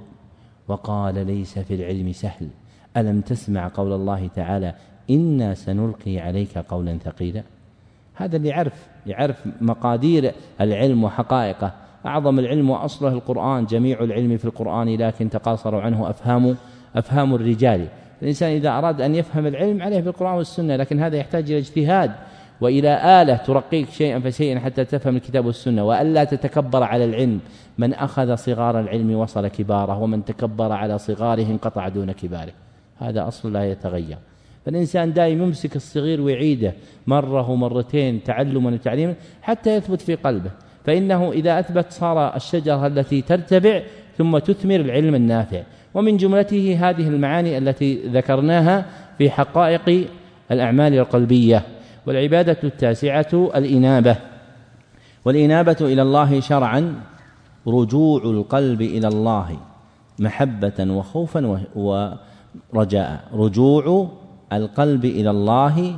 [0.67, 2.47] وقال ليس في العلم سهل.
[2.97, 4.75] ألم تسمع قول الله تعالى
[5.10, 7.44] إنا سنلقي عليك قولا ثقيلا.
[8.15, 11.72] هذا اللي يعرف يعرف مقادير العلم وحقائقه.
[12.06, 16.56] أعظم العلم وأصله القرآن جميع العلم في القرآن لكن تقاصر عنه أفهام
[16.95, 17.88] أفهام الرجال.
[18.22, 22.11] الإنسان إذا أراد أن يفهم العلم عليه بالقرآن والسنة لكن هذا يحتاج إلى اجتهاد
[22.61, 25.84] وإلى آلة ترقيك شيئا فشيئا حتى تفهم الكتاب والسنة.
[25.84, 27.40] وألا تتكبر على العلم.
[27.77, 32.52] من أخذ صغار العلم وصل كباره ومن تكبر على صغاره انقطع دون كباره.
[32.99, 34.18] هذا أصل لا يتغير.
[34.65, 36.73] فالإنسان دائما يمسك الصغير ويعيده
[37.07, 40.51] مرة ومرتين تعلما وتعليما حتى يثبت في قلبه
[40.85, 43.81] فإنه إذا أثبت صار الشجرة التي ترتبع
[44.17, 45.63] ثم تثمر العلم النافع.
[45.93, 48.85] ومن جملته هذه المعاني التي ذكرناها
[49.17, 50.07] في حقائق
[50.51, 51.63] الأعمال القلبية
[52.07, 54.15] والعبادة التاسعة الإنابة.
[55.25, 57.01] والإنابة إلى الله شرعا
[57.67, 59.57] رجوع القلب إلى الله
[60.19, 61.65] محبة وخوفا
[62.73, 63.23] ورجاء.
[63.33, 64.09] رجوع
[64.53, 65.97] القلب إلى الله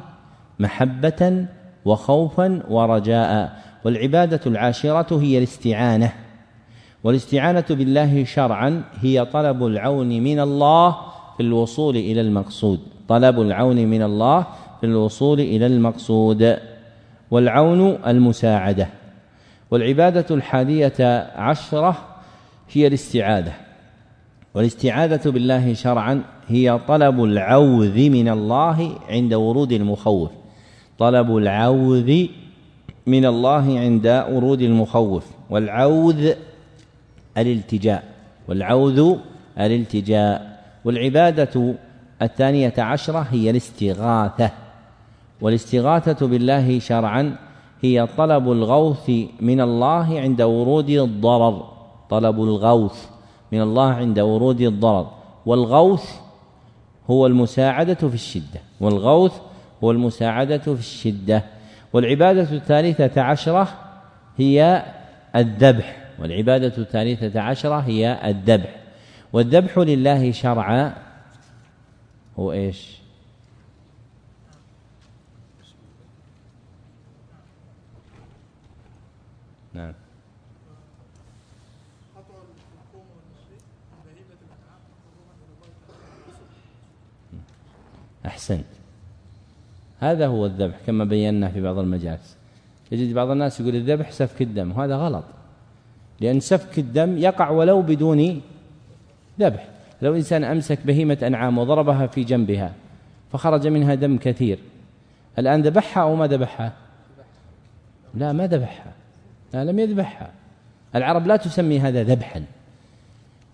[0.60, 1.45] محبة
[1.86, 3.60] وخوفا ورجاء.
[3.86, 6.14] والعبادة العاشرة هي الاستعانة.
[7.03, 10.98] والاستعانة بالله شرعا هي طلب العون من الله
[11.38, 12.80] في الوصول إلى المقصود.
[13.07, 14.48] طلب العون من الله
[14.80, 16.57] في الوصول إلى المقصود.
[17.32, 18.88] والعون المساعدة.
[19.72, 21.98] والعبادة الحادية عشرة
[22.72, 23.53] هي الاستعاذة
[24.53, 30.30] والاستعاذة بالله شرعا هي طلب العوذ من الله عند ورود المخوف.
[30.99, 32.26] طلب العوذ
[33.07, 35.26] من الله عند ورود المخوف.
[35.49, 36.34] والعوذ
[37.38, 38.03] الالتجاء.
[38.48, 39.15] والعوذ
[39.60, 40.64] الالتجاء.
[40.86, 41.76] والعبادة
[42.22, 44.52] الثانية عشرة هي الاستغاثة.
[45.41, 47.36] والاستغاثة بالله شرعا
[47.82, 49.11] هي طلب الغوث
[49.41, 51.64] من الله عند ورود الضرر.
[52.10, 53.06] طلب الغوث
[53.52, 55.07] من الله عند ورود الضرر.
[55.45, 56.27] والغوث
[57.10, 59.34] هو المساعدة في الشدة والغوث
[59.84, 61.44] هو المساعدة في الشدة
[61.94, 63.68] والعبادة الثالثة عشرة
[64.38, 64.86] هي
[65.36, 68.76] الذبح والعبادة الثالثة عشرة هي الذبح
[69.34, 70.94] والذبح لله شرعا
[72.40, 72.98] هو إيش؟
[88.28, 88.66] أحسنت.
[89.99, 92.38] هذا هو الذبح كما بينا في بعض المجالس.
[92.91, 95.24] يجد بعض الناس يقول الذبح سفك الدم وهذا غلط.
[96.22, 98.41] لأن سفك الدم يقع ولو بدون
[99.40, 99.68] ذبح.
[100.02, 102.74] لو إنسان أمسك بهيمة أنعام وضربها في جنبها
[103.32, 104.60] فخرج منها دم كثير.
[105.40, 106.74] الآن ذبحها أو ما ذبحها؟
[108.14, 108.94] لا ما ذبحها.
[109.54, 110.32] لا لم يذبحها.
[110.95, 112.44] العرب لا تسمي هذا ذبحا.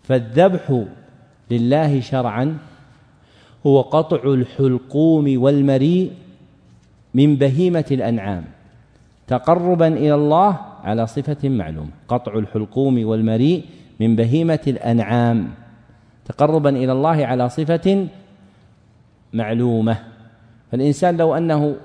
[0.04, 0.84] فالذبح
[1.52, 2.58] لله شرعا
[3.68, 6.12] هو قطع الحلقوم والمريء
[7.14, 8.46] من بهيمة الأنعام
[9.28, 13.66] تقربا إلى الله على صفة معلومة قطع الحلقوم والمريء
[14.00, 15.50] من بهيمة الأنعام
[16.26, 18.08] تقربا إلى الله على صفة
[19.34, 19.98] معلومة.
[20.72, 21.76] فالإنسان لو أنه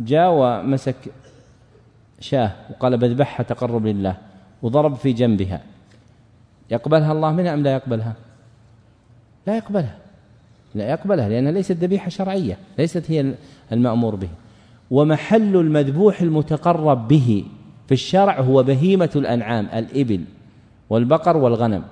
[0.00, 0.96] جاء ومسك
[2.20, 4.16] شاة وقال بذبحها تقرب لله
[4.62, 5.60] وضرب في جنبها
[6.70, 8.14] يقبلها الله منها أم لا يقبلها؟
[9.46, 9.98] لا يقبلها.
[10.74, 13.34] لا يقبلها لأنها ليست ذبيحة شرعية ليست هي
[13.72, 14.28] المأمور به.
[14.90, 17.44] ومحل المذبوح المتقرب به
[17.86, 20.24] في الشرع هو بهيمة الأنعام الإبل
[20.90, 21.82] والبقر والغنم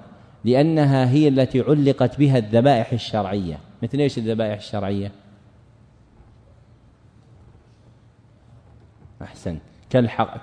[0.45, 3.59] لأنها هي التي علقت بها الذبائح الشرعية.
[3.83, 5.13] مثل إيش الذبائح الشرعية؟
[9.23, 9.59] أحسن.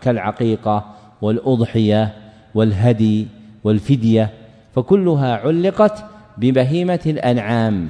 [0.02, 2.16] كالعقيقة والأضحية
[2.56, 3.28] والهدي
[3.64, 4.34] والفدية
[4.76, 6.06] فكلها علقت
[6.38, 7.90] ببهيمة الأنعام.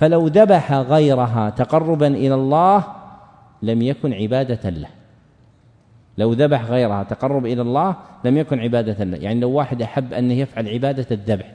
[0.00, 2.84] فلو ذبح غيرها تقربا إلى الله
[3.62, 4.88] لم يكن عبادة له.
[6.18, 9.16] لو ذبح غيرها تقرب إلى الله لم يكن عبادة له.
[9.16, 11.52] يعني لو واحد أحب أن يفعل عبادة الذبح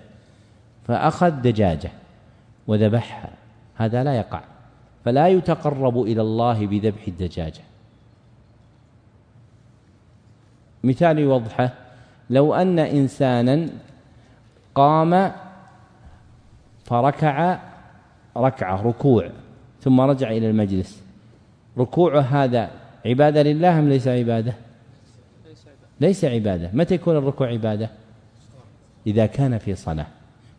[0.87, 1.91] فأخذ دجاجة
[2.67, 3.29] وذبحها
[3.75, 4.41] هذا لا يقع.
[5.05, 7.61] فلا يتقرب إلى الله بذبح الدجاجة.
[10.83, 11.69] مثال يوضحه
[12.29, 13.69] لو أن إنسانا
[14.75, 15.31] قام
[16.85, 17.59] فركع
[18.37, 19.29] ركعة ركوع
[19.81, 21.03] ثم رجع إلى المجلس.
[21.77, 22.69] ركوع هذا
[23.05, 24.53] عبادة لله أم ليس عبادة؟
[26.01, 26.69] ليس عبادة.
[26.73, 27.89] متى يكون الركوع عبادة؟
[29.07, 30.07] إذا كان في صلاة.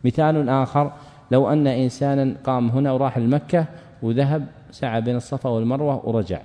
[0.03, 0.91] مثال آخر
[1.31, 3.65] لو أن إنسانا قام هنا وراح لمكة
[4.01, 6.39] وذهب سعى بين الصفا والمروة ورجع.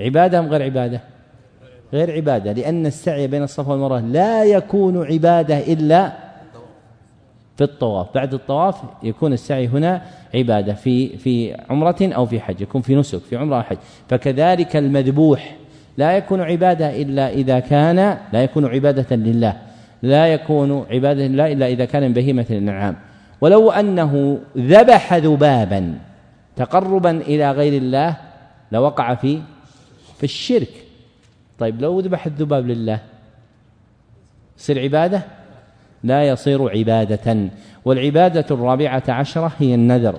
[0.00, 1.00] عبادة أم غير عبادة؟
[1.92, 6.29] غير عبادة لأن السعي بين الصفا والمروة لا يكون عبادة إلا
[7.60, 8.06] في الطواف.
[8.14, 10.02] بعد الطواف يكون السعي هنا
[10.34, 13.76] عبادة في في عمرة أو في حج يكون في نسك في عمرة أو حج.
[14.08, 15.56] فكذلك المذبوح.
[15.96, 19.56] لا يكون عبادة إلا إذا كان لا يكون عبادة لله.
[20.02, 22.96] لا يكون عبادة لله إلا إذا كان من بهيمة الأنعام.
[23.40, 25.98] ولو أنه ذبح ذبابا
[26.56, 28.16] تقربا إلى غير الله
[28.72, 29.40] لوقع في
[30.16, 30.72] في الشرك.
[31.58, 32.98] طيب لو ذبح الذباب لله
[34.58, 35.39] يصير عبادة؟
[36.04, 37.48] لا يصير عبادة.
[37.84, 40.14] والعبادة الرابعة عشرة هي النذر.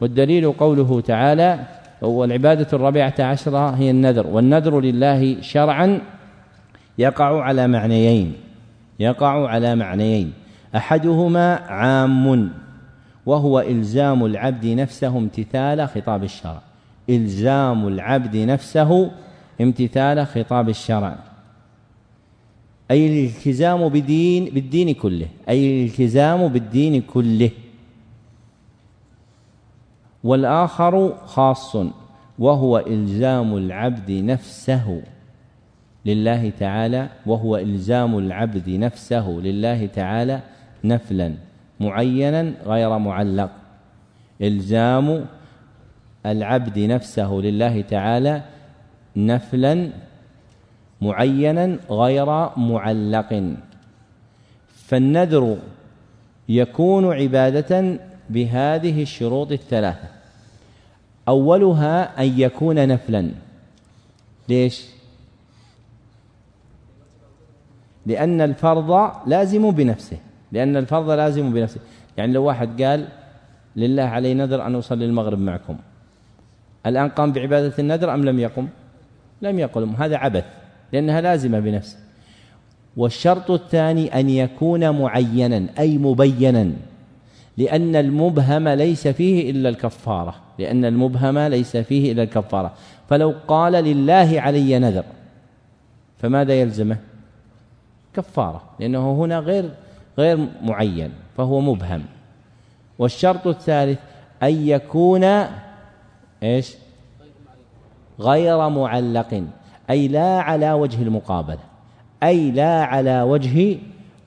[0.00, 1.58] والدليل قوله تعالى
[2.02, 4.26] والعبادة الرابعة عشرة هي النذر.
[4.26, 6.00] والنذر لله شرعا
[6.98, 8.32] يقع على معنيين.
[9.00, 10.32] يقع على معنيين.
[10.76, 12.50] أحدهما عام
[13.26, 16.60] وهو إلزام العبد نفسه امتثال خطاب الشرع.
[17.10, 19.10] إلزام العبد نفسه
[19.60, 21.16] امتثال خطاب الشرع.
[22.90, 25.26] أي الالتزام بدين بالدين كله.
[25.48, 27.50] أي الالتزام بالدين كله.
[30.24, 31.76] والآخر خاص
[32.38, 35.02] وهو إلزام العبد نفسه
[36.06, 40.40] لله تعالى وهو إلزام العبد نفسه لله تعالى
[40.84, 41.34] نفلا
[41.80, 43.50] معينا غير معلق.
[44.42, 45.24] إلزام
[46.26, 48.42] العبد نفسه لله تعالى
[49.16, 49.90] نفلا
[51.02, 52.26] معينا غير
[52.56, 53.30] معلق.
[54.86, 55.56] فالنذر
[56.48, 57.98] يكون عبادة
[58.30, 60.08] بهذه الشروط الثلاثة.
[61.28, 63.30] أولها أن يكون نفلا.
[64.48, 64.86] ليش؟
[68.06, 68.90] لأن الفرض
[69.26, 70.18] لازم بنفسه.
[70.52, 71.80] لأن الفرض لازم بنفسه.
[72.16, 73.08] يعني لو واحد قال
[73.76, 75.76] لله علي نذر أن أصلي المغرب معكم.
[76.86, 78.68] الآن قام بعبادة النذر أم لم يقم؟
[79.42, 79.94] لم يقم.
[79.94, 80.61] هذا عبث.
[80.92, 81.96] لأنها لازمة بنفسه
[82.96, 86.72] والشرط الثاني أن يكون معينا أي مبينا
[87.56, 92.72] لأن المبهم ليس فيه إلا الكفارة لأن المبهم ليس فيه إلا الكفارة.
[93.08, 95.04] فلو قال لله علي نذر
[96.18, 96.96] فماذا يلزمه؟
[98.14, 99.70] كفارة لأنه هنا غير
[100.18, 102.04] غير معين فهو مبهم.
[102.98, 103.98] والشرط الثالث
[104.42, 105.24] أن يكون
[106.42, 106.74] إيش؟
[108.20, 109.44] غير معلق.
[109.90, 111.58] أي لا على وجه المقابلة
[112.22, 113.78] أي لا على وجه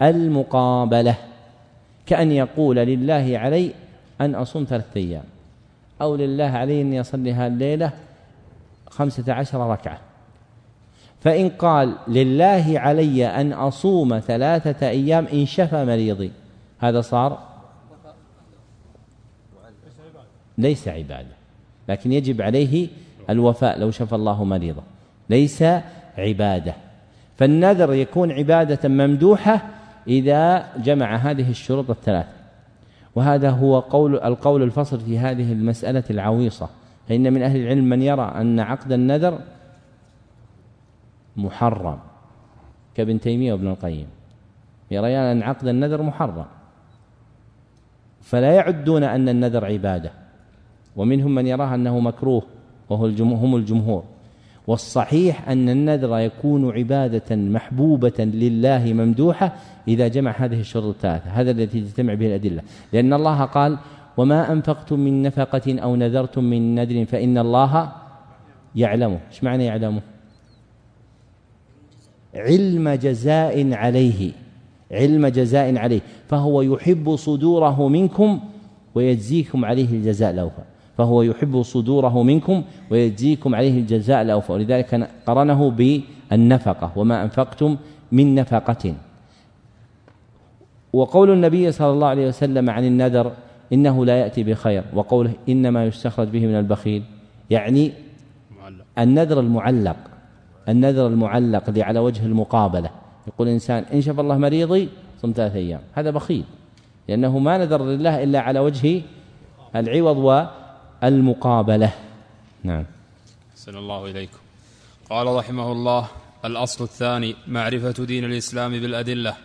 [0.02, 1.16] المقابلة.
[2.06, 3.72] كأن يقول لله علي
[4.22, 5.24] أن أصوم ثلاثة أيام
[6.02, 7.92] أو لله علي أني أصلي الليلة
[8.90, 10.00] خمسة عشر ركعة.
[11.26, 16.32] فإن قال لله علي أن أصوم ثلاثة أيام إن شفى مريضي
[16.80, 17.40] هذا صار
[20.58, 21.36] ليس عبادة
[21.90, 22.88] لكن يجب عليه
[23.30, 24.84] الوفاء لو شفى الله مريضه
[25.30, 25.64] ليس
[26.18, 26.74] عبادة.
[27.38, 29.62] فالنذر يكون عبادة ممدوحة
[30.08, 32.28] إذا جمع هذه الشروط الثلاث.
[33.16, 36.70] وهذا هو قول القول الفصل في هذه المسألة العويصة.
[37.10, 39.40] فإن من أهل العلم من يرى أن عقد النذر
[41.38, 42.00] محرم.
[42.96, 44.08] كابن تيمية وابن القيم.
[44.92, 46.46] يريان أن عقد النذر محرم.
[48.22, 50.12] فلا يعدون أن النذر عبادة.
[50.96, 52.44] ومنهم من يراه أنه مكروه
[52.90, 54.04] وهو هم الجمهور.
[54.68, 59.56] والصحيح أن النذر يكون عبادة محبوبة لله ممدوحة
[59.88, 62.62] إذا جمع هذه الشروط الثلاثة هذا الذي تجتمع به الأدلة.
[62.94, 63.78] لأن الله قال
[64.18, 67.92] وما أنفقتم من نفقة أو نذرتم من نذر فإن الله
[68.76, 70.02] يعلمه إيش معنى يعلمه
[72.36, 74.32] علم جزاء عليه
[74.92, 78.40] علم جزاء عليه فهو يحب صدوره منكم
[78.96, 80.62] ويجزيكم عليه الجزاء الأوفى
[80.98, 87.78] فهو يحب صدوره منكم ويجزيكم عليه الجزاء الأوفى ولذلك قرنه بالنفقة وما أنفقتم
[88.12, 88.94] من نفقة.
[90.94, 93.32] وقول النبي صلى الله عليه وسلم عن النذر
[93.74, 97.04] إنه لا يأتي بخير وقوله إنما يستخرج به من البخيل
[97.50, 97.92] يعني
[98.98, 99.98] النذر المعلق
[100.70, 102.90] النذر المعلق اللي على وجه المقابلة.
[103.28, 104.90] يقول إنسان إن شاف الله مريضي
[105.22, 106.44] صم ثلاثة أيام هذا بخيل
[107.10, 109.02] لأنه ما نذر لله إلا على وجه
[109.76, 110.48] العوض
[111.04, 111.94] المقابلة.
[112.64, 112.86] نعم.
[113.56, 114.38] سن الله إليكم.
[115.10, 116.08] قال رحمه الله
[116.46, 119.36] الأصل الثاني معرفة دين الإسلام بالأدلة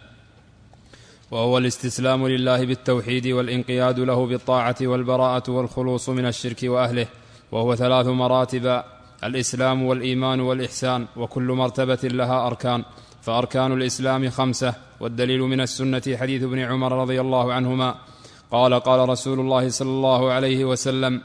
[1.30, 7.06] وهو الاستسلام لله بالتوحيد والانقياد له بالطاعة والبراءة والخلوص من الشرك وأهله
[7.52, 8.82] وهو ثلاث مراتب
[9.24, 12.84] الإسلام والإيمان والإحسان وكل مرتبة لها أركان.
[13.22, 17.94] فأركان الإسلام خمسة والدليل من السنة حديث ابن عمر رضي الله عنهما.
[18.50, 21.20] قال قال رسول الله صلى الله عليه وسلم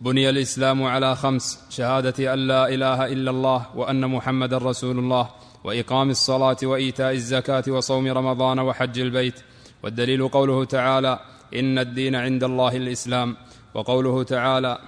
[0.00, 5.28] بني الإسلام على خمس شهادة أن لا إله إلا الله وأن محمدا رسول الله
[5.64, 9.40] وإقام الصلاة وإيتاء الزكاة وصوم رمضان وحج البيت.
[9.82, 11.18] والدليل قوله تعالى
[11.54, 13.36] إن الدين عند الله الإسلام.
[13.74, 14.78] وقوله تعالى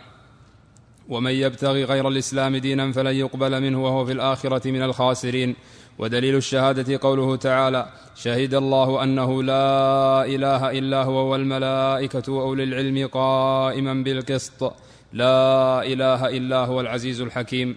[1.09, 5.57] ومن يبتغي غير الإسلام دينا فلن يقبل منه وهو في الآخرة من الخاسرين.
[5.99, 13.95] ودليل الشهادة قوله تعالى شهد الله أنه لا إله إلا هو والملائكة وأولي العلم قائما
[13.95, 14.73] بالقسط.
[15.13, 17.77] لا إله إلا هو العزيز الحكيم.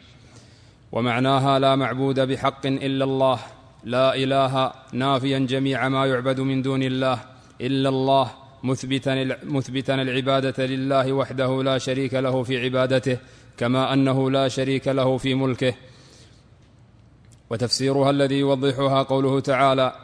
[0.91, 3.40] ومعناها لا معبود بحق إلا الله.
[3.84, 7.20] لا إله نافيا جميع ما يعبد من دون الله
[7.62, 8.32] إلا الله.
[9.44, 13.18] مثبتا العبادة لله وحده لا شريك له في عبادته
[13.58, 15.74] كما أنه لا شريك له في ملكه.
[17.49, 19.95] وتفسيرها الذي يوضحها قوله تعالى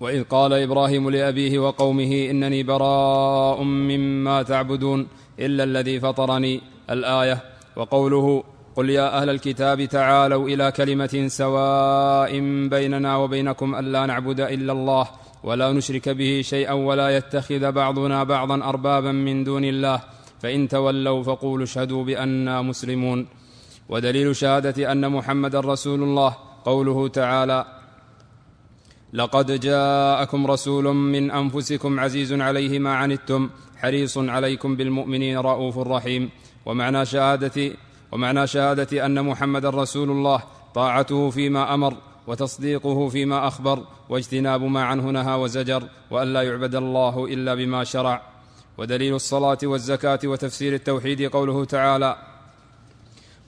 [0.00, 5.08] وإذ قال إبراهيم لأبيه وقومه إنني براء مما تعبدون.
[5.46, 6.60] إلا الذي فطرني
[6.90, 7.38] الآية.
[7.76, 8.44] وقوله
[8.76, 12.32] قل يا أهل الكتاب تعالوا إلى كلمة سواء
[12.68, 15.06] بيننا وبينكم ألا نعبد إلا الله
[15.44, 20.00] ولا نشرك به شيئا ولا يتخذ بعضنا بعضا أربابا من دون الله.
[20.42, 23.26] فإن تولوا فقولوا اشهدوا بانا مسلمون.
[23.88, 27.66] ودليل شهادة أن محمدا رسول الله قوله تعالى
[29.12, 33.50] لقد جاءكم رسول من أنفسكم عزيز عليه ما عنتم
[33.82, 36.30] حريص عليكم بالمؤمنين رؤوف رحيم.
[36.66, 37.72] ومعنى شهاده
[38.12, 38.46] ومعنى
[38.92, 40.42] أن محمدا رسول الله
[40.74, 41.94] طاعته فيما أمر
[42.26, 48.22] وتصديقه فيما أخبر واجتناب ما عنه نهى وزجر وأن لا يعبد الله إلا بما شرع.
[48.78, 52.16] ودليل الصلاة والزكاة وتفسير التوحيد قوله تعالى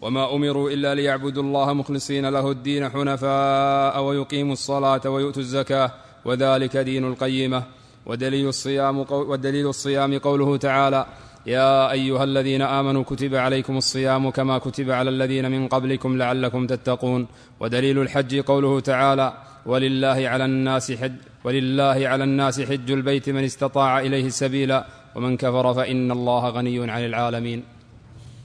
[0.00, 5.90] وما أمروا إلا ليعبدوا الله مخلصين له الدين حنفاء ويقيموا الصلاة ويؤتوا الزكاة
[6.24, 7.62] وذلك دين القيمة.
[8.06, 11.06] ودليل الصيام, ودليل الصيام قوله تعالى
[11.46, 17.26] يا أيها الذين آمنوا كتب عليكم الصيام كما كتب على الذين من قبلكم لعلكم تتقون.
[17.60, 19.32] ودليل الحج قوله تعالى
[19.66, 21.12] ولله على الناس حج
[21.44, 27.04] ولله على الناس حج البيت من استطاع إليه سبيلا ومن كفر فإن الله غني عن
[27.04, 27.64] العالمين.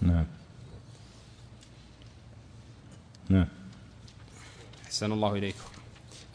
[0.02, 0.26] نعم.
[3.30, 3.48] نعم.
[4.86, 5.65] أحسن الله إليكم.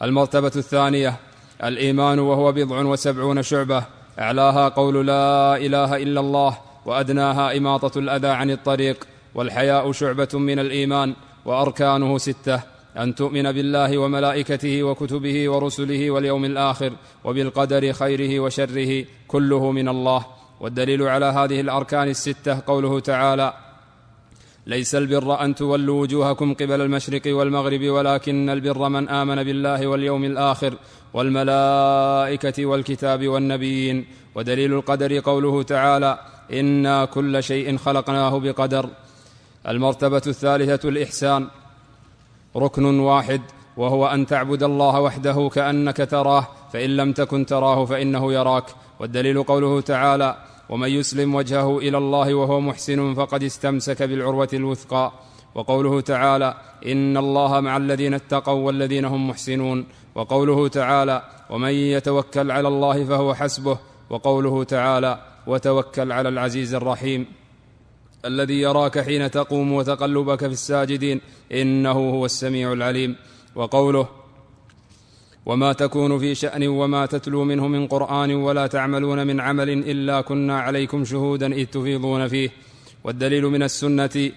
[0.01, 1.19] المرتبة الثانية
[1.63, 3.85] الإيمان وهو بضع وسبعون شعبة
[4.19, 11.13] أعلاها قول لا إله إلا الله وأدناها إماطة الأذى عن الطريق والحياء شعبة من الإيمان
[11.45, 12.61] وأركانه ستة
[12.97, 20.25] أن تؤمن بالله وملائكته وكتبه ورسله واليوم الآخر وبالقدر خيره وشره كله من الله.
[20.59, 23.53] والدليل على هذه الأركان الستة قوله تعالى
[24.67, 30.77] ليس البر أن تولوا وجوهكم قبل المشرق والمغرب ولكن البر من آمن بالله واليوم الآخر
[31.15, 34.05] والملائكة والكتاب والنبيين
[34.35, 36.19] ودليل القدر قوله تعالى
[36.53, 38.89] أنا كل شيء خلقناه بقدر.
[39.67, 41.47] المرتبة الثالثة الإحسان
[42.55, 43.41] ركن واحد
[43.77, 48.65] وهو أن تعبد الله وحده كأنك تراه فإن لم تكن تراه فإنه يراك.
[48.99, 50.35] والدليل قوله تعالى
[50.69, 55.11] ومن يسلم وجهه إلى الله وهو محسن فقد استمسك بالعروة الوثقى.
[55.55, 56.55] وقوله تعالى
[56.85, 59.85] ان الله مع الذين اتقوا والذين هم محسنون.
[60.15, 63.77] وقوله تعالى ومن يتوكل على الله فهو حسبه
[64.09, 67.25] وقوله تعالى وتوكل على العزيز الرحيم
[68.25, 71.21] الذي يراك حين تقوم وتقلبك في الساجدين
[71.51, 73.15] إنه هو السميع العليم.
[73.55, 74.07] وقوله
[75.45, 80.59] وما تكون في شأن وما تتلو منه من قرآن ولا تعملون من عمل إلا كنا
[80.59, 82.49] عليكم شهودا إذ تفيضون فيه.
[83.03, 84.31] والدليل من السنة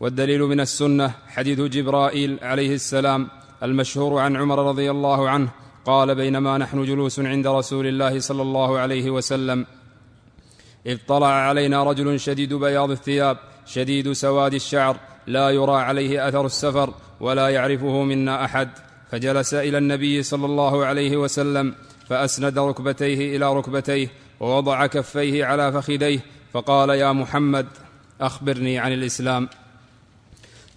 [0.00, 3.28] والدليل من السنة حديث جبرائيل عليه السلام
[3.62, 5.48] المشهور عن عمر رضي الله عنه
[5.84, 9.66] قال بينما نحن جلوس عند رسول الله صلى الله عليه وسلم
[10.86, 16.94] إذ طلع علينا رجل شديد بياض الثياب شديد سواد الشعر لا يرى عليه أثر السفر
[17.20, 18.68] ولا يعرفه منا أحد
[19.10, 21.74] فجلس إلى النبي صلى الله عليه وسلم
[22.08, 24.08] فأسند ركبتيه إلى ركبتيه
[24.40, 26.20] ووضع كفيه على فخذيه
[26.52, 27.66] فقال يا محمد
[28.20, 29.48] أخبرني عن الإسلام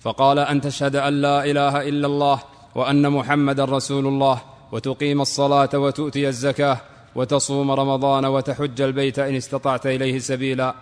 [0.02, 2.42] فقال أن تشهد أن لا إله إلا الله
[2.76, 4.42] وأن محمدا رسول الله
[4.72, 6.78] وتقيم الصلاة وتؤتي الزكاة
[7.16, 10.76] وتصوم رمضان وتحج البيت إن استطعت إليه سبيلا.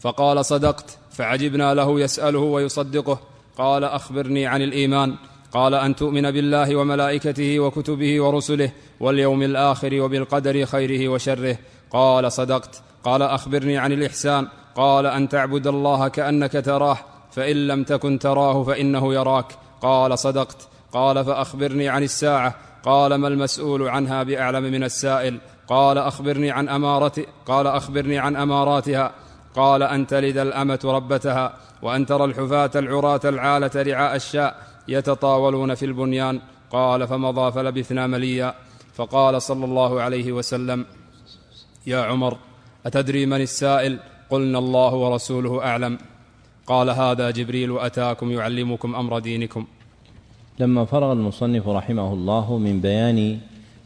[0.00, 3.18] فقال صدقت فعجبنا له يسأله ويصدقه.
[3.58, 5.14] قال أخبرني عن الإيمان.
[5.52, 11.58] قال أن تؤمن بالله وملائكته وكتبه ورسله واليوم الآخر وبالقدر خيره وشره.
[11.90, 12.82] قال صدقت.
[13.04, 14.48] قال أخبرني عن الإحسان.
[14.74, 16.98] قال أن تعبد الله كأنك تراه
[17.30, 19.46] فإن لم تكن تراه فإنه يراك.
[19.82, 20.68] قال صدقت.
[20.92, 22.54] قال فأخبرني عن الساعة.
[22.82, 29.12] قال ما المسؤول عنها بأعلم من السائل؟ قال أخبرني عن امارة قال أخبرني عن أماراتها.
[29.56, 34.56] قال ان تلد الأمة ربتها؟ وأن ترى الحفاة العراة العالة رعاء الشاء
[34.88, 36.40] يتطاولون في البنيان.
[36.70, 38.54] قال فمضى فلبثنا مليا.
[38.94, 40.86] فقال صلى الله عليه وسلم
[41.86, 42.36] يا عمر
[42.86, 43.98] أتدري من السائل؟
[44.30, 45.98] قلنا الله ورسوله أعلم.
[46.66, 49.66] قال هذا جبريل اتاكم يعلمكم أمر دينكم.
[50.58, 53.38] لما فرغ المصنف رحمه الله من بيان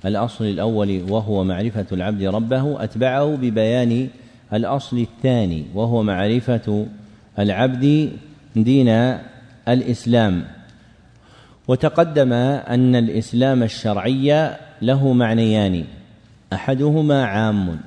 [0.04, 4.08] الأصل الأول وهو معرفة العبد ربه أتبعه ببيان
[4.52, 6.86] الأصل الثاني وهو معرفة
[7.38, 8.12] العبد
[8.56, 8.88] دين
[9.68, 10.44] الإسلام.
[11.68, 15.84] وتقدم أن الإسلام الشرعي له معنيان
[16.52, 17.80] أحدهما عام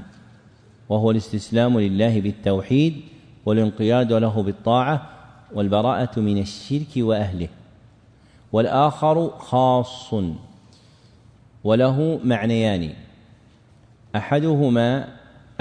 [0.90, 3.02] وهو الاستسلام لله بالتوحيد
[3.46, 5.10] والانقياد له بالطاعة
[5.54, 7.48] والبراءة من الشرك وأهله.
[8.52, 10.14] والآخر خاص
[11.64, 12.94] وله معنيان.
[14.16, 15.08] أحدهما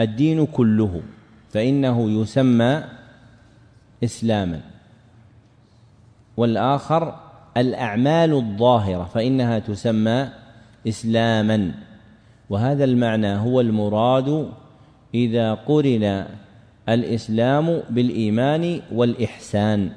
[0.00, 1.02] الدين كله
[1.50, 2.84] فإنه يسمى
[4.05, 4.60] إسلاما.
[6.36, 7.14] والآخر
[7.56, 10.28] الأعمال الظاهرة فإنها تسمى
[10.88, 11.74] إسلاما.
[12.50, 14.52] وهذا المعنى هو المراد
[15.14, 16.26] إذا قرن
[16.89, 19.90] الإسلام بالإيمان والإحسان.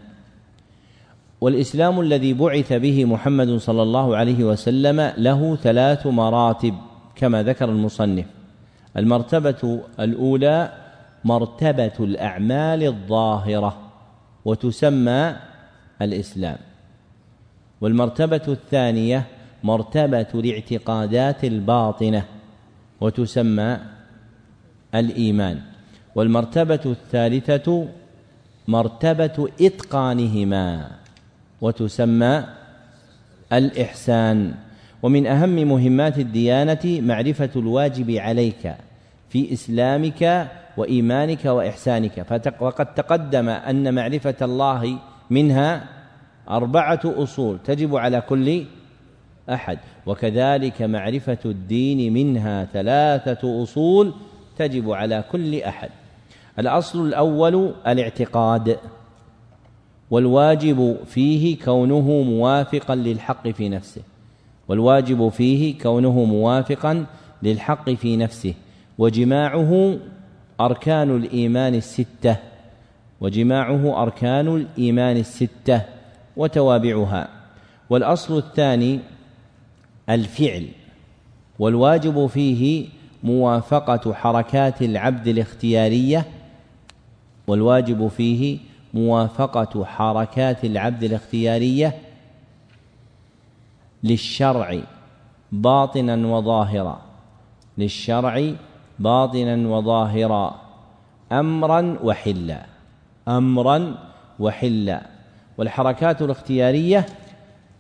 [1.42, 6.76] والإسلام الذي بعث به محمد صلى الله عليه وسلم له ثلاث مراتب
[7.16, 8.26] كما ذكر المصنف.
[8.98, 10.74] المرتبة الأولى
[11.24, 13.78] مرتبة الأعمال الظاهرة
[14.46, 15.36] وتسمى
[16.02, 16.58] الإسلام.
[17.82, 19.28] والمرتبة الثانية
[19.64, 22.26] مرتبة الاعتقادات الباطنة
[23.02, 23.78] وتسمى
[24.96, 25.71] الإيمان.
[26.16, 27.88] والمرتبة الثالثة
[28.68, 30.92] مرتبة إتقانهما
[31.62, 32.44] وتسمى
[33.54, 34.54] الإحسان.
[35.04, 38.76] ومن أهم مهمات الديانة معرفة الواجب عليك
[39.30, 40.48] في إسلامك
[40.78, 42.26] وإيمانك وإحسانك.
[42.60, 45.90] وقد تقدم أن معرفة الله منها
[46.50, 48.64] أربعة أصول تجب على كل
[49.50, 49.80] أحد.
[50.06, 54.14] وكذلك معرفة الدين منها ثلاثة أصول
[54.58, 55.90] تجب على كل أحد.
[56.60, 58.78] الأصل الأول الاعتقاد
[60.12, 64.02] والواجب فيه كونه موافقا للحق في نفسه.
[64.68, 67.06] والواجب فيه كونه موافقا
[67.44, 68.54] للحق في نفسه.
[68.98, 69.98] وجماعه
[70.60, 72.38] أركان الإيمان الستة.
[73.22, 75.82] وجماعه أركان الإيمان الستة
[76.38, 77.28] وتوابعها.
[77.90, 79.00] والأصل الثاني
[80.10, 80.68] الفعل.
[81.60, 82.88] والواجب فيه
[83.24, 86.26] موافقة حركات العبد الاختيارية
[87.52, 88.60] والواجب فيه
[88.94, 91.96] موافقة حركات العبد الاختيارية
[94.04, 94.80] للشرع
[95.52, 97.02] باطنا وظاهرا.
[97.78, 98.54] للشرع
[99.00, 100.56] باطنا وظاهرا.
[101.32, 102.66] أمرا وحلا.
[103.28, 103.96] أمرا
[104.40, 105.02] وحلا.
[105.58, 107.06] والحركات الاختيارية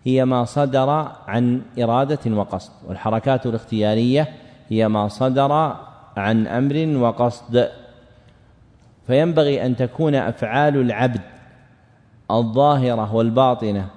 [0.03, 0.89] هي ما صدر
[1.27, 2.71] عن إرادة وقصد.
[2.87, 4.33] والحركات الاختيارية
[4.69, 5.51] هي ما صدر
[6.17, 7.80] عن أمر وقصد.
[9.07, 11.21] فينبغي أن تكون أفعال العبد
[12.31, 13.87] الظاهرة والباطنة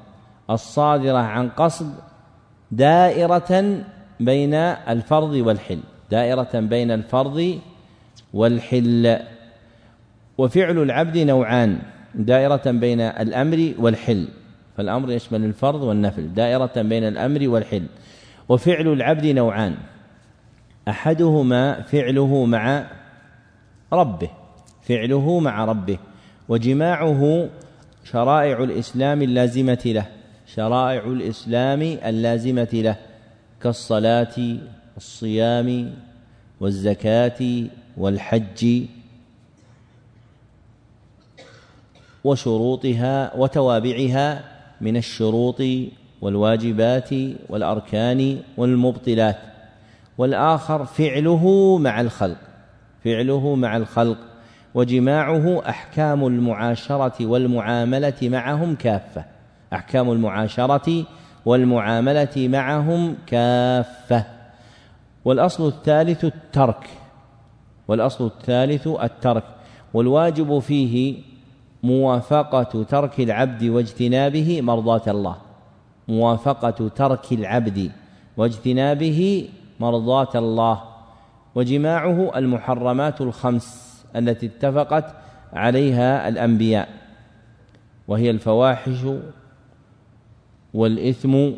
[0.51, 1.94] الصادرة عن قصد
[2.70, 3.82] دائرة
[4.20, 5.81] بين الفرض والحل.
[6.10, 7.59] دائرة بين الفرض
[8.35, 9.18] والحل.
[10.39, 11.78] وفعل العبد نوعان.
[12.14, 14.28] دائرة بين الأمر والحل.
[14.76, 16.35] فالأمر يشمل الفرض والنفل.
[16.35, 17.86] دائرة بين الأمر والحل.
[18.48, 19.74] وفعل العبد نوعان.
[20.89, 22.86] أحدهما فعله مع
[23.93, 24.31] ربه.
[24.89, 25.98] فعله مع ربه
[26.48, 27.48] وجماعه
[28.05, 30.06] شرائع الإسلام اللازمة له
[30.47, 32.97] شرائع الإسلام اللازمة له
[33.62, 34.59] كالصلاة
[34.94, 35.94] والصيام
[36.61, 37.65] والزكاة
[37.97, 38.82] والحج
[42.24, 44.44] وشروطها وتوابعها
[44.81, 45.62] من الشروط
[46.20, 47.11] والواجبات
[47.48, 49.36] والأركان والمبطلات
[50.19, 52.39] والآخر فعله مع الخلق
[53.05, 54.19] فعله مع الخلق
[54.74, 59.24] وجماعه أحكام المعاشرة والمعاملة معهم كافة.
[59.72, 61.05] أحكام المعاشرة
[61.46, 64.24] والمعاملة معهم كافة.
[65.24, 66.88] والأصل الثالث الترك.
[67.88, 69.44] والأصل الثالث الترك.
[69.94, 71.22] والواجب فيه
[71.82, 75.36] موافقة ترك العبد واجتنابه مرضاة الله.
[76.09, 77.90] موافقة ترك العبد
[78.36, 79.48] واجتنابه
[79.80, 80.80] مرضاة الله.
[81.55, 83.84] وجماعه المحرمات الخمس.
[84.16, 85.15] التي اتفقت
[85.53, 86.89] عليها الأنبياء
[88.09, 88.99] وهي الفواحش
[90.74, 91.51] والإثم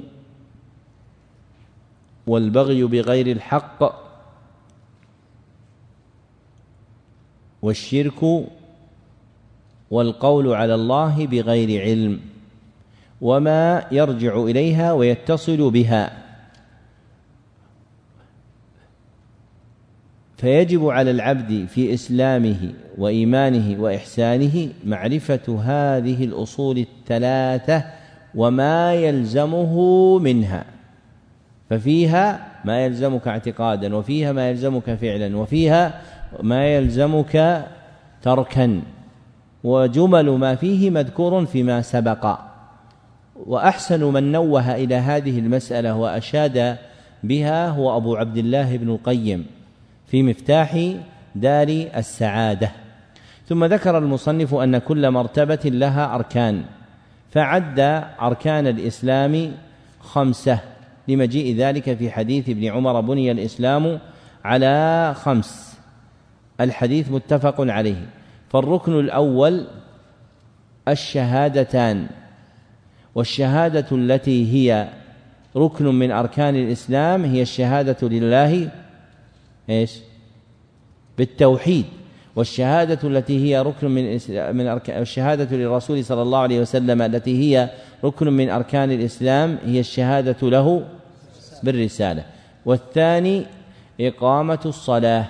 [2.27, 4.07] والبغي بغير الحق
[7.63, 8.47] والشرك
[9.91, 12.21] والقول على الله بغير علم
[13.21, 16.26] وما يرجع إليها ويتصل بها.
[20.37, 27.85] فيجب على العبد في إسلامه وإيمانه وإحسانه معرفة هذه الأصول الثلاثة
[28.35, 29.75] وما يلزمه
[30.19, 30.65] منها.
[31.71, 36.01] ففيها ما يلزمك اعتقادا وفيها ما يلزمك فعلا وفيها
[36.43, 37.67] ما يلزمك
[38.23, 38.81] تركا.
[39.65, 42.39] وجمل ما فيه مذكور فيما سبق.
[43.47, 46.77] وأحسن من نوه إلى هذه المسألة وأشاد
[47.23, 49.56] بها هو أبو عبد الله بن القيم.
[50.07, 50.93] في مفتاح
[51.35, 52.71] دار السعادة.
[53.49, 56.65] ثم ذكر المصنف أن كل مرتبة لها أركان
[57.31, 57.81] فعد
[58.21, 59.53] أركان الإسلام
[60.01, 60.59] خمسة.
[61.09, 63.99] لمجيء ذلك في حديث ابن عمر بني الإسلام
[64.45, 65.79] على خمس.
[66.61, 68.07] الحديث متفق عليه.
[68.49, 69.67] فالركن الأول
[70.89, 72.07] الشهادتان
[73.15, 74.89] والشهادة التي هي
[75.57, 78.71] ركن من أركان الإسلام هي الشهادة لله
[79.71, 79.99] إيش؟
[81.19, 81.85] بالتوحيد.
[82.37, 84.19] والشهادة التي هي ركن من
[84.57, 87.71] من الشهادة للرسول صلى الله عليه وسلم التي هي
[88.05, 90.85] ركن من أركان الإسلام هي الشهادة له
[91.63, 92.25] بالرسالة.
[92.67, 93.47] والثاني
[94.01, 95.27] إقامة الصلاة.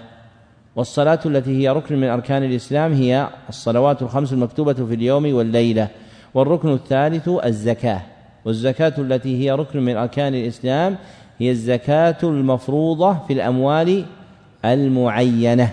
[0.77, 5.89] والصلاة التي هي ركن من أركان الإسلام هي الصلوات الخمس المكتوبة في اليوم والليلة.
[6.35, 8.03] والركن الثالث الزكاة.
[8.45, 10.97] والزكاة التي هي ركن من أركان الإسلام
[11.39, 14.05] هي الزكاة المفروضة في الأموال
[14.73, 15.71] المعينة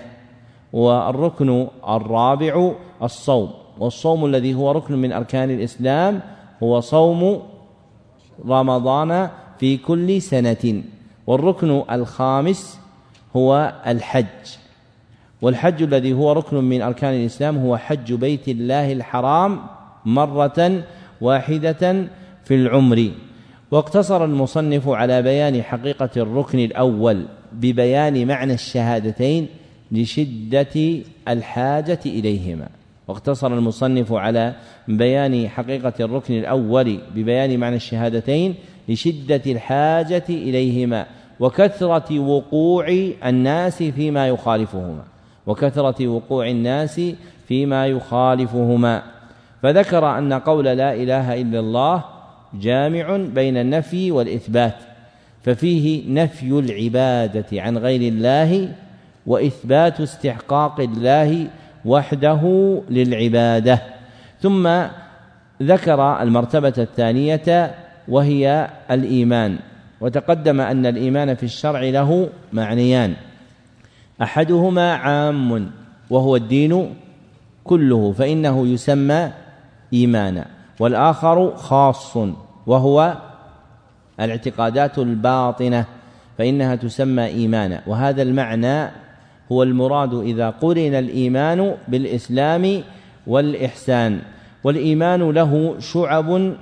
[0.72, 2.72] والركن الرابع
[3.02, 6.20] الصوم والصوم الذي هو ركن من أركان الإسلام
[6.62, 7.42] هو صوم
[8.48, 10.82] رمضان في كل سنة
[11.26, 12.78] والركن الخامس
[13.36, 14.26] هو الحج.
[15.42, 19.60] والحج الذي هو ركن من أركان الإسلام هو حج بيت الله الحرام
[20.04, 20.82] مرة
[21.20, 22.06] واحدة
[22.44, 23.10] في العمر.
[23.70, 27.26] واقتصر المصنف على بيان حقيقة الركن الأول.
[27.60, 29.46] ببيان معنى الشهادتين
[29.92, 32.68] لشدة الحاجة إليهما.
[33.08, 34.54] واقتصر المصنف على
[34.88, 38.54] بيان حقيقة الركن الأول ببيان معنى الشهادتين
[38.88, 41.06] لشدة الحاجة إليهما
[41.40, 42.88] وكثرة وقوع
[43.24, 45.04] الناس فيما يخالفهما.
[45.46, 47.00] وكثرة وقوع الناس
[47.48, 49.02] فيما يخالفهما.
[49.62, 52.04] فذكر أن قول لا إله إلا الله
[52.54, 54.93] جامع بين النفي والإثبات.
[55.44, 58.68] ففيه نفي العبادة عن غير الله
[59.26, 61.46] وإثبات استحقاق الله
[61.84, 62.42] وحده
[62.90, 63.82] للعبادة.
[64.40, 64.82] ثم
[65.62, 67.74] ذكر المرتبة الثانية
[68.08, 69.58] وهي الإيمان.
[70.00, 73.14] وتقدم أن الإيمان في الشرع له معنيان.
[74.22, 75.70] أحدهما عام
[76.10, 76.94] وهو الدين
[77.64, 79.30] كله فإنه يسمى
[79.92, 80.46] إيمانا
[80.80, 82.16] والآخر خاص
[82.66, 83.16] وهو
[84.20, 85.84] الاعتقادات الباطنة
[86.38, 87.82] فإنها تسمى إيمانا.
[87.86, 88.90] وهذا المعنى
[89.52, 92.82] هو المراد إذا قرن الإيمان بالإسلام
[93.26, 94.20] والإحسان.
[94.64, 96.54] والإيمان له شعب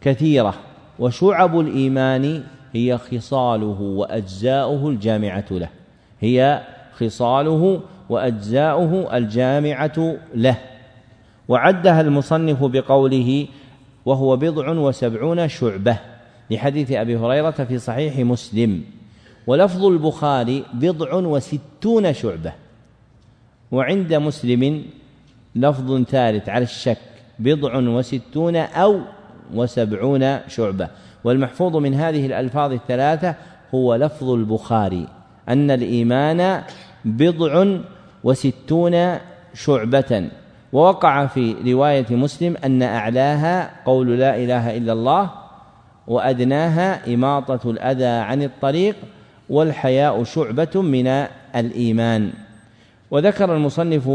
[0.00, 0.54] كثيرة
[0.98, 2.42] وشعب الإيمان
[2.72, 5.68] هي خصاله وأجزاؤه الجامعة له.
[6.20, 6.62] هي
[6.98, 10.56] خصاله وأجزاؤه الجامعة له.
[11.48, 13.46] وعدها المصنف بقوله
[14.04, 15.98] وهو بضع وسبعون شعبة.
[16.50, 18.82] لحديث أبي هريرة في صحيح مسلم.
[19.46, 22.52] ولفظ البخاري بضع وستون شعبة.
[23.72, 24.84] وعند مسلم
[25.54, 26.98] لفظ ثالث على الشك
[27.38, 29.00] بضع وستون أو
[29.54, 30.88] وسبعون شعبة.
[31.24, 33.34] والمحفوظ من هذه الألفاظ الثلاثة
[33.74, 35.08] هو لفظ البخاري
[35.48, 36.62] أن الإيمان
[37.04, 37.78] بضع
[38.24, 39.18] وستون
[39.54, 40.30] شعبة.
[40.72, 45.43] ووقع في رواية مسلم أن أعلاها قول لا إله إلا الله
[46.06, 48.96] وأدناها إماطة الأذى عن الطريق
[49.50, 51.06] والحياء شعبة من
[51.56, 52.30] الإيمان.
[53.10, 54.10] وذكر المصنف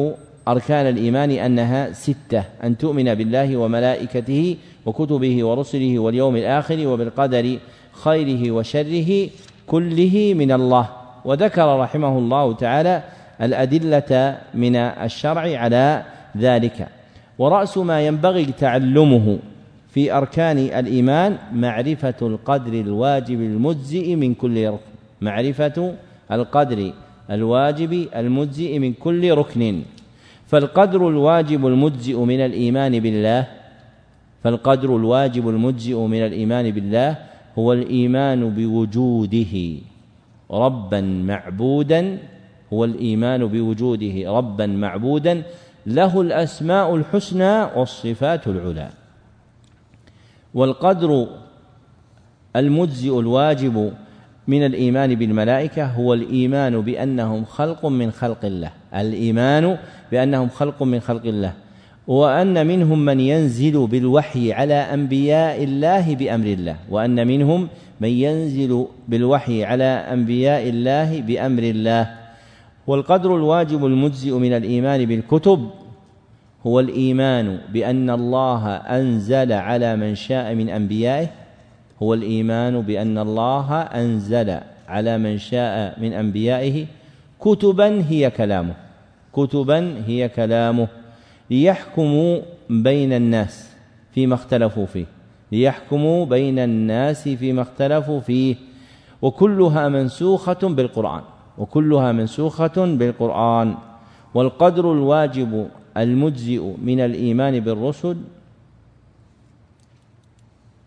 [0.48, 7.58] أركان الإيمان أنها ستة أن تؤمن بالله وملائكته وكتبه ورسله واليوم الآخر وبالقدر
[7.92, 9.30] خيره وشره
[9.68, 10.90] كله من الله.
[11.26, 13.04] وذكر رحمه الله تعالى
[13.42, 16.04] الأدلة من الشرع على
[16.38, 16.88] ذلك.
[17.40, 19.40] ورأس ما ينبغي تعلمه
[19.90, 24.94] في أركان الإيمان معرفة القدر الواجب المجزئ من كل ركن.
[25.22, 25.94] معرفة
[26.32, 26.94] القدر
[27.32, 29.82] الواجب المجزئ من كل ركن.
[30.48, 33.48] فالقدر الواجب المجزئ من الإيمان بالله
[34.44, 37.18] فالقدر الواجب المجزئ من الإيمان بالله
[37.58, 39.56] هو الإيمان بوجوده.
[40.52, 42.18] ربا معبودا
[42.74, 44.38] هو الإيمان بوجوده.
[44.38, 45.44] ربا معبودا
[45.86, 48.99] له الأسماء الحسنى والصفات العلى.
[50.54, 51.28] والقدر
[52.56, 53.94] المجزئ الواجب
[54.48, 58.72] من الإيمان بالملائكة هو الإيمان بأنهم خلق من خلق الله.
[58.96, 59.78] الإيمان
[60.12, 61.54] بأنهم خلق من خلق الله.
[62.08, 66.76] وأن منهم من ينزل بالوحي على أنبياء الله بأمر الله.
[66.90, 67.68] وأن منهم
[68.02, 72.10] من ينزل بالوحي على أنبياء الله بأمر الله.
[72.88, 75.70] والقدر الواجب المجزئ من الإيمان بالكتب
[76.68, 81.28] هو الإيمان بأن الله أنزل على من شاء من أنبيائه.
[82.04, 84.58] هو الإيمان بأن الله أنزل
[84.88, 86.86] على من شاء من أنبيائه.
[87.40, 88.74] كتبا هي كلامه.
[89.34, 90.88] كتبا هي كلامه.
[91.52, 93.70] ليحكموا بين الناس
[94.14, 95.06] فيما اختلفوا فيه.
[95.52, 98.56] ليحكموا بين الناس فيما اختلفوا فيه.
[99.22, 101.22] وكلها منسوخة بالقرآن.
[101.58, 103.76] وكلها منسوخة بالقرآن.
[104.34, 105.68] والقدر الواجب
[106.00, 108.18] المجزئ من الإيمان بالرسل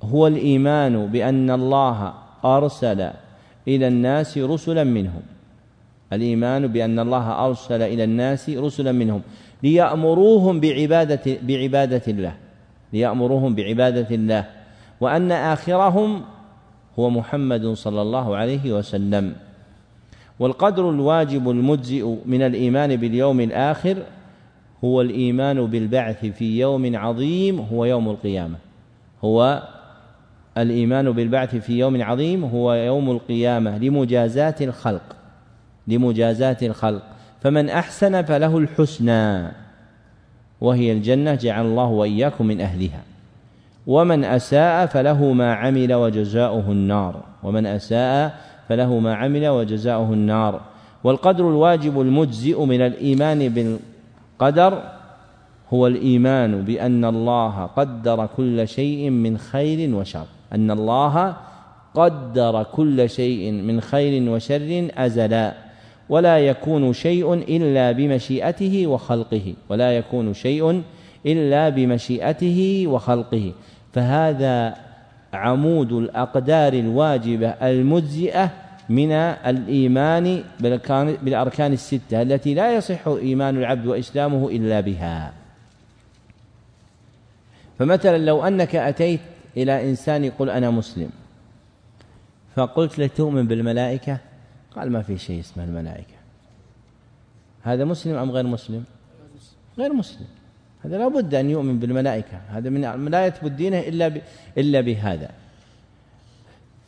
[0.02, 2.14] هو الإيمان بأن الله
[2.44, 3.10] أرسل
[3.68, 5.22] إلى الناس رسلا منهم.
[6.12, 9.22] الإيمان بأن الله أرسل إلى الناس رسلا منهم.
[9.62, 12.34] ليأمروهم بعبادة بعبادة الله.
[12.92, 14.44] ليأمروهم بعبادة الله.
[15.00, 16.22] وأن آخرهم
[16.98, 19.34] هو محمد صلى الله عليه وسلم.
[20.38, 23.96] والقدر الواجب المجزئ من الإيمان باليوم الآخر
[24.84, 28.56] هو الإيمان بالبعث في يوم عظيم هو يوم القيامة.
[29.24, 29.62] هو
[30.58, 35.16] الإيمان بالبعث في يوم عظيم هو يوم القيامة لمجازاة الخلق
[35.88, 37.02] لمجازاة الخلق.
[37.40, 39.48] فمن أحسن فله الحسنى
[40.60, 43.02] وهي الجنة جعل الله وإياكم من أهلها.
[43.86, 47.20] ومن أساء فله ما عمل وجزاؤه النار.
[47.42, 50.60] ومن أساء فله ما عمل وجزاؤه النار.
[51.04, 53.48] والقدر الواجب المجزئ من الإيمان
[54.42, 54.82] بالقدر
[55.72, 60.26] هو الإيمان بأن الله قدر كل شيء من خير وشر.
[60.52, 61.36] أن الله
[61.94, 65.54] قدر كل شيء من خير وشر أزلا.
[66.08, 69.54] ولا يكون شيء إلا بمشيئته وخلقه.
[69.68, 70.82] ولا يكون شيء
[71.26, 73.52] إلا بمشيئته وخلقه.
[73.92, 74.74] فهذا
[75.32, 78.50] عمود الأقدار الواجبة المجزئة
[78.88, 80.44] من الإيمان
[81.22, 85.32] بالأركان الستة التي لا يصح إيمان العبد وإسلامه إلا بها.
[87.78, 89.20] فمثلا لو أنك أتيت
[89.56, 91.10] إلى إنسان يقول أنا مسلم
[92.56, 94.18] فقلت له تؤمن بالملائكة؟
[94.76, 96.14] قال ما في شيء اسمه الملائكة.
[97.62, 98.84] هذا مسلم أم غير مسلم؟
[99.78, 100.26] غير مسلم.
[100.84, 102.36] هذا لا بد أن يؤمن بالملائكة.
[102.48, 104.20] هذا من لا يثبت دينه إلا.
[104.58, 105.30] إلا بهذا.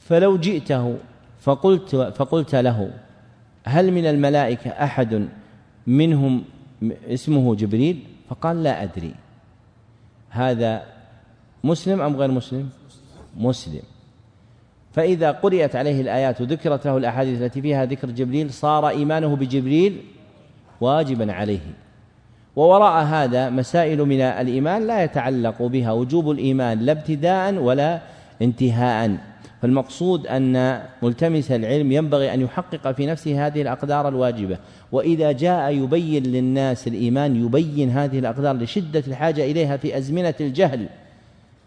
[0.01, 0.97] فلو جئته
[1.45, 2.91] فقلت فقلت له
[3.65, 5.29] هل من الملائكة أحد
[5.87, 6.45] منهم
[7.09, 9.15] اسمه جبريل؟ فقال لا أدري.
[10.31, 10.83] هذا
[11.65, 12.69] مسلم أم غير مسلم؟
[13.37, 13.83] مسلم.
[14.93, 20.01] فإذا قرئت عليه الآيات وذكرت له الأحاديث التي فيها ذكر جبريل صار إيمانه بجبريل
[20.81, 21.67] واجبا عليه.
[22.57, 28.01] ووراء هذا مسائل من الإيمان لا يتعلق بها وجوب الإيمان لا ابتداء ولا
[28.43, 29.34] انتهاء.
[29.65, 34.59] فالمقصود أن ملتمس العلم ينبغي أن يحقق في نفسه هذه الأقدار الواجبة.
[34.93, 40.89] وإذا جاء يبين للناس الإيمان يبين هذه الأقدار لشدة الحاجة إليها في أزمنة الجهل.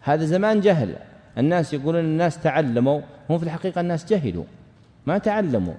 [0.00, 0.94] هذا زمان جهل.
[1.38, 3.00] الناس يقولون الناس تعلموا
[3.30, 4.44] هم في الحقيقة الناس جهلوا
[5.06, 5.74] ما تعلموا.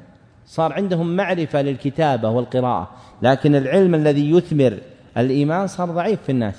[0.46, 2.90] صار عندهم معرفة للكتابة والقراءة
[3.22, 4.78] لكن العلم الذي يثمر
[5.18, 6.56] الإيمان صار ضعيف في الناس.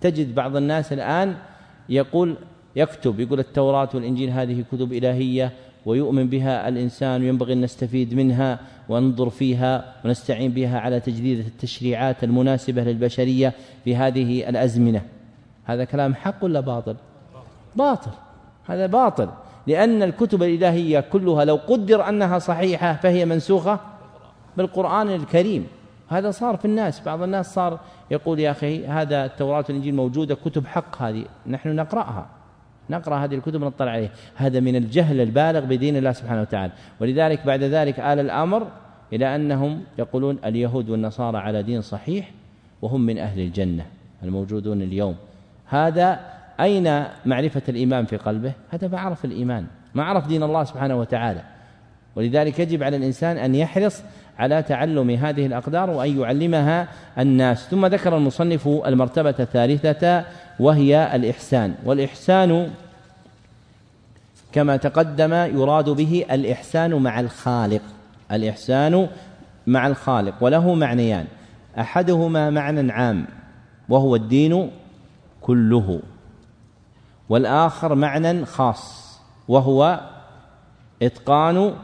[0.00, 1.34] تجد بعض الناس الآن
[1.88, 2.36] يقول
[2.76, 5.52] يكتب يقول التوراة والإنجيل هذه كتب إلهية
[5.86, 12.82] ويؤمن بها الإنسان وينبغي أن نستفيد منها وننظر فيها ونستعين بها على تجديد التشريعات المناسبة
[12.82, 13.52] للبشرية
[13.84, 15.02] في هذه الأزمنة.
[15.64, 16.96] هذا كلام حق ولا باطل؟
[17.76, 18.10] باطل.
[18.66, 19.28] هذا باطل.
[19.66, 23.80] لأن الكتب الإلهية كلها لو قدر أنها صحيحة فهي منسوخة
[24.56, 25.66] بالقرآن الكريم.
[26.08, 27.00] هذا صار في الناس.
[27.00, 27.80] بعض الناس صار
[28.10, 32.26] يقول يا أخي هذا التوراة والإنجيل موجودة كتب حق هذه نحن نقرأها.
[32.90, 36.72] نقرأ هذه الكتب نطلع عليها هذا من الجهل البالغ بدين الله سبحانه وتعالى.
[37.00, 38.66] ولذلك بعد ذلك آل الأمر
[39.12, 42.30] إلى أنهم يقولون اليهود والنصارى على دين صحيح
[42.82, 43.86] وهم من أهل الجنة
[44.22, 45.16] الموجودون اليوم.
[45.66, 46.20] هذا
[46.60, 49.66] أين معرفة الإيمان في قلبه؟ هذا ما عرف الإيمان.
[49.94, 51.42] ما عرف دين الله سبحانه وتعالى.
[52.16, 54.02] ولذلك يجب على الإنسان أن يحرص
[54.38, 56.88] على تعلم هذه الأقدار وأن يعلمها
[57.18, 57.68] الناس.
[57.68, 60.24] ثم ذكر المصنف المرتبة الثالثة
[60.60, 61.74] وهي الإحسان.
[61.84, 62.70] والإحسان
[64.52, 67.82] كما تقدم يراد به الإحسان مع الخالق.
[68.32, 69.08] الإحسان
[69.66, 71.26] مع الخالق وله معنيان.
[71.78, 73.26] أحدهما معنى عام
[73.88, 74.70] وهو الدين
[75.40, 76.00] كله.
[77.28, 79.04] والآخر معنى خاص
[79.48, 80.00] وهو
[81.02, 81.74] إتقان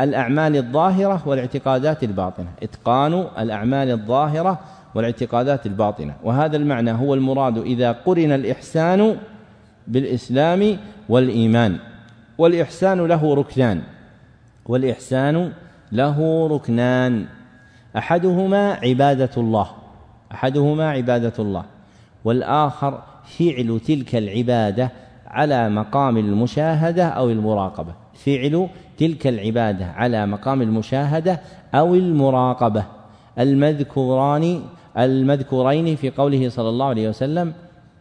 [0.00, 2.48] الأعمال الظاهرة والاعتقادات الباطنة.
[2.62, 4.58] إتقان الأعمال الظاهرة
[4.94, 6.14] والاعتقادات الباطنة.
[6.24, 9.16] وهذا المعنى هو المراد إذا قرن الإحسان
[9.88, 10.76] بالإسلام
[11.08, 11.78] والإيمان.
[12.38, 13.82] والإحسان له ركنان.
[14.66, 15.52] والإحسان
[15.92, 17.26] له ركنان.
[17.96, 19.66] أحدهما عبادة الله.
[20.32, 21.64] أحدهما عبادة الله.
[22.24, 23.02] والآخر
[23.38, 24.90] فعل تلك العبادة
[25.26, 27.92] على مقام المشاهدة أو المراقبة.
[28.24, 28.68] فعل
[28.98, 31.40] تلك العبادة على مقام المشاهدة
[31.74, 32.84] أو المراقبة.
[33.38, 34.62] المذكوران
[34.98, 37.52] المذكورين في قوله صلى الله عليه وسلم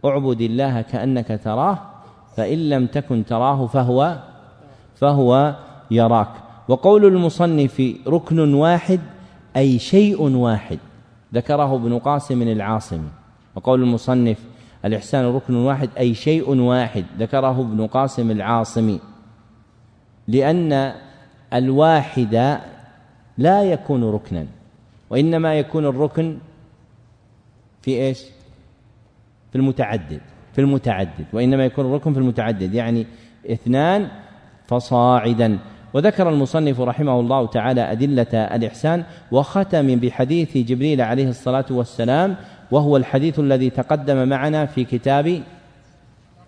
[0.05, 1.79] اعبد الله كأنك تراه
[2.37, 4.17] فإن لم تكن تراه فهو
[4.95, 5.55] فهو
[5.91, 6.31] يراك.
[6.67, 8.99] وقول المصنف ركن واحد
[9.57, 10.79] أي شيء واحد
[11.33, 13.09] ذكره ابن قاسم العاصمي
[13.55, 14.37] وقول المصنف
[14.85, 18.99] الإحسان ركن واحد أي شيء واحد ذكره ابن قاسم العاصمي
[20.29, 20.93] لأن
[21.53, 22.59] الواحد
[23.37, 24.45] لا يكون ركنا
[25.09, 26.37] وإنما يكون الركن
[27.81, 28.23] في إيش؟
[29.51, 30.21] في المتعدد
[30.53, 33.05] في المتعدد وإنما يكون الركن في المتعدد يعني
[33.51, 34.07] اثنان
[34.67, 35.59] فصاعدا
[35.93, 42.35] وذكر المصنف رحمه الله تعالى أدلة الإحسان وختم بحديث جبريل عليه الصلاة والسلام
[42.71, 45.41] وهو الحديث الذي تقدم معنا في كتاب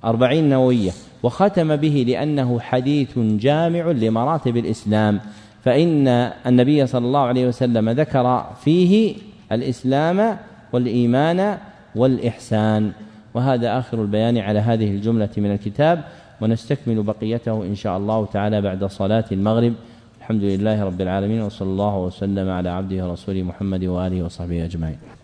[0.05, 0.91] أربعين نووية
[1.23, 5.19] وختم به لأنه حديث جامع لمراتب الإسلام
[5.63, 6.07] فإن
[6.47, 9.15] النبي صلى الله عليه وسلم ذكر فيه
[9.51, 10.37] الإسلام
[10.73, 11.57] والإيمان
[11.95, 12.91] والإحسان.
[13.33, 16.03] وهذا آخر البيان على هذه الجملة من الكتاب
[16.41, 19.73] ونستكمل بقيته إن شاء الله تعالى بعد صلاة المغرب.
[20.19, 25.20] الحمد لله رب العالمين وصلى الله وسلم على عبده ورسوله محمد وآله وصحبه أجمعين.